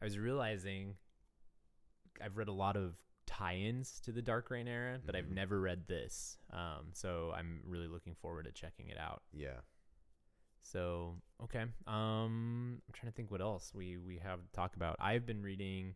I 0.00 0.04
was 0.06 0.18
realizing. 0.18 0.94
I've 2.22 2.36
read 2.36 2.48
a 2.48 2.52
lot 2.52 2.76
of 2.76 2.94
tie-ins 3.26 4.00
to 4.04 4.12
the 4.12 4.22
Dark 4.22 4.50
Reign 4.50 4.68
era, 4.68 5.00
but 5.04 5.16
I've 5.16 5.24
Mhm. 5.26 5.32
never 5.32 5.60
read 5.60 5.88
this. 5.88 6.38
Um, 6.50 6.90
so 6.92 7.32
I'm 7.34 7.60
really 7.64 7.88
looking 7.88 8.14
forward 8.14 8.44
to 8.44 8.52
checking 8.52 8.88
it 8.88 8.98
out. 8.98 9.22
yeah. 9.32 9.60
So 10.62 11.20
okay, 11.42 11.60
um, 11.86 12.80
I'm 12.86 12.92
trying 12.94 13.12
to 13.12 13.16
think 13.16 13.30
what 13.30 13.40
else 13.42 13.74
we 13.74 13.98
we 13.98 14.18
have 14.18 14.40
to 14.40 14.52
talk 14.52 14.76
about. 14.76 14.96
I've 14.98 15.26
been 15.26 15.42
reading. 15.42 15.94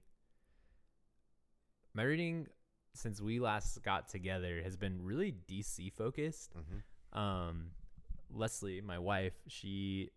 My 1.98 2.04
reading 2.04 2.46
since 2.94 3.20
we 3.20 3.40
last 3.40 3.82
got 3.82 4.08
together 4.08 4.62
has 4.62 4.76
been 4.76 5.02
really 5.02 5.34
DC 5.48 5.92
focused. 5.92 6.52
hmm 6.54 7.18
Um, 7.18 7.72
Leslie, 8.30 8.80
my 8.80 9.00
wife, 9.00 9.34
she 9.48 10.10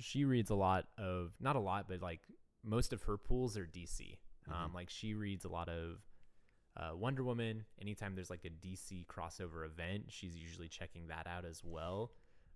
she 0.00 0.24
reads 0.24 0.50
a 0.50 0.56
lot 0.56 0.88
of 0.98 1.30
not 1.38 1.54
a 1.54 1.60
lot, 1.60 1.86
but 1.88 2.02
like 2.02 2.22
most 2.64 2.92
of 2.92 3.04
her 3.04 3.16
pools 3.16 3.56
are 3.56 3.66
DC. 3.66 4.18
Um, 4.48 4.72
Mhm. 4.72 4.74
like 4.74 4.90
she 4.90 5.14
reads 5.14 5.44
a 5.44 5.48
lot 5.48 5.68
of 5.68 6.00
uh, 6.76 6.96
Wonder 6.96 7.22
Woman. 7.22 7.66
Anytime 7.80 8.16
there's 8.16 8.28
like 8.28 8.44
a 8.44 8.50
DC 8.50 9.06
crossover 9.06 9.64
event, 9.64 10.06
she's 10.10 10.36
usually 10.36 10.68
checking 10.68 11.06
that 11.06 11.28
out 11.28 11.44
as 11.44 11.62
well. 11.62 12.10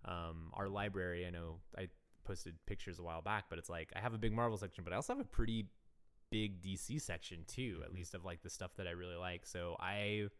Um, 0.05 0.51
our 0.55 0.69
library, 0.69 1.25
I 1.25 1.31
know 1.31 1.61
I 1.79 1.89
posted 2.25 2.57
pictures 2.67 2.99
a 2.99 3.05
while 3.05 3.23
back, 3.23 3.45
but 3.49 3.61
it's 3.61 3.71
like 3.71 3.93
I 3.95 4.01
have 4.01 4.13
a 4.13 4.19
big 4.19 4.33
Marvel 4.33 4.59
section, 4.59 4.83
but 4.83 4.93
I 4.93 4.97
also 4.97 5.13
have 5.15 5.21
a 5.25 5.29
pretty 5.29 5.69
big 6.31 6.63
DC 6.63 6.99
section 7.01 7.45
too, 7.47 7.81
at 7.85 7.91
Mhm. 7.91 7.95
least 7.95 8.15
of 8.15 8.25
like 8.25 8.43
the 8.43 8.51
stuff 8.51 8.75
that 8.77 8.87
I 8.87 8.93
really 8.93 9.17
like. 9.17 9.45
So 9.47 9.77
I 9.81 10.31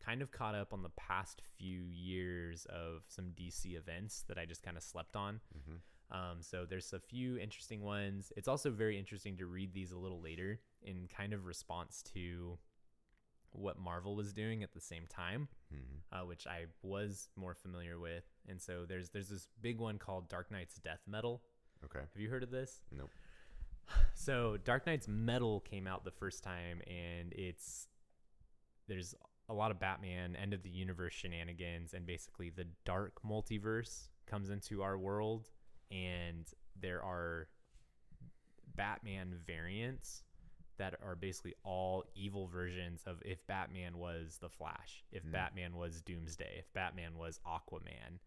kind 0.00 0.22
of 0.22 0.30
caught 0.30 0.54
up 0.54 0.72
on 0.72 0.82
the 0.82 0.90
past 0.90 1.40
few 1.56 1.82
years 1.84 2.66
of 2.66 3.04
some 3.08 3.32
DC 3.32 3.74
events 3.76 4.22
that 4.24 4.38
I 4.38 4.44
just 4.46 4.62
kind 4.62 4.76
of 4.76 4.82
slept 4.82 5.16
on. 5.16 5.40
Mhm. 5.56 5.80
Um, 6.10 6.42
so 6.42 6.66
there's 6.66 6.92
a 6.92 7.00
few 7.00 7.38
interesting 7.38 7.80
ones. 7.82 8.32
It's 8.36 8.48
also 8.48 8.70
very 8.70 8.98
interesting 8.98 9.36
to 9.38 9.46
read 9.46 9.72
these 9.72 9.90
a 9.92 9.98
little 9.98 10.20
later 10.20 10.60
in 10.82 11.08
kind 11.08 11.32
of 11.32 11.46
response 11.46 12.02
to 12.14 12.58
what 13.50 13.78
Marvel 13.78 14.14
was 14.16 14.32
doing 14.32 14.62
at 14.62 14.72
the 14.72 14.80
same 14.80 15.06
time, 15.06 15.48
Mhm. 15.72 16.02
uh, 16.12 16.26
which 16.26 16.46
I 16.46 16.66
was 16.82 17.30
more 17.36 17.54
familiar 17.54 17.98
with. 17.98 18.28
And 18.46 18.60
so 18.60 18.84
there's 18.84 19.10
there's 19.10 19.28
this 19.28 19.46
big 19.60 19.78
one 19.78 19.98
called 19.98 20.28
Dark 20.28 20.50
Nights 20.50 20.76
Death 20.76 21.06
Metal. 21.06 21.42
Okay. 21.84 22.00
Have 22.00 22.16
you 22.20 22.28
heard 22.30 22.42
of 22.42 22.50
this? 22.50 22.82
Nope. 22.90 23.10
So 24.14 24.56
Dark 24.64 24.86
Nights 24.86 25.08
Metal 25.08 25.60
came 25.60 25.86
out 25.86 26.04
the 26.04 26.10
first 26.10 26.42
time, 26.42 26.80
and 26.86 27.32
it's 27.32 27.88
there's 28.88 29.14
a 29.48 29.54
lot 29.54 29.70
of 29.70 29.78
Batman 29.78 30.36
end 30.36 30.54
of 30.54 30.62
the 30.62 30.70
universe 30.70 31.12
shenanigans, 31.12 31.94
and 31.94 32.06
basically 32.06 32.50
the 32.50 32.66
dark 32.84 33.20
multiverse 33.26 34.08
comes 34.26 34.50
into 34.50 34.82
our 34.82 34.96
world, 34.98 35.48
and 35.90 36.46
there 36.80 37.02
are 37.02 37.48
Batman 38.74 39.34
variants 39.46 40.22
that 40.76 40.94
are 41.04 41.14
basically 41.14 41.54
all 41.62 42.04
evil 42.16 42.48
versions 42.48 43.02
of 43.06 43.22
if 43.24 43.46
Batman 43.46 43.98
was 43.98 44.38
the 44.40 44.48
Flash, 44.48 45.04
if 45.12 45.22
Mm. 45.24 45.32
Batman 45.32 45.76
was 45.76 46.02
Doomsday, 46.02 46.58
if 46.58 46.72
Batman 46.72 47.16
was 47.16 47.38
Aquaman, 47.46 48.18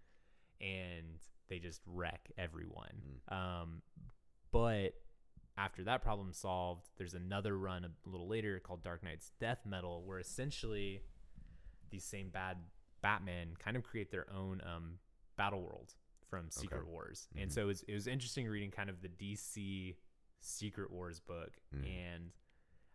and 0.62 1.20
they 1.50 1.60
just 1.60 1.82
wreck 1.86 2.32
everyone. 2.38 3.22
Um, 3.28 3.82
but 4.52 4.93
after 5.58 5.84
that 5.86 6.02
problem 6.02 6.32
solved, 6.34 6.88
there's 6.98 7.13
another 7.15 7.58
run 7.58 7.84
a 7.86 8.10
little 8.10 8.28
later 8.28 8.60
called 8.60 8.84
Dark 8.84 9.04
Nights 9.04 9.32
Death 9.39 9.65
Metal, 9.65 10.04
where 10.06 10.20
essentially 10.20 11.02
these 11.89 12.04
same 12.04 12.30
bad 12.30 12.58
Batmen 13.02 13.56
kind 13.58 13.78
of 13.78 13.84
create 13.84 14.12
their 14.12 14.28
own 14.32 14.62
um, 14.65 15.00
battle 15.38 15.62
world 15.62 15.93
from 16.30 16.50
Secret 16.50 16.82
Okay. 16.82 16.89
Wars, 16.89 17.28
and 17.38 17.50
Mhm. 17.50 17.54
so 17.54 17.62
it 17.62 17.65
was, 17.65 17.84
it 17.84 17.93
was 17.93 18.06
interesting 18.08 18.48
reading 18.48 18.70
kind 18.72 18.89
of 18.89 19.02
the 19.02 19.08
DC 19.08 19.96
Secret 20.41 20.91
Wars 20.91 21.20
book, 21.20 21.58
Mm. 21.74 21.86
and 21.88 22.32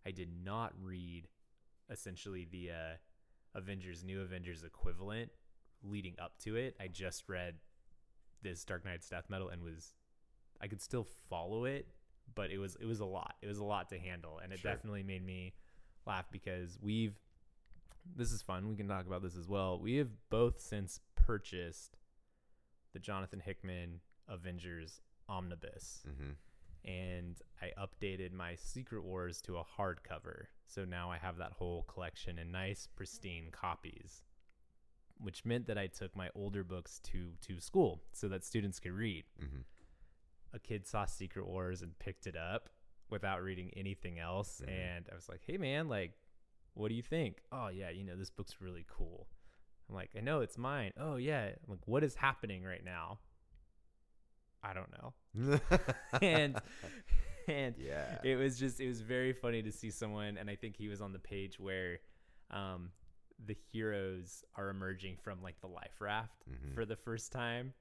I 0.05 0.11
did 0.11 0.31
not 0.44 0.72
read 0.81 1.29
essentially 1.88 2.44
the 2.44 2.70
uh, 2.70 2.96
Avengers 3.55 4.05
New 4.05 4.20
Avengers 4.20 4.62
equivalent 4.64 5.31
leading 5.83 6.18
up 6.18 6.38
to 6.40 6.57
it. 6.57 6.77
I 6.79 6.88
just 6.88 7.29
read 7.29 7.59
this 8.42 8.64
Dark 8.64 8.85
Nights 8.85 9.09
Death 9.09 9.29
Metal 9.31 9.48
and 9.48 9.62
was 9.62 9.94
I 10.61 10.68
could 10.68 10.81
still 10.83 11.05
follow 11.29 11.64
it, 11.64 11.88
but 12.35 12.50
it 12.50 12.58
was 12.58 12.76
it 12.76 12.85
was 12.87 13.00
a 13.00 13.04
lot. 13.04 13.35
It 13.42 13.46
was 13.46 13.58
a 13.58 13.64
lot 13.64 13.88
to 13.90 13.98
handle, 13.98 14.38
and 14.38 14.52
it 14.52 14.58
Sure. 14.61 14.72
definitely 14.72 15.02
made 15.02 15.24
me 15.24 15.54
laugh 16.06 16.26
because 16.30 16.78
we've 16.80 17.14
this 18.16 18.32
is 18.32 18.42
fun. 18.42 18.68
We 18.68 18.74
can 18.76 18.88
talk 18.88 19.06
about 19.06 19.22
this 19.22 19.37
as 19.37 19.48
well. 19.48 19.78
We 19.78 19.96
have 19.96 20.11
both 20.28 20.61
since 20.61 21.00
purchased 21.14 21.98
the 22.92 22.98
Jonathan 22.98 23.38
Hickman 23.40 24.00
Avengers 24.28 25.00
Omnibus 25.28 26.04
Mhm. 26.08 26.37
and 26.85 27.40
I 27.61 27.72
updated 27.78 28.32
my 28.32 28.56
Secret 28.56 29.02
Wars 29.02 29.40
to 29.42 29.56
a 29.58 29.64
hardcover. 29.64 30.46
So 30.66 30.85
now 30.85 31.11
I 31.12 31.18
have 31.18 31.37
that 31.37 31.52
whole 31.52 31.85
collection 31.85 32.38
in 32.38 32.50
nice, 32.50 32.88
pristine 32.88 33.50
copies, 33.52 34.24
which 35.18 35.44
meant 35.44 35.66
that 35.68 35.78
I 35.78 35.87
took 35.87 36.16
my 36.16 36.28
older 36.35 36.64
books 36.64 36.98
to 37.00 37.37
to 37.42 37.61
school 37.61 38.02
so 38.12 38.28
that 38.28 38.42
students 38.44 38.80
could 38.80 38.92
read. 38.92 39.24
Mhm. 39.40 39.64
A 40.52 40.58
kid 40.58 40.86
saw 40.86 41.04
Secret 41.06 41.46
Wars 41.46 41.82
and 41.82 41.98
picked 41.98 42.26
it 42.26 42.36
up 42.36 42.68
without 43.08 43.42
reading 43.42 43.70
anything 43.76 44.18
else, 44.18 44.60
Mhm. 44.64 44.68
and 44.68 45.08
I 45.10 45.14
was 45.14 45.28
like, 45.28 45.42
"Hey, 45.44 45.56
man, 45.58 45.88
like, 45.88 46.12
what 46.74 46.88
do 46.88 46.94
you 46.94 47.02
think?" 47.02 47.42
"Oh 47.52 47.68
yeah, 47.68 47.90
you 47.90 48.04
know 48.04 48.16
this 48.16 48.30
book's 48.30 48.60
really 48.60 48.84
cool." 48.88 49.28
I'm 49.88 49.94
like, 49.94 50.10
"I 50.16 50.20
know 50.20 50.40
it's 50.40 50.56
mine." 50.58 50.92
"Oh 50.96 51.16
yeah." 51.16 51.46
I'm 51.48 51.56
like, 51.68 51.86
"What 51.86 52.02
is 52.04 52.14
happening 52.16 52.62
right 52.64 52.84
now?" 52.84 53.18
I 54.62 54.72
don't 54.74 54.90
know. 54.92 55.14
and 56.22 56.60
and 57.48 57.76
yeah. 57.76 58.18
it 58.22 58.36
was 58.36 58.58
just 58.58 58.80
it 58.80 58.86
was 58.86 59.00
very 59.00 59.32
funny 59.32 59.62
to 59.62 59.72
see 59.72 59.90
someone 59.90 60.36
and 60.38 60.48
i 60.48 60.54
think 60.54 60.76
he 60.76 60.86
was 60.88 61.00
on 61.00 61.12
the 61.12 61.18
page 61.18 61.58
where 61.58 61.98
um 62.52 62.92
the 63.44 63.54
heroes 63.72 64.44
are 64.54 64.68
emerging 64.68 65.16
from 65.16 65.42
like 65.42 65.58
the 65.60 65.66
life 65.66 66.00
raft 66.00 66.44
Mhm. 66.48 66.74
for 66.74 66.84
the 66.84 66.94
first 66.94 67.32
time 67.32 67.74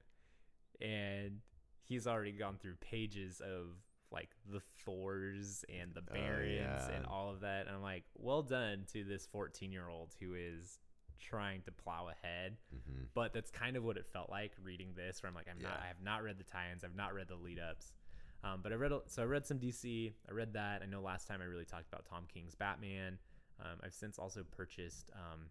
and 0.80 1.40
he's 1.88 2.06
already 2.06 2.32
gone 2.32 2.56
through 2.60 2.74
pages 2.76 3.40
of 3.40 3.68
like 4.10 4.30
the 4.52 4.60
thors 4.84 5.64
and 5.68 5.94
the 5.94 6.02
Oh, 6.10 6.14
barons 6.14 6.88
and 6.94 7.06
all 7.06 7.30
of 7.30 7.40
that 7.40 7.66
and 7.66 7.74
i'm 7.76 7.82
like 7.82 8.04
well 8.14 8.42
done 8.42 8.84
to 8.92 9.04
this 9.04 9.26
14 9.26 9.72
year 9.72 9.88
old 9.88 10.14
who 10.20 10.34
is 10.34 10.80
trying 11.18 11.62
to 11.62 11.70
plow 11.72 12.08
ahead. 12.08 12.56
Mhm. 12.74 13.06
but 13.14 13.32
that's 13.32 13.50
kind 13.50 13.76
of 13.76 13.84
what 13.84 13.96
it 13.96 14.06
felt 14.12 14.28
like 14.28 14.52
reading 14.62 14.92
this 14.96 15.22
where 15.22 15.28
i'm 15.28 15.34
like 15.34 15.46
i'm 15.50 15.62
not 15.62 15.80
i 15.82 15.86
have 15.86 16.00
not 16.02 16.22
read 16.22 16.36
the 16.38 16.44
tie-ins 16.44 16.84
i've 16.84 16.94
not 16.96 17.14
read 17.14 17.28
the 17.28 17.36
lead 17.36 17.58
ups 17.60 17.92
um, 18.44 18.60
but 18.62 18.72
i 18.72 18.74
read 18.74 18.92
so 19.06 19.22
i 19.22 19.24
read 19.24 19.46
some 19.46 19.58
dc 19.58 20.12
i 20.28 20.32
read 20.32 20.52
that. 20.54 20.82
I 20.82 20.86
know 20.86 21.00
last 21.00 21.26
time 21.28 21.40
i 21.40 21.44
really 21.44 21.64
talked 21.64 21.86
about 21.88 22.04
tom 22.04 22.24
king's 22.32 22.54
batman. 22.54 23.18
Um, 23.60 23.78
i've 23.84 23.94
since 23.94 24.18
also 24.18 24.42
purchased 24.50 25.10
um, 25.14 25.46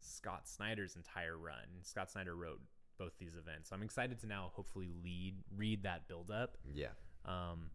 scott 0.00 0.46
snyder's 0.48 0.96
entire 0.96 1.38
run. 1.38 1.80
Scott 1.82 2.10
snyder 2.10 2.34
wrote 2.34 2.60
both 2.98 3.12
these 3.18 3.34
events 3.34 3.68
so 3.70 3.76
i'm 3.76 3.82
excited 3.82 4.18
to 4.18 4.26
now 4.26 4.50
hopefully 4.54 4.88
lead 5.04 5.34
read 5.56 5.82
that 5.82 6.06
build 6.08 6.30
up 6.30 6.56
Yeah. 6.74 6.88
um, 7.24 7.70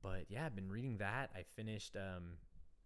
but 0.00 0.26
yeah, 0.28 0.46
I've 0.46 0.54
been 0.54 0.70
reading 0.70 0.98
that. 0.98 1.30
I 1.34 1.42
finished 1.56 1.96
um, 1.96 2.34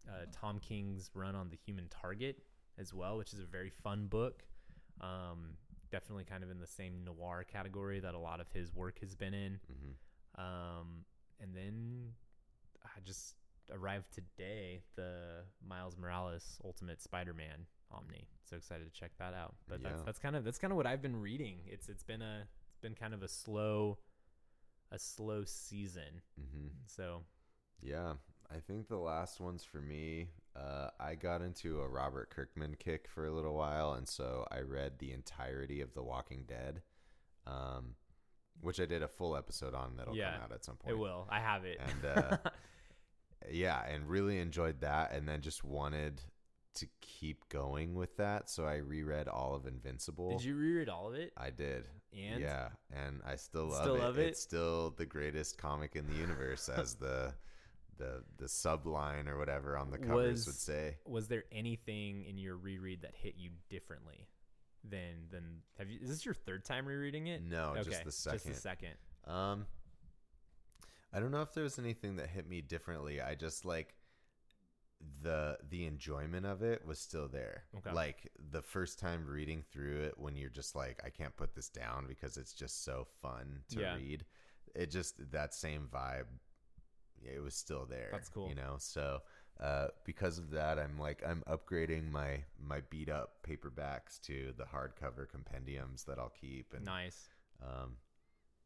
uh, 0.09 0.25
Tom 0.33 0.59
King's 0.61 1.11
run 1.13 1.35
on 1.35 1.51
the 1.51 1.57
Human 1.57 1.87
Target 1.91 2.39
as 2.79 2.95
well, 2.95 3.19
which 3.19 3.35
is 3.35 3.39
a 3.39 3.45
very 3.45 3.69
fun 3.69 4.07
book. 4.07 4.45
Um, 5.03 5.59
definitely 5.91 6.25
kind 6.25 6.43
of 6.43 6.51
in 6.51 6.59
the 6.59 6.67
same 6.67 7.05
noir 7.05 7.45
category 7.45 8.01
that 8.01 8.15
a 8.15 8.19
lot 8.19 8.41
of 8.41 8.47
his 8.55 8.75
work 8.75 9.01
has 9.01 9.15
been 9.15 9.35
in. 9.35 9.61
Mhm. 9.71 10.41
Um, 10.43 11.05
and 11.39 11.55
then 11.55 12.15
I 12.83 13.01
just 13.05 13.35
arrived 13.71 14.11
today 14.11 14.81
the 14.97 15.45
Miles 15.63 15.99
Morales 15.99 16.59
Ultimate 16.65 17.03
Spider-Man 17.03 17.67
Omni. 17.93 18.27
So 18.45 18.57
excited 18.57 18.93
to 18.93 18.99
check 19.01 19.13
that 19.19 19.35
out. 19.35 19.55
But 19.69 19.83
that's 19.83 19.99
Yeah. 19.99 20.05
that's 20.05 20.19
kind 20.19 20.37
of 20.37 20.45
that's 20.45 20.59
kind 20.59 20.73
of 20.73 20.77
what 20.77 20.87
I've 20.87 21.03
been 21.03 21.21
reading. 21.21 21.61
It's 21.67 21.89
it's 21.89 22.03
been 22.05 22.23
a 22.23 22.47
it's 22.71 22.81
been 22.81 22.95
kind 22.95 23.15
of 23.15 23.23
a 23.23 23.29
slow 23.29 23.99
a 24.91 24.99
slow 24.99 25.45
season. 25.45 26.23
Mhm. 26.41 26.71
So 26.87 27.25
Yeah, 27.81 28.15
I 28.51 28.61
think 28.61 28.89
the 28.89 28.99
last 28.99 29.41
ones 29.41 29.65
for 29.65 29.81
me, 29.81 30.29
uh, 30.55 30.91
I 31.01 31.15
got 31.17 31.41
into 31.43 31.81
a 31.81 31.89
Robert 31.89 32.31
Kirkman 32.31 32.77
kick 32.77 33.09
for 33.09 33.27
a 33.27 33.33
little 33.33 33.55
while, 33.55 33.95
and 33.95 34.07
so 34.09 34.47
I 34.53 34.61
read 34.61 34.99
the 34.99 35.13
entirety 35.13 35.81
of 35.81 35.93
The 35.95 36.03
Walking 36.03 36.45
Dead, 36.45 36.83
um, 37.47 37.97
which 38.61 38.79
I 38.79 38.87
did 38.87 39.03
a 39.03 39.09
full 39.09 39.37
episode 39.37 39.75
on 39.75 39.97
that'll 39.97 40.15
Yeah, 40.15 40.35
come 40.35 40.43
out 40.43 40.53
at 40.53 40.65
some 40.65 40.77
point. 40.77 40.93
it 40.95 40.99
will. 40.99 41.27
I 41.31 41.41
have 41.41 41.65
it. 41.65 41.79
And 41.81 42.05
uh, 42.05 42.37
yeah, 43.51 43.85
and 43.87 44.07
really 44.09 44.39
enjoyed 44.39 44.81
that, 44.83 45.13
and 45.13 45.27
then 45.29 45.41
just 45.41 45.65
wanted 45.65 46.23
to 46.75 46.87
keep 47.01 47.49
going 47.49 47.95
with 47.95 48.17
that, 48.17 48.49
so 48.51 48.65
I 48.65 48.77
reread 48.77 49.29
all 49.29 49.55
of 49.55 49.67
Invincible. 49.67 50.31
Did 50.31 50.45
you 50.45 50.57
reread 50.57 50.89
all 50.89 51.09
of 51.09 51.15
it? 51.15 51.33
I 51.37 51.51
did. 51.51 51.85
And 52.13 52.41
yeah, 52.41 52.69
and 52.93 53.21
I 53.27 53.37
still 53.37 53.67
love 53.67 53.83
Still 53.83 53.95
it. 53.97 54.01
love 54.01 54.19
it? 54.19 54.29
It's 54.29 54.41
still 54.41 54.91
the 54.91 55.07
greatest 55.07 55.59
comic 55.59 55.97
in 55.97 56.07
the 56.07 56.15
universe, 56.15 56.69
as 56.69 56.95
the 56.97 57.33
the 57.99 58.23
the 58.39 58.47
subline 58.47 59.29
or 59.29 59.39
whatever 59.39 59.77
on 59.77 59.91
the 59.91 59.99
covers 59.99 60.47
would 60.47 60.55
say. 60.57 60.97
was 61.07 61.29
there 61.29 61.45
anything 61.53 62.25
in 62.25 62.39
your 62.39 62.57
reread 62.57 63.03
that 63.03 63.15
hit 63.15 63.35
you 63.37 63.51
differently 63.71 64.27
than 64.89 65.29
than 65.31 65.63
have 65.79 65.89
you? 65.91 65.99
Is 66.03 66.09
this 66.09 66.25
your 66.25 66.35
third 66.35 66.65
time 66.65 66.87
rereading 66.87 67.27
it? 67.29 67.43
No, 67.43 67.71
okay, 67.77 67.83
just 67.91 68.05
the 68.05 68.13
second. 68.13 68.39
Just 68.39 68.47
the 68.47 68.55
second. 68.61 68.95
Um, 69.27 69.67
I 71.13 71.21
don't 71.21 71.31
know 71.31 71.43
if 71.43 71.53
there 71.55 71.65
was 71.65 71.79
anything 71.79 72.17
that 72.17 72.29
hit 72.29 72.49
me 72.49 72.61
differently. 72.63 73.21
I 73.21 73.35
just 73.35 73.65
like 73.65 73.95
the 75.23 75.59
the 75.69 75.87
enjoyment 75.87 76.47
of 76.47 76.63
it 76.63 76.87
was 76.87 76.99
still 76.99 77.29
there. 77.29 77.65
Okay. 77.79 77.93
Like 77.93 78.31
the 78.51 78.63
first 78.63 78.99
time 78.99 79.27
reading 79.27 79.63
through 79.73 80.03
it, 80.03 80.15
when 80.19 80.37
you're 80.37 80.51
just 80.51 80.75
like, 80.77 81.01
I 81.05 81.11
can't 81.11 81.37
put 81.37 81.55
this 81.55 81.69
down 81.69 82.07
because 82.07 82.37
it's 82.37 82.53
just 82.53 82.85
so 82.85 83.07
fun 83.21 83.61
to 83.71 83.81
Yeah. 83.81 83.97
read. 83.97 84.25
It 84.75 84.91
just 84.91 85.31
that 85.33 85.55
same 85.55 85.89
vibe. 85.93 86.27
It 87.25 87.41
was 87.43 87.55
still 87.55 87.87
there. 87.87 88.09
That's 88.13 88.29
cool. 88.29 88.49
You 88.49 88.55
know, 88.55 88.77
so 88.79 89.21
uh, 89.61 89.89
because 90.05 90.39
of 90.39 90.51
that, 90.51 90.79
I'm 90.79 90.99
like 90.99 91.23
I'm 91.27 91.43
upgrading 91.49 92.11
my 92.11 92.45
my 92.59 92.81
beat 92.91 93.09
up 93.09 93.47
paperbacks 93.49 94.21
to 94.23 94.53
the 94.57 94.65
hardcover 94.65 95.29
compendiums 95.29 96.05
that 96.05 96.19
I'll 96.19 96.33
keep 96.41 96.73
and 96.75 96.85
Nice. 96.85 97.29
um, 97.63 97.97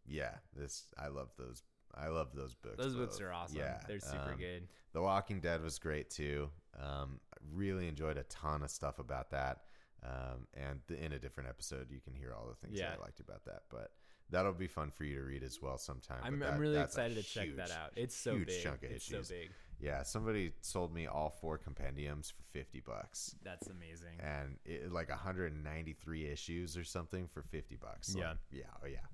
yeah, 0.07 0.37
this 0.55 0.87
I 0.99 1.09
love 1.09 1.31
those 1.37 1.63
I 1.95 2.09
love 2.09 2.29
those 2.35 2.55
books. 2.55 2.77
Those 2.79 2.95
books 2.95 3.17
both. 3.19 3.27
are 3.27 3.33
awesome. 3.33 3.59
Yeah, 3.59 3.79
They're 3.89 4.01
super 4.01 4.33
um, 4.33 4.39
good. 4.39 4.69
The 4.93 5.01
Walking 5.01 5.41
Dead 5.41 5.63
was 5.63 5.79
great 5.79 6.11
too. 6.11 6.51
Um, 6.79 7.21
I 7.33 7.39
really 7.53 7.89
enjoyed 7.89 8.19
a 8.19 8.25
ton 8.25 8.63
of 8.63 8.71
stuff 8.71 8.99
about 8.99 9.31
that. 9.31 9.63
Um, 10.05 10.47
and 10.55 10.81
th- 10.89 11.01
in 11.01 11.13
a 11.13 11.19
different 11.19 11.49
episode, 11.49 11.91
you 11.91 12.01
can 12.01 12.15
hear 12.15 12.33
all 12.35 12.47
the 12.49 12.55
things 12.55 12.79
Yeah. 12.79 12.91
that 12.91 12.99
I 12.99 13.03
liked 13.03 13.21
about 13.21 13.45
that. 13.47 13.63
But 13.71 13.93
that'll 14.31 14.53
be 14.53 14.67
fun 14.69 14.91
for 14.91 15.05
you 15.05 15.17
to 15.17 15.23
read 15.23 15.43
as 15.43 15.61
well 15.63 15.79
sometime. 15.79 16.21
I'm, 16.23 16.39
But 16.39 16.51
I'm 16.53 16.59
really 16.61 16.79
excited 16.79 17.17
to 17.17 17.23
check 17.23 17.57
that 17.57 17.71
out. 17.71 17.93
It's 17.97 18.15
so 18.15 18.35
huge 18.37 18.49
big. 18.49 18.63
chunk 18.63 18.83
of 18.85 18.91
it's 18.91 19.11
issues. 19.11 19.29
so 19.29 19.35
big. 19.35 19.51
Yeah, 19.81 20.03
somebody 20.05 20.53
sold 20.63 20.95
me 20.95 21.07
all 21.07 21.31
four 21.31 21.59
compendiums 21.59 22.31
for 22.31 22.43
fifty 22.53 22.81
bucks, 22.81 23.35
That's 23.43 23.67
amazing. 23.69 24.19
and 24.21 24.57
it, 24.65 24.91
like 24.91 25.11
193 25.11 26.27
issues 26.29 26.79
or 26.79 26.85
something 26.85 27.27
for 27.29 27.43
50 27.43 27.77
bucks. 27.77 28.15
Yeah. 28.17 28.29
Like, 28.31 28.37
yeah, 28.51 28.63
oh 28.83 28.87
yeah, 28.87 29.05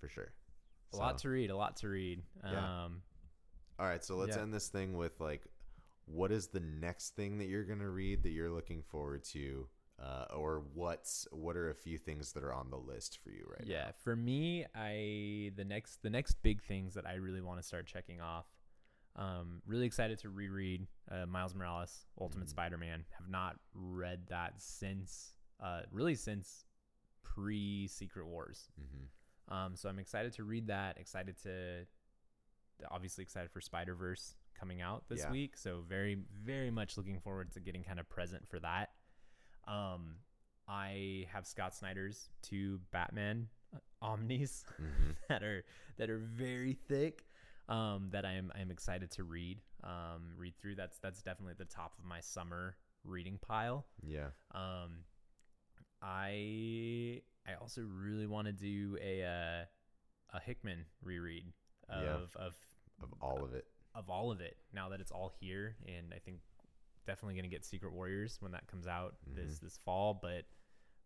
for 0.00 0.08
sure. 0.08 0.32
A 0.92 0.96
lot 0.96 1.18
to 1.18 1.28
read. 1.28 1.50
A 1.50 1.56
lot 1.56 1.76
to 1.78 1.88
read. 1.88 2.22
Yeah. 2.44 2.84
Um, 2.84 3.02
All 3.78 3.86
right, 3.86 4.04
so 4.04 4.16
let's 4.16 4.36
Yeah. 4.36 4.42
end 4.42 4.52
this 4.52 4.68
thing 4.68 4.96
with 4.96 5.20
like, 5.20 5.46
what 6.06 6.32
is 6.32 6.48
the 6.48 6.60
next 6.60 7.10
thing 7.14 7.38
that 7.38 7.46
you're 7.46 7.64
gonna 7.64 7.88
read 7.90 8.22
that 8.24 8.30
you're 8.30 8.50
looking 8.50 8.82
forward 8.82 9.22
to, 9.24 9.68
uh, 10.00 10.26
or 10.34 10.60
what's 10.74 11.28
what 11.30 11.56
are 11.56 11.70
a 11.70 11.74
few 11.74 11.98
things 11.98 12.32
that 12.32 12.42
are 12.42 12.52
on 12.52 12.70
the 12.70 12.78
list 12.78 13.18
for 13.22 13.30
you 13.30 13.46
right 13.48 13.60
now? 13.66 13.72
yeah. 13.72 13.92
For 14.02 14.16
me, 14.16 14.64
I 14.74 15.52
the 15.56 15.64
next 15.64 16.02
the 16.02 16.10
next 16.10 16.42
big 16.42 16.62
things 16.62 16.94
that 16.94 17.06
I 17.06 17.14
really 17.14 17.40
want 17.40 17.60
to 17.60 17.66
start 17.66 17.86
checking 17.86 18.20
off. 18.20 18.46
Um, 19.16 19.62
really 19.66 19.86
excited 19.86 20.18
to 20.20 20.30
reread 20.30 20.86
uh, 21.10 21.26
Miles 21.26 21.54
Morales 21.54 22.06
Ultimate 22.20 22.46
Mhm. 22.46 22.50
Spider-Man. 22.50 23.04
Have 23.18 23.28
not 23.28 23.58
read 23.74 24.26
that 24.28 24.60
since 24.60 25.34
uh, 25.60 25.82
really 25.92 26.14
since 26.14 26.64
pre 27.22 27.86
Secret 27.88 28.26
Wars. 28.26 28.70
Mm-hmm. 28.80 29.04
Um, 29.48 29.76
so 29.76 29.88
I'm 29.88 29.98
excited 29.98 30.32
to 30.34 30.44
read 30.44 30.66
that. 30.68 30.98
Excited 30.98 31.36
to, 31.42 31.86
obviously 32.90 33.22
excited 33.22 33.50
for 33.50 33.60
Spider 33.60 33.94
Verse 33.94 34.34
coming 34.58 34.80
out 34.82 35.04
this 35.08 35.20
Yeah. 35.20 35.30
week. 35.30 35.56
So 35.56 35.82
very, 35.88 36.18
very 36.44 36.70
much 36.70 36.96
looking 36.96 37.18
forward 37.20 37.52
to 37.52 37.60
getting 37.60 37.82
kind 37.84 37.98
of 38.00 38.08
present 38.08 38.46
for 38.48 38.58
that. 38.60 38.90
Um, 39.66 40.16
I 40.66 41.26
have 41.32 41.46
Scott 41.46 41.74
Snyder's 41.74 42.28
two 42.42 42.80
Batman 42.90 43.48
uh, 43.74 43.78
omnis 44.02 44.64
Mm-hmm. 44.82 45.10
that 45.28 45.42
are 45.42 45.64
that 45.96 46.10
are 46.10 46.18
very 46.18 46.74
thick. 46.88 47.24
Um, 47.68 48.08
that 48.12 48.24
I 48.24 48.32
am 48.32 48.50
I 48.54 48.60
am 48.60 48.70
excited 48.70 49.10
to 49.12 49.24
read. 49.24 49.60
Um, 49.84 50.32
read 50.36 50.54
through. 50.58 50.74
That's 50.76 50.98
that's 50.98 51.22
definitely 51.22 51.52
at 51.52 51.58
the 51.58 51.64
top 51.66 51.92
of 51.98 52.04
my 52.04 52.20
summer 52.20 52.76
reading 53.04 53.38
pile. 53.40 53.86
Yeah. 54.02 54.28
Um, 54.54 55.04
I 56.02 57.22
I 57.48 57.54
also 57.54 57.82
really 57.82 58.26
want 58.26 58.46
to 58.46 58.52
do 58.52 58.96
a 59.02 59.22
uh, 59.24 60.36
a 60.36 60.40
Hickman 60.40 60.84
reread 61.02 61.44
of, 61.88 62.02
Yeah. 62.02 62.44
of 62.44 62.54
Of 63.02 63.14
all 63.20 63.44
of 63.44 63.54
it. 63.54 63.66
of 63.94 64.10
all 64.10 64.30
of 64.30 64.40
it. 64.40 64.56
Now 64.72 64.88
that 64.90 65.00
it's 65.00 65.10
all 65.10 65.32
here, 65.40 65.76
and 65.86 66.12
I 66.14 66.18
think 66.18 66.40
definitely 67.06 67.36
gonna 67.36 67.48
get 67.48 67.64
Secret 67.64 67.92
Warriors 67.92 68.36
when 68.40 68.52
that 68.52 68.66
comes 68.66 68.86
out 68.86 69.16
this 69.26 69.56
Mhm. 69.58 69.60
this 69.60 69.78
fall. 69.78 70.14
But 70.14 70.44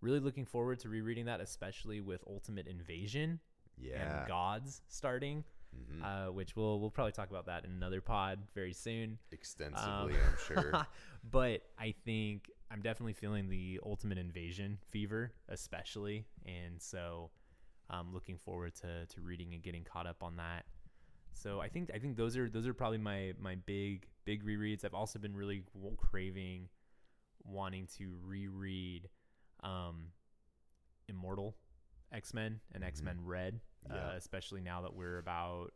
really 0.00 0.18
looking 0.20 0.44
forward 0.44 0.80
to 0.80 0.88
rereading 0.88 1.26
that, 1.26 1.40
especially 1.40 2.00
with 2.00 2.24
Ultimate 2.26 2.66
Invasion 2.66 3.38
Yeah. 3.78 4.20
and 4.20 4.28
Gods 4.28 4.82
starting, 4.88 5.44
Mhm. 5.76 6.02
uh, 6.02 6.32
which 6.32 6.56
we'll 6.56 6.80
we'll 6.80 6.90
probably 6.90 7.12
talk 7.12 7.30
about 7.30 7.46
that 7.46 7.64
in 7.64 7.70
another 7.70 8.00
pod 8.00 8.48
very 8.52 8.72
soon. 8.72 9.18
Extensively, 9.30 10.14
Um, 10.14 10.20
I'm 10.20 10.36
sure. 10.38 10.86
but 11.24 11.70
I 11.78 11.92
think 11.92 12.50
I'm 12.72 12.80
definitely 12.80 13.12
feeling 13.12 13.48
the 13.50 13.80
ultimate 13.84 14.16
invasion 14.18 14.78
fever, 14.90 15.32
especially, 15.48 16.24
and 16.46 16.80
so 16.80 17.30
I'm 17.90 18.14
looking 18.14 18.38
forward 18.38 18.74
to 18.76 19.04
to 19.06 19.20
reading 19.20 19.52
and 19.52 19.62
getting 19.62 19.84
caught 19.84 20.06
up 20.06 20.22
on 20.22 20.36
that. 20.36 20.64
So 21.34 21.60
I 21.60 21.68
think 21.68 21.90
I 21.94 21.98
think 21.98 22.16
those 22.16 22.36
are 22.36 22.48
those 22.48 22.66
are 22.66 22.74
probably 22.74 22.98
my 22.98 23.34
my 23.38 23.56
big 23.56 24.06
big 24.24 24.44
rereads. 24.44 24.84
I've 24.84 24.94
also 24.94 25.18
been 25.18 25.36
really 25.36 25.64
craving 25.98 26.68
wanting 27.44 27.88
to 27.98 28.16
reread 28.24 29.08
um, 29.62 30.06
Immortal 31.08 31.56
X 32.12 32.32
Men 32.32 32.60
and 32.72 32.82
Mhm. 32.82 32.86
X 32.86 33.02
Men 33.02 33.24
Red, 33.24 33.60
Yeah. 33.88 34.10
uh, 34.10 34.14
especially 34.16 34.60
now 34.62 34.82
that 34.82 34.94
we're 34.94 35.18
about 35.18 35.74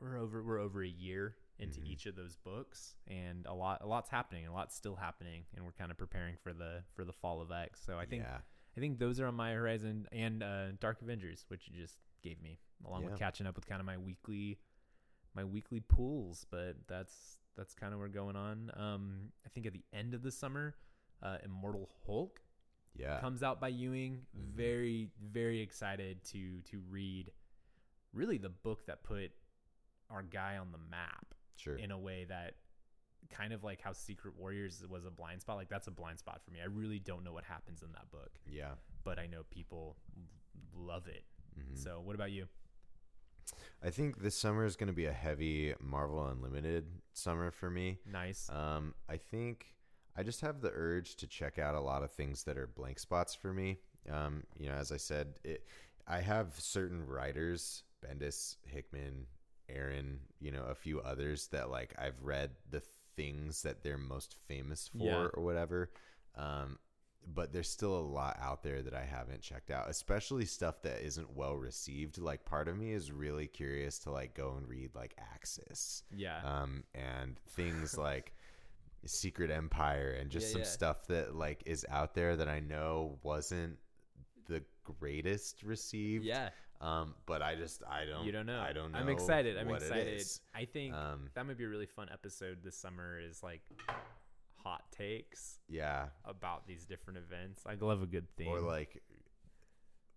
we're 0.00 0.16
over 0.16 0.42
we're 0.42 0.58
over 0.58 0.82
a 0.82 0.88
year 0.88 1.36
into 1.60 1.80
Mhm. 1.80 1.86
each 1.86 2.06
of 2.06 2.14
those 2.16 2.36
books, 2.36 2.96
and 3.06 3.46
a 3.46 3.52
lot 3.54 3.82
a 3.82 3.86
lot's 3.86 4.08
happening, 4.10 4.46
a 4.46 4.52
lot's 4.52 4.74
still 4.74 4.96
happening, 4.96 5.46
and 5.54 5.64
we're 5.64 5.72
kind 5.72 5.90
of 5.90 5.98
preparing 5.98 6.36
for 6.36 6.52
the 6.52 6.84
for 6.94 7.04
the 7.04 7.12
fall 7.12 7.40
of 7.40 7.50
X. 7.50 7.80
So 7.80 7.98
I 7.98 8.06
think 8.06 8.22
yeah. 8.24 8.40
I 8.76 8.80
think 8.80 8.98
those 8.98 9.18
are 9.20 9.26
on 9.26 9.34
my 9.34 9.52
horizon, 9.52 10.08
and 10.12 10.42
uh, 10.42 10.72
Dark 10.72 11.02
Avengers, 11.02 11.44
which 11.48 11.68
you 11.68 11.74
just 11.74 11.98
gave 12.22 12.40
me, 12.40 12.60
along 12.84 13.02
Yeah. 13.02 13.10
with 13.10 13.18
catching 13.18 13.46
up 13.46 13.56
with 13.56 13.66
kind 13.66 13.80
of 13.80 13.86
my 13.86 13.98
weekly 13.98 14.60
my 15.34 15.44
weekly 15.44 15.80
pools. 15.80 16.44
But 16.50 16.86
that's 16.88 17.38
that's 17.56 17.74
kind 17.74 17.92
of 17.92 17.98
where 17.98 18.08
we're 18.08 18.14
going 18.14 18.36
on. 18.36 18.70
Um, 18.74 19.32
I 19.44 19.48
think 19.50 19.66
at 19.66 19.72
the 19.72 19.84
end 19.92 20.14
of 20.14 20.22
the 20.22 20.30
summer, 20.32 20.76
uh, 21.22 21.38
Immortal 21.42 21.90
Hulk 22.06 22.40
Yeah. 22.94 23.20
comes 23.20 23.42
out 23.42 23.60
by 23.60 23.68
Ewing. 23.68 24.26
Mhm. 24.36 24.52
Very 24.54 25.10
very 25.20 25.60
excited 25.60 26.24
to 26.26 26.62
to 26.62 26.80
read. 26.80 27.32
Really, 28.12 28.38
the 28.38 28.48
book 28.50 28.86
that 28.86 29.02
put 29.04 29.32
our 30.08 30.22
guy 30.22 30.56
on 30.58 30.72
the 30.72 30.78
map 30.78 31.34
Sure. 31.60 31.76
in 31.76 31.90
a 31.90 31.98
way 31.98 32.24
that 32.28 32.54
kind 33.28 33.52
of 33.52 33.62
like 33.62 33.80
how 33.80 33.92
Secret 33.92 34.34
Warriors 34.36 34.82
was 34.88 35.04
a 35.04 35.10
blind 35.10 35.40
spot. 35.42 35.56
Like 35.56 35.68
that's 35.68 35.86
a 35.86 35.92
blind 35.92 36.18
spot 36.18 36.40
for 36.44 36.50
me. 36.50 36.60
I 36.62 36.66
really 36.66 36.98
don't 36.98 37.24
know 37.24 37.32
what 37.32 37.44
happens 37.44 37.82
in 37.82 37.92
that 37.92 38.10
book, 38.10 38.30
yeah. 38.46 38.72
but 39.04 39.18
I 39.18 39.26
know 39.26 39.42
people 39.50 39.96
love 40.74 41.06
it. 41.06 41.24
Mhm. 41.58 41.76
So, 41.76 42.00
what 42.00 42.14
about 42.14 42.30
you? 42.30 42.48
I 43.82 43.90
think 43.90 44.20
this 44.20 44.36
summer 44.36 44.64
is 44.64 44.76
going 44.76 44.88
to 44.88 44.92
be 44.92 45.06
a 45.06 45.12
heavy 45.12 45.74
Marvel 45.80 46.24
Unlimited 46.26 46.86
summer 47.12 47.50
for 47.50 47.70
me. 47.70 47.98
Nice. 48.06 48.48
Um, 48.50 48.94
I 49.08 49.16
think 49.16 49.74
I 50.16 50.22
just 50.22 50.40
have 50.42 50.60
the 50.60 50.70
urge 50.72 51.16
to 51.16 51.26
check 51.26 51.58
out 51.58 51.74
a 51.74 51.80
lot 51.80 52.02
of 52.02 52.12
things 52.12 52.44
that 52.44 52.56
are 52.56 52.66
blank 52.66 52.98
spots 52.98 53.34
for 53.34 53.52
me. 53.52 53.78
Um, 54.10 54.44
you 54.58 54.68
know, 54.68 54.74
as 54.74 54.92
I 54.92 54.96
said, 54.96 55.40
it, 55.44 55.66
I 56.06 56.20
have 56.20 56.54
certain 56.58 57.06
writers, 57.06 57.82
Bendis, 58.04 58.56
Hickman, 58.66 59.26
Aaron, 59.74 60.20
you 60.40 60.50
know, 60.50 60.64
a 60.64 60.74
few 60.74 61.00
others 61.00 61.48
that 61.48 61.70
like 61.70 61.94
I've 61.98 62.20
read 62.22 62.50
the 62.70 62.82
things 63.16 63.62
that 63.62 63.82
they're 63.82 63.98
most 63.98 64.36
famous 64.48 64.88
for 64.88 65.04
Yeah. 65.04 65.28
or 65.34 65.42
whatever. 65.42 65.90
Um, 66.36 66.78
but 67.34 67.52
there's 67.52 67.68
still 67.68 67.94
a 67.94 68.00
lot 68.00 68.38
out 68.40 68.62
there 68.62 68.80
that 68.82 68.94
I 68.94 69.04
haven't 69.04 69.42
checked 69.42 69.70
out, 69.70 69.90
especially 69.90 70.46
stuff 70.46 70.80
that 70.82 71.02
isn't 71.04 71.36
well 71.36 71.54
received. 71.54 72.16
Like 72.18 72.44
part 72.46 72.66
of 72.66 72.78
me 72.78 72.92
is 72.92 73.12
really 73.12 73.46
curious 73.46 73.98
to 74.00 74.10
like 74.10 74.34
go 74.34 74.54
and 74.56 74.66
read 74.66 74.94
like 74.94 75.14
Axis 75.34 76.02
yeah. 76.16 76.40
um, 76.44 76.84
and 76.94 77.38
things 77.50 77.98
like 78.08 78.32
Secret 79.04 79.50
Empire 79.50 80.16
and 80.18 80.30
just 80.30 80.46
Yeah, 80.48 80.52
some 80.52 80.60
yeah. 80.62 80.66
stuff 80.68 81.06
that 81.08 81.34
like 81.34 81.62
is 81.66 81.84
out 81.90 82.14
there 82.14 82.36
that 82.36 82.48
I 82.48 82.60
know 82.60 83.18
wasn't 83.22 83.76
the 84.46 84.62
greatest 84.84 85.62
received. 85.62 86.24
yeah. 86.24 86.48
Um, 86.80 87.14
but 87.26 87.42
I 87.42 87.56
just 87.56 87.82
I 87.88 88.04
don't 88.06 88.24
You 88.24 88.32
don't 88.32 88.46
know. 88.46 88.58
I 88.60 88.72
don't 88.72 88.92
know. 88.92 88.98
I'm 88.98 89.08
excited. 89.10 89.58
I'm 89.58 89.68
excited. 89.70 90.22
I 90.54 90.64
think 90.64 90.94
Um, 90.94 91.28
that 91.34 91.46
might 91.46 91.58
be 91.58 91.64
a 91.64 91.68
really 91.68 91.86
fun 91.86 92.08
episode 92.12 92.58
this 92.64 92.76
summer. 92.76 93.18
Is 93.20 93.42
like 93.42 93.60
hot 94.56 94.82
takes 94.92 95.58
yeah, 95.68 96.06
about 96.24 96.66
these 96.66 96.84
different 96.84 97.18
events. 97.18 97.62
I 97.66 97.74
love 97.74 98.02
a 98.02 98.06
good 98.06 98.26
theme. 98.36 98.48
or 98.48 98.60
like 98.60 99.02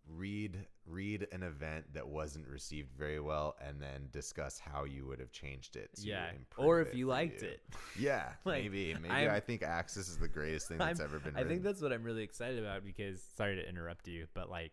read 0.09 0.65
read 0.85 1.25
an 1.31 1.43
event 1.43 1.85
that 1.93 2.05
wasn't 2.05 2.45
received 2.47 2.91
very 2.97 3.21
well 3.21 3.55
and 3.65 3.81
then 3.81 4.09
discuss 4.11 4.59
how 4.59 4.83
you 4.83 5.05
would 5.07 5.19
have 5.19 5.31
changed 5.31 5.77
it. 5.77 5.89
To 5.95 6.01
yeah. 6.07 6.29
improve 6.35 6.67
Or 6.67 6.81
if 6.81 6.93
you 6.93 7.07
liked 7.07 7.41
you. 7.41 7.49
it. 7.49 7.61
Yeah, 7.99 8.29
Like, 8.45 8.63
maybe 8.63 8.93
maybe 8.95 9.09
I'm- 9.13 9.31
I 9.31 9.39
think 9.39 9.63
Axis 9.63 10.09
is 10.09 10.17
the 10.17 10.27
greatest 10.27 10.67
thing 10.67 10.77
that's 10.77 10.99
I'm- 10.99 11.09
ever 11.09 11.19
been. 11.19 11.37
I 11.37 11.45
think 11.45 11.63
that's 11.63 11.81
what 11.81 11.93
I'm 11.93 12.03
really 12.03 12.23
excited 12.23 12.59
about 12.59 12.83
because 12.83 13.21
sorry 13.37 13.55
to 13.55 13.67
interrupt 13.67 14.07
you, 14.09 14.27
but 14.33 14.49
like 14.49 14.71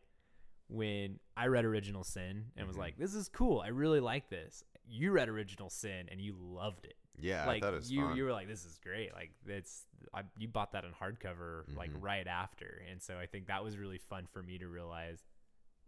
when 0.71 1.19
I 1.37 1.47
read 1.49 1.65
Original 1.65 2.05
Sin 2.05 2.53
and 2.57 2.67
was 2.67 2.77
Mhm. 2.77 2.81
like, 2.81 2.97
"This 2.97 3.15
is 3.15 3.29
cool. 3.29 3.61
I 3.61 3.69
really 3.69 4.01
like 4.01 4.29
this." 4.31 4.65
You 4.87 5.13
read 5.13 5.29
Original 5.29 5.69
Sin 5.71 6.09
and 6.11 6.21
you 6.21 6.35
loved 6.35 6.85
it. 6.87 6.97
yeah. 7.23 7.45
like 7.47 7.63
I 7.63 7.67
thought 7.67 7.75
it 7.75 7.77
was 7.77 7.93
you, 7.93 8.01
fun. 8.03 8.17
you 8.17 8.25
were 8.25 8.33
like, 8.33 8.49
"This 8.49 8.65
is 8.65 8.79
great." 8.79 9.13
Like 9.13 9.33
it's 9.47 9.85
I, 10.15 10.23
you 10.39 10.49
bought 10.49 10.73
that 10.73 10.85
in 10.87 10.93
hardcover 10.93 11.65
like 11.77 11.91
Mhm. 11.93 12.03
right 12.03 12.27
after, 12.27 12.83
and 12.91 13.03
so 13.03 13.19
I 13.19 13.27
think 13.27 13.49
that 13.49 13.63
was 13.63 13.77
really 13.77 13.99
fun 13.99 14.27
for 14.27 14.43
me 14.43 14.57
to 14.59 14.69
realize. 14.69 15.23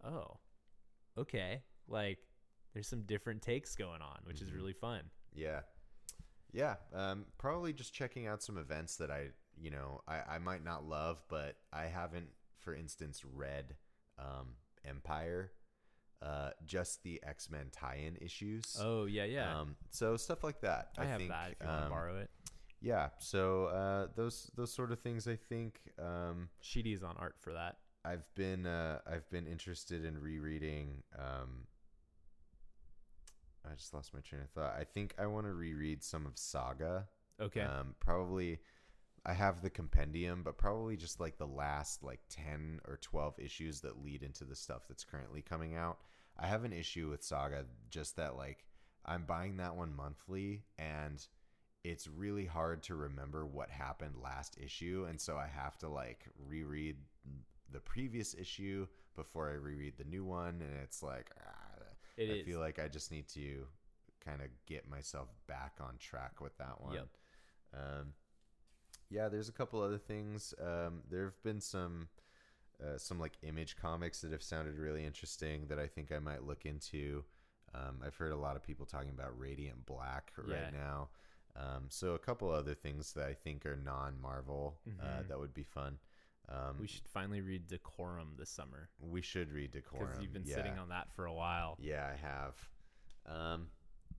Oh, 0.03 0.37
okay. 1.17 1.63
Like 1.87 2.19
there's 2.73 2.87
some 2.87 3.03
different 3.03 3.41
takes 3.41 3.75
going 3.75 4.01
on, 4.01 4.19
which 4.25 4.41
is 4.41 4.51
Mhm. 4.51 4.55
really 4.55 4.73
fun. 4.73 5.09
Yeah. 5.31 5.63
Yeah. 6.51 6.75
Um, 6.91 7.25
probably 7.37 7.73
just 7.73 7.93
checking 7.93 8.27
out 8.27 8.43
some 8.43 8.57
events 8.57 8.97
that 8.97 9.09
I, 9.09 9.31
you 9.57 9.71
know, 9.71 10.01
I, 10.07 10.35
I 10.35 10.37
might 10.39 10.63
not 10.63 10.83
love, 10.83 11.23
but 11.29 11.57
I 11.71 11.85
haven't, 11.85 12.29
for 12.59 12.73
instance, 12.75 13.23
read 13.25 13.75
um, 14.19 14.55
Empyre, 14.87 15.49
uh, 16.21 16.51
just 16.65 17.03
the 17.03 17.21
X 17.25 17.49
Men 17.49 17.67
tie 17.71 18.01
in 18.05 18.17
issues. 18.17 18.77
Oh 18.79 19.05
yeah, 19.05 19.25
yeah. 19.25 19.59
Um, 19.59 19.75
so 19.89 20.17
stuff 20.17 20.43
like 20.43 20.61
that. 20.61 20.89
I, 20.97 21.05
have 21.05 21.17
think, 21.17 21.31
that 21.31 21.51
if 21.51 21.57
you 21.61 21.67
want 21.67 21.79
to 21.79 21.85
um, 21.85 21.89
borrow 21.91 22.17
it. 22.17 22.29
Yeah. 22.81 23.09
So 23.19 23.65
uh, 23.65 24.07
those 24.15 24.51
those 24.55 24.73
sort 24.73 24.91
of 24.91 24.99
things. 24.99 25.27
I 25.27 25.35
think 25.35 25.79
um, 25.99 26.49
Sheedy's 26.61 27.03
on 27.03 27.15
art 27.17 27.35
for 27.39 27.53
that. 27.53 27.77
I've 28.05 28.25
been 28.35 28.65
uh, 28.65 28.99
I've 29.07 29.29
been 29.29 29.47
interested 29.47 30.05
in 30.05 30.19
rereading 30.19 31.03
um, 31.17 31.67
I 33.69 33.75
just 33.75 33.93
lost 33.93 34.13
my 34.13 34.19
train 34.19 34.41
of 34.41 34.49
thought. 34.49 34.75
I 34.77 34.83
think 34.83 35.13
I 35.17 35.25
want 35.25 35.45
to 35.45 35.53
reread 35.53 36.03
some 36.03 36.25
of 36.25 36.37
Saga. 36.37 37.07
Okay. 37.41 37.61
Um, 37.61 37.95
probably 37.99 38.59
I 39.25 39.33
have 39.33 39.61
the 39.61 39.69
compendium, 39.69 40.43
but 40.43 40.57
probably 40.57 40.97
just 40.97 41.19
like 41.19 41.37
the 41.37 41.47
last 41.47 42.03
like 42.03 42.19
10 42.29 42.81
or 42.87 42.97
12 42.97 43.39
issues 43.39 43.81
that 43.81 44.03
lead 44.03 44.21
into 44.23 44.43
the 44.43 44.55
stuff 44.55 44.83
that's 44.87 45.05
currently 45.05 45.41
coming 45.41 45.75
out. 45.75 45.97
I 46.37 46.47
have 46.47 46.63
an 46.65 46.73
issue 46.73 47.09
with 47.09 47.23
Saga 47.23 47.65
just 47.89 48.17
that 48.17 48.35
like 48.35 48.65
I'm 49.05 49.23
buying 49.25 49.57
that 49.57 49.75
one 49.75 49.95
monthly 49.95 50.63
and 50.77 51.25
it's 51.83 52.07
really 52.07 52.45
hard 52.45 52.81
to 52.83 52.95
remember 52.95 53.45
what 53.45 53.69
happened 53.69 54.15
last 54.21 54.57
issue 54.61 55.05
and 55.09 55.19
so 55.19 55.37
I 55.37 55.47
have 55.47 55.77
to 55.79 55.89
like 55.89 56.25
reread 56.49 56.95
the 57.71 57.79
previous 57.79 58.33
issue 58.33 58.87
before 59.15 59.49
I 59.49 59.53
reread 59.53 59.93
the 59.97 60.05
new 60.05 60.23
one 60.25 60.61
and 60.61 60.71
it's 60.83 61.03
like 61.03 61.29
ah, 61.45 61.83
It 62.17 62.29
I 62.29 62.33
is. 62.35 62.45
feel 62.45 62.59
like 62.59 62.79
I 62.79 62.87
just 62.87 63.11
need 63.11 63.27
to 63.29 63.65
kind 64.25 64.41
of 64.41 64.47
get 64.65 64.89
myself 64.89 65.29
back 65.47 65.73
on 65.81 65.97
track 65.99 66.41
with 66.41 66.57
that 66.57 66.81
one. 66.81 66.93
Yep. 66.95 67.07
Um, 67.75 68.13
yeah, 69.13 69.29
there's 69.29 69.49
a 69.49 69.53
couple 69.53 69.81
other 69.81 69.97
things. 69.99 70.53
Um, 70.59 71.01
there 71.09 71.23
have 71.25 71.41
been 71.43 71.61
some 71.61 72.07
uh, 72.83 72.97
some 72.97 73.19
like 73.19 73.33
image 73.43 73.75
comics 73.77 74.21
that 74.21 74.31
have 74.31 74.41
sounded 74.43 74.77
really 74.77 75.05
interesting 75.05 75.67
that 75.67 75.79
I 75.79 75.87
think 75.87 76.11
I 76.11 76.19
might 76.19 76.43
look 76.43 76.65
into. 76.65 77.23
Um, 77.75 78.01
I've 78.05 78.15
heard 78.15 78.31
a 78.31 78.35
lot 78.37 78.55
of 78.55 78.63
people 78.63 78.85
talking 78.85 79.11
about 79.11 79.37
Radiant 79.39 79.85
Black 79.85 80.33
Yeah. 80.47 80.55
right 80.63 80.73
now. 80.73 81.09
Um, 81.55 81.85
so 81.89 82.13
a 82.15 82.19
couple 82.19 82.49
other 82.49 82.73
things 82.73 83.13
that 83.13 83.27
I 83.27 83.33
think 83.35 83.65
are 83.65 83.75
non-Marvel 83.75 84.79
uh, 84.99 85.05
Mhm. 85.05 85.27
that 85.27 85.39
would 85.39 85.53
be 85.53 85.63
fun. 85.63 85.99
Um, 86.49 86.77
we 86.79 86.87
should 86.87 87.07
finally 87.07 87.41
read 87.41 87.67
Decorum 87.67 88.35
this 88.37 88.49
summer 88.49 88.89
we 88.99 89.21
should 89.21 89.49
read 89.51 89.71
Decorum 89.71 89.99
because 90.07 90.17
Decorum. 90.17 90.21
you've 90.23 90.33
been 90.33 90.45
yeah. 90.45 90.55
sitting 90.55 90.77
on 90.79 90.89
that 90.89 91.09
for 91.13 91.25
a 91.25 91.33
while. 91.33 91.77
Yeah, 91.79 92.05
I 92.11 92.15
have. 92.17 92.69
Um, 93.25 93.69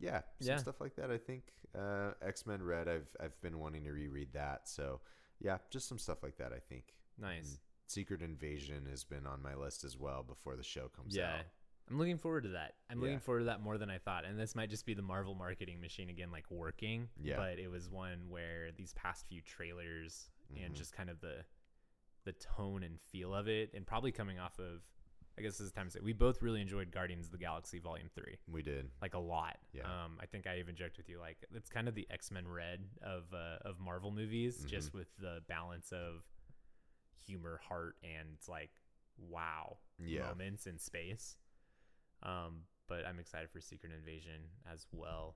yeah, 0.01 0.23
some 0.41 0.49
Yeah. 0.49 0.57
stuff 0.57 0.81
like 0.81 0.97
that. 0.97 1.11
I 1.11 1.19
think 1.19 1.45
uh, 1.79 2.13
X 2.23 2.47
Men 2.47 2.63
Red. 2.63 2.89
I've 2.89 3.09
I've 3.21 3.41
been 3.41 3.59
wanting 3.59 3.85
to 3.85 3.93
reread 3.93 4.33
that. 4.33 4.69
So 4.69 5.01
yeah, 5.41 5.59
just 5.71 5.89
some 5.89 5.99
stuff 5.99 6.23
like 6.23 6.37
that. 6.39 6.53
I 6.53 6.59
think. 6.59 6.95
Nice. 7.19 7.53
Mm. 7.55 7.59
Secret 7.87 8.23
Invasion 8.23 8.87
has 8.91 9.05
been 9.05 9.27
on 9.27 9.43
my 9.43 9.55
list 9.55 9.85
as 9.85 9.99
well 9.99 10.23
before 10.23 10.57
the 10.57 10.63
show 10.63 10.89
comes 10.89 11.15
Yeah. 11.17 11.35
out. 11.35 11.45
I'm 11.91 11.99
looking 11.99 12.17
forward 12.17 12.45
to 12.45 12.49
that. 12.51 12.77
I'm 12.89 12.99
Yeah. 12.99 13.05
looking 13.05 13.21
forward 13.21 13.41
to 13.41 13.45
that 13.47 13.61
more 13.61 13.77
than 13.77 13.91
I 13.91 13.99
thought. 13.99 14.25
And 14.25 14.41
this 14.41 14.55
might 14.55 14.71
just 14.71 14.87
be 14.87 14.95
the 14.95 15.03
Marvel 15.03 15.35
marketing 15.35 15.81
machine 15.83 16.09
again, 16.09 16.31
like 16.33 16.51
working. 16.51 17.11
Yeah. 17.21 17.37
But 17.37 17.59
it 17.59 17.69
was 17.69 17.91
one 17.91 18.31
where 18.31 18.73
these 18.73 18.95
past 18.95 19.27
few 19.29 19.43
trailers 19.43 20.31
and 20.57 20.73
Mhm. 20.73 20.77
just 20.79 20.93
kind 20.95 21.11
of 21.11 21.21
the 21.21 21.45
the 22.25 22.33
tone 22.33 22.83
and 22.83 22.99
feel 23.03 23.35
of 23.35 23.49
it, 23.49 23.75
and 23.75 23.87
probably 23.87 24.11
coming 24.11 24.39
off 24.39 24.59
of, 24.59 24.83
I 25.37 25.43
guess 25.43 25.59
this 25.59 25.67
is 25.67 25.73
time 25.73 25.87
to 25.87 25.91
say, 25.91 26.01
we 26.03 26.13
both 26.13 26.43
really 26.43 26.61
enjoyed 26.61 26.93
Guardians 26.93 27.27
of 27.27 27.33
the 27.33 27.39
Galaxy 27.39 27.79
Volume 27.81 28.09
Three, 28.15 28.37
We 28.51 28.63
did. 28.63 28.89
like 29.03 29.15
a 29.15 29.19
lot. 29.19 29.57
Yeah. 29.73 29.83
Um, 29.83 30.17
I 30.21 30.27
think 30.27 30.47
I 30.47 30.59
even 30.59 30.77
joked 30.77 30.97
with 30.97 31.09
you, 31.09 31.19
like 31.19 31.39
it's 31.55 31.69
kind 31.71 31.89
of 31.89 31.95
the 31.95 32.07
X 32.11 32.31
Men 32.31 32.47
Red 32.47 32.81
of 33.03 33.25
uh, 33.35 33.69
of 33.69 33.81
Marvel 33.81 34.11
movies, 34.13 34.65
just 34.69 34.89
Mm-hmm. 34.89 34.99
with 34.99 35.09
the 35.19 35.41
balance 35.49 35.91
of 35.93 36.23
humor, 37.27 37.61
heart, 37.69 37.97
and 38.05 38.37
like 38.49 38.71
wow 39.19 39.77
Yeah. 39.99 40.29
moments 40.29 40.67
in 40.67 40.79
space. 40.79 41.37
Um, 42.23 42.63
but 42.89 43.07
I'm 43.07 43.19
excited 43.19 43.51
for 43.51 43.61
Secret 43.61 43.93
Invasion 43.93 44.41
as 44.73 44.87
well. 44.93 45.35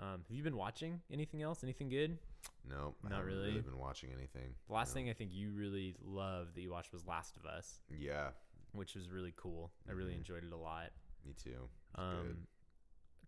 Um, 0.00 0.22
have 0.26 0.36
you 0.36 0.42
been 0.42 0.56
watching 0.56 1.00
anything 1.12 1.42
else? 1.42 1.62
Anything 1.62 1.90
good? 1.90 2.18
No, 2.68 2.94
I 3.04 3.08
Not 3.10 3.18
haven't 3.18 3.34
really. 3.34 3.60
been 3.60 3.76
watching 3.78 4.10
anything. 4.16 4.54
The 4.68 4.72
last 4.72 4.90
No. 4.90 4.94
thing 4.94 5.10
I 5.10 5.12
think 5.12 5.32
you 5.32 5.50
really 5.52 5.94
loved 6.02 6.54
that 6.54 6.62
you 6.62 6.70
watched 6.70 6.92
was 6.92 7.06
Last 7.06 7.36
of 7.36 7.44
Us, 7.44 7.78
Yeah, 7.90 8.30
which 8.72 8.94
was 8.94 9.08
really 9.10 9.32
cool. 9.36 9.72
I 9.88 9.92
really 9.92 10.12
Mhm. 10.14 10.18
enjoyed 10.18 10.44
it 10.44 10.52
a 10.52 10.56
lot. 10.56 10.92
me 11.24 11.34
too. 11.34 11.70
It's 11.90 11.98
Um, 12.00 12.48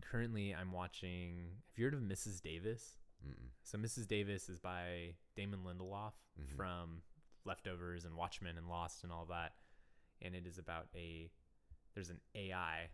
currently, 0.03 0.53
I'm 0.53 0.73
watching. 0.73 1.63
Have 1.69 1.79
you 1.79 1.85
heard 1.85 1.95
of 1.95 2.01
Mrs. 2.01 2.41
Davis? 2.41 2.99
Mm-mm. 3.25 3.51
So 3.63 3.79
Mrs. 3.79 4.09
Davis 4.09 4.49
is 4.49 4.59
by 4.59 5.15
Damon 5.37 5.63
Lindelof 5.63 6.15
Mhm. 6.37 6.57
from 6.57 7.05
Leftovers 7.45 8.05
and 8.05 8.17
Watchmen 8.17 8.59
and 8.59 8.69
Lost 8.69 9.05
and 9.05 9.13
all 9.13 9.27
that. 9.27 9.57
And 10.21 10.35
it 10.35 10.45
is 10.47 10.59
about 10.59 10.89
a 10.95 11.31
there's 11.95 12.11
an 12.11 12.21
AI 12.35 12.91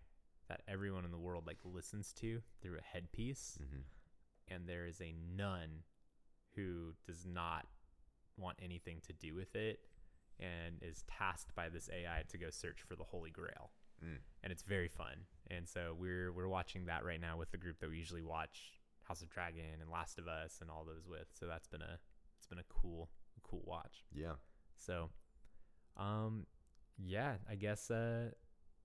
that 0.48 0.62
everyone 0.68 1.06
in 1.06 1.10
the 1.10 1.18
world 1.18 1.46
like 1.46 1.64
listens 1.64 2.12
to 2.12 2.42
through 2.60 2.76
a 2.76 2.82
headpiece 2.82 3.56
Mhm. 3.56 3.84
and 4.48 4.68
there 4.68 4.84
is 4.86 5.00
a 5.00 5.12
nun 5.14 5.84
who 6.50 6.94
does 7.06 7.24
not 7.24 7.66
want 8.36 8.58
anything 8.60 9.00
to 9.00 9.14
do 9.14 9.34
with 9.34 9.56
it 9.56 9.88
and 10.40 10.76
is 10.82 11.04
tasked 11.06 11.54
by 11.54 11.68
this 11.68 11.88
AI 11.92 12.22
to 12.28 12.38
go 12.38 12.50
search 12.50 12.80
for 12.86 12.96
the 12.96 13.04
Holy 13.04 13.30
Grail. 13.30 13.70
Mm. 14.04 14.16
And 14.42 14.52
it's 14.52 14.62
very 14.62 14.88
fun. 14.88 15.26
And 15.50 15.68
so 15.68 15.94
we're 15.98 16.32
we're 16.32 16.48
watching 16.48 16.86
that 16.86 17.04
right 17.04 17.20
now 17.20 17.36
with 17.36 17.50
the 17.50 17.58
group 17.58 17.78
that 17.80 17.90
we 17.90 17.98
usually 17.98 18.22
watch 18.22 18.72
House 19.04 19.20
of 19.22 19.28
Dragon 19.30 19.64
and 19.80 19.90
Last 19.90 20.18
of 20.18 20.26
Us 20.28 20.58
and 20.60 20.70
all 20.70 20.84
those 20.84 21.06
with. 21.06 21.26
So 21.38 21.46
that's 21.46 21.68
been 21.68 21.82
a 21.82 21.98
it's 22.38 22.46
been 22.46 22.58
a 22.58 22.64
cool 22.68 23.10
cool 23.42 23.62
watch. 23.66 24.04
Yeah. 24.14 24.34
So 24.78 25.10
um 25.96 26.46
yeah, 26.98 27.34
I 27.48 27.54
guess 27.56 27.90
uh 27.90 28.30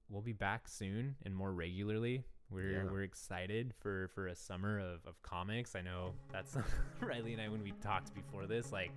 we'll 0.10 0.22
be 0.22 0.34
back 0.34 0.68
soon 0.68 1.16
and 1.26 1.36
more 1.36 1.54
regularly. 1.54 2.24
We're 2.50 2.84
Yeah. 2.84 2.92
we're 2.92 3.04
excited 3.04 3.74
for 3.80 4.10
for 4.10 4.28
a 4.28 4.36
summer 4.36 4.80
of, 4.80 5.06
of 5.06 5.22
comics. 5.22 5.76
I 5.76 5.82
know 5.82 6.14
that's 6.32 6.58
Riley 7.02 7.34
and 7.34 7.42
I 7.42 7.48
when 7.50 7.64
we 7.64 7.72
talked 7.82 8.14
before 8.14 8.46
this, 8.48 8.72
like 8.72 8.92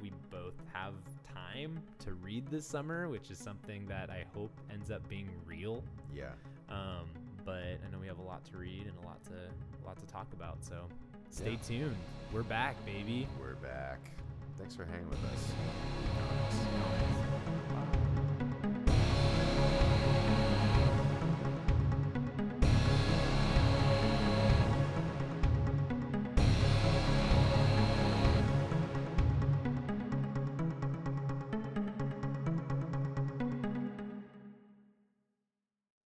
we 0.00 0.12
both 0.30 0.54
have 0.72 0.94
time 1.32 1.78
to 2.00 2.14
read 2.14 2.46
this 2.48 2.66
summer, 2.66 3.08
which 3.08 3.30
is 3.30 3.38
something 3.38 3.86
that 3.86 4.10
I 4.10 4.24
hope 4.34 4.50
ends 4.72 4.90
up 4.90 5.06
being 5.08 5.28
real. 5.46 5.82
Yeah. 6.14 6.30
Um, 6.68 7.08
but 7.44 7.62
I 7.62 7.90
know 7.92 7.98
we 8.00 8.06
have 8.08 8.18
a 8.18 8.22
lot 8.22 8.44
to 8.46 8.56
read 8.58 8.86
and 8.86 8.96
a 9.02 9.06
lot 9.06 9.22
to 9.24 9.32
a 9.32 9.86
lot 9.86 9.98
to 9.98 10.06
talk 10.06 10.26
about. 10.32 10.64
So 10.64 10.86
stay 11.30 11.52
Yeah. 11.52 11.56
tuned. 11.66 11.96
We're 12.32 12.42
back, 12.42 12.76
baby. 12.84 13.28
We're 13.40 13.54
back. 13.54 14.00
Thanks 14.58 14.74
for 14.74 14.84
hanging 14.84 15.08
with 15.08 15.22
us. 15.24 15.52
Comics, 16.18 16.56
comics. 17.68 17.95